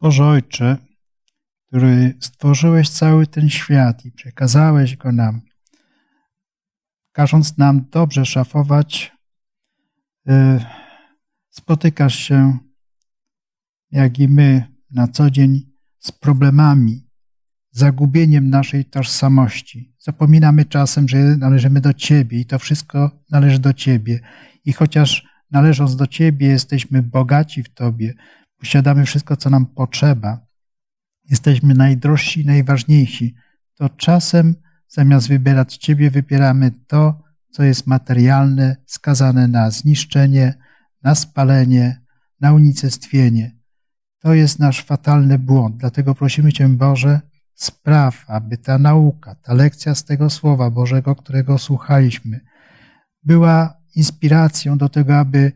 Boże 0.01 0.25
Ojcze, 0.25 0.77
który 1.71 2.13
stworzyłeś 2.19 2.89
cały 2.89 3.27
ten 3.27 3.49
świat 3.49 4.05
i 4.05 4.11
przekazałeś 4.11 4.97
go 4.97 5.11
nam, 5.11 5.41
każąc 7.11 7.57
nam 7.57 7.85
dobrze 7.91 8.25
szafować, 8.25 9.11
y, 10.29 10.31
spotykasz 11.49 12.15
się, 12.15 12.57
jak 13.91 14.19
i 14.19 14.27
my, 14.27 14.63
na 14.91 15.07
co 15.07 15.29
dzień 15.29 15.71
z 15.99 16.11
problemami, 16.11 17.07
zagubieniem 17.71 18.49
naszej 18.49 18.85
tożsamości. 18.85 19.95
Zapominamy 19.99 20.65
czasem, 20.65 21.07
że 21.07 21.17
należymy 21.17 21.81
do 21.81 21.93
Ciebie 21.93 22.39
i 22.39 22.45
to 22.45 22.59
wszystko 22.59 23.11
należy 23.29 23.59
do 23.59 23.73
Ciebie. 23.73 24.19
I 24.65 24.73
chociaż 24.73 25.25
należąc 25.51 25.95
do 25.95 26.07
Ciebie, 26.07 26.47
jesteśmy 26.47 27.03
bogaci 27.03 27.63
w 27.63 27.73
Tobie, 27.73 28.13
posiadamy 28.57 29.05
wszystko, 29.05 29.37
co 29.37 29.49
nam 29.49 29.65
potrzeba, 29.65 30.50
jesteśmy 31.31 31.73
najdrożsi 31.73 32.41
i 32.41 32.45
najważniejsi, 32.45 33.35
to 33.75 33.89
czasem 33.89 34.55
zamiast 34.87 35.27
wybierać 35.27 35.77
Ciebie, 35.77 36.11
wybieramy 36.11 36.71
to, 36.87 37.21
co 37.51 37.63
jest 37.63 37.87
materialne, 37.87 38.75
skazane 38.85 39.47
na 39.47 39.71
zniszczenie, 39.71 40.53
na 41.03 41.15
spalenie, 41.15 42.01
na 42.39 42.53
unicestwienie. 42.53 43.57
To 44.19 44.33
jest 44.33 44.59
nasz 44.59 44.83
fatalny 44.83 45.39
błąd. 45.39 45.77
Dlatego 45.77 46.15
prosimy 46.15 46.53
Cię, 46.53 46.69
Boże, 46.69 47.21
spraw, 47.55 48.25
aby 48.27 48.57
ta 48.57 48.77
nauka, 48.77 49.35
ta 49.35 49.53
lekcja 49.53 49.95
z 49.95 50.05
tego 50.05 50.29
Słowa 50.29 50.69
Bożego, 50.69 51.15
którego 51.15 51.57
słuchaliśmy, 51.57 52.39
była 53.23 53.73
inspiracją 53.95 54.77
do 54.77 54.89
tego, 54.89 55.17
aby 55.17 55.51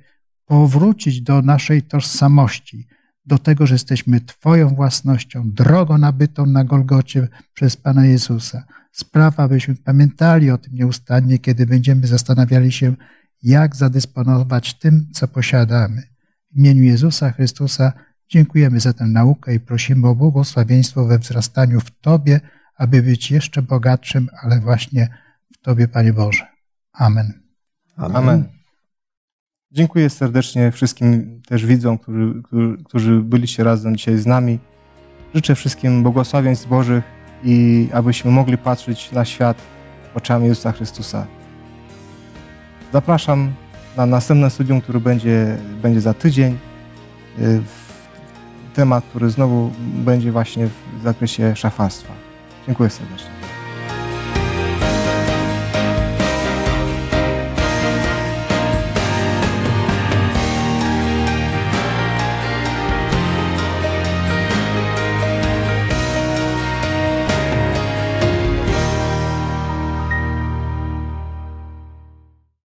powrócić 0.45 1.21
do 1.21 1.41
naszej 1.41 1.83
tożsamości, 1.83 2.87
do 3.25 3.37
tego, 3.37 3.67
że 3.67 3.75
jesteśmy 3.75 4.21
Twoją 4.21 4.75
własnością, 4.75 5.51
drogo 5.51 5.97
nabytą 5.97 6.45
na 6.45 6.63
Golgocie 6.63 7.27
przez 7.53 7.77
Pana 7.77 8.05
Jezusa. 8.05 8.63
Sprawa, 8.91 9.43
abyśmy 9.43 9.75
pamiętali 9.75 10.51
o 10.51 10.57
tym 10.57 10.73
nieustannie, 10.73 11.39
kiedy 11.39 11.65
będziemy 11.65 12.07
zastanawiali 12.07 12.71
się, 12.71 12.95
jak 13.43 13.75
zadysponować 13.75 14.73
tym, 14.73 15.09
co 15.13 15.27
posiadamy. 15.27 16.03
W 16.51 16.57
imieniu 16.57 16.83
Jezusa 16.83 17.31
Chrystusa 17.31 17.93
dziękujemy 18.29 18.79
za 18.79 18.93
tę 18.93 19.07
naukę 19.07 19.55
i 19.55 19.59
prosimy 19.59 20.07
o 20.07 20.15
błogosławieństwo 20.15 21.05
we 21.05 21.19
wzrastaniu 21.19 21.79
w 21.79 21.91
Tobie, 21.91 22.39
aby 22.75 23.03
być 23.03 23.31
jeszcze 23.31 23.61
bogatszym, 23.61 24.29
ale 24.41 24.59
właśnie 24.59 25.09
w 25.53 25.57
Tobie, 25.61 25.87
Panie 25.87 26.13
Boże. 26.13 26.47
Amen. 26.93 27.33
Amen. 27.97 28.15
Amen. 28.15 28.54
Dziękuję 29.75 30.09
serdecznie 30.09 30.71
wszystkim 30.71 31.41
też 31.47 31.65
widzom, 31.65 31.97
którzy, 31.97 32.33
którzy, 32.85 33.19
byliście 33.19 33.63
razem 33.63 33.95
dzisiaj 33.95 34.17
z 34.17 34.25
nami. 34.25 34.59
Życzę 35.33 35.55
wszystkim 35.55 36.03
błogosławieństw 36.03 36.67
Bożych 36.67 37.03
i 37.43 37.87
abyśmy 37.93 38.31
mogli 38.31 38.57
patrzeć 38.57 39.11
na 39.11 39.25
świat 39.25 39.57
oczami 40.15 40.47
Jezusa 40.47 40.71
Chrystusa. 40.71 41.27
Zapraszam 42.93 43.53
na 43.97 44.05
następne 44.05 44.49
studium, 44.49 44.81
które 44.81 44.99
będzie, 44.99 45.57
będzie 45.81 46.01
za 46.01 46.13
tydzień. 46.13 46.57
Temat, 48.73 49.05
który 49.05 49.29
znowu 49.29 49.71
będzie 49.79 50.31
właśnie 50.31 50.67
w 50.67 51.03
zakresie 51.03 51.55
szafarstwa. 51.55 52.13
Dziękuję 52.67 52.89
serdecznie. 52.89 53.34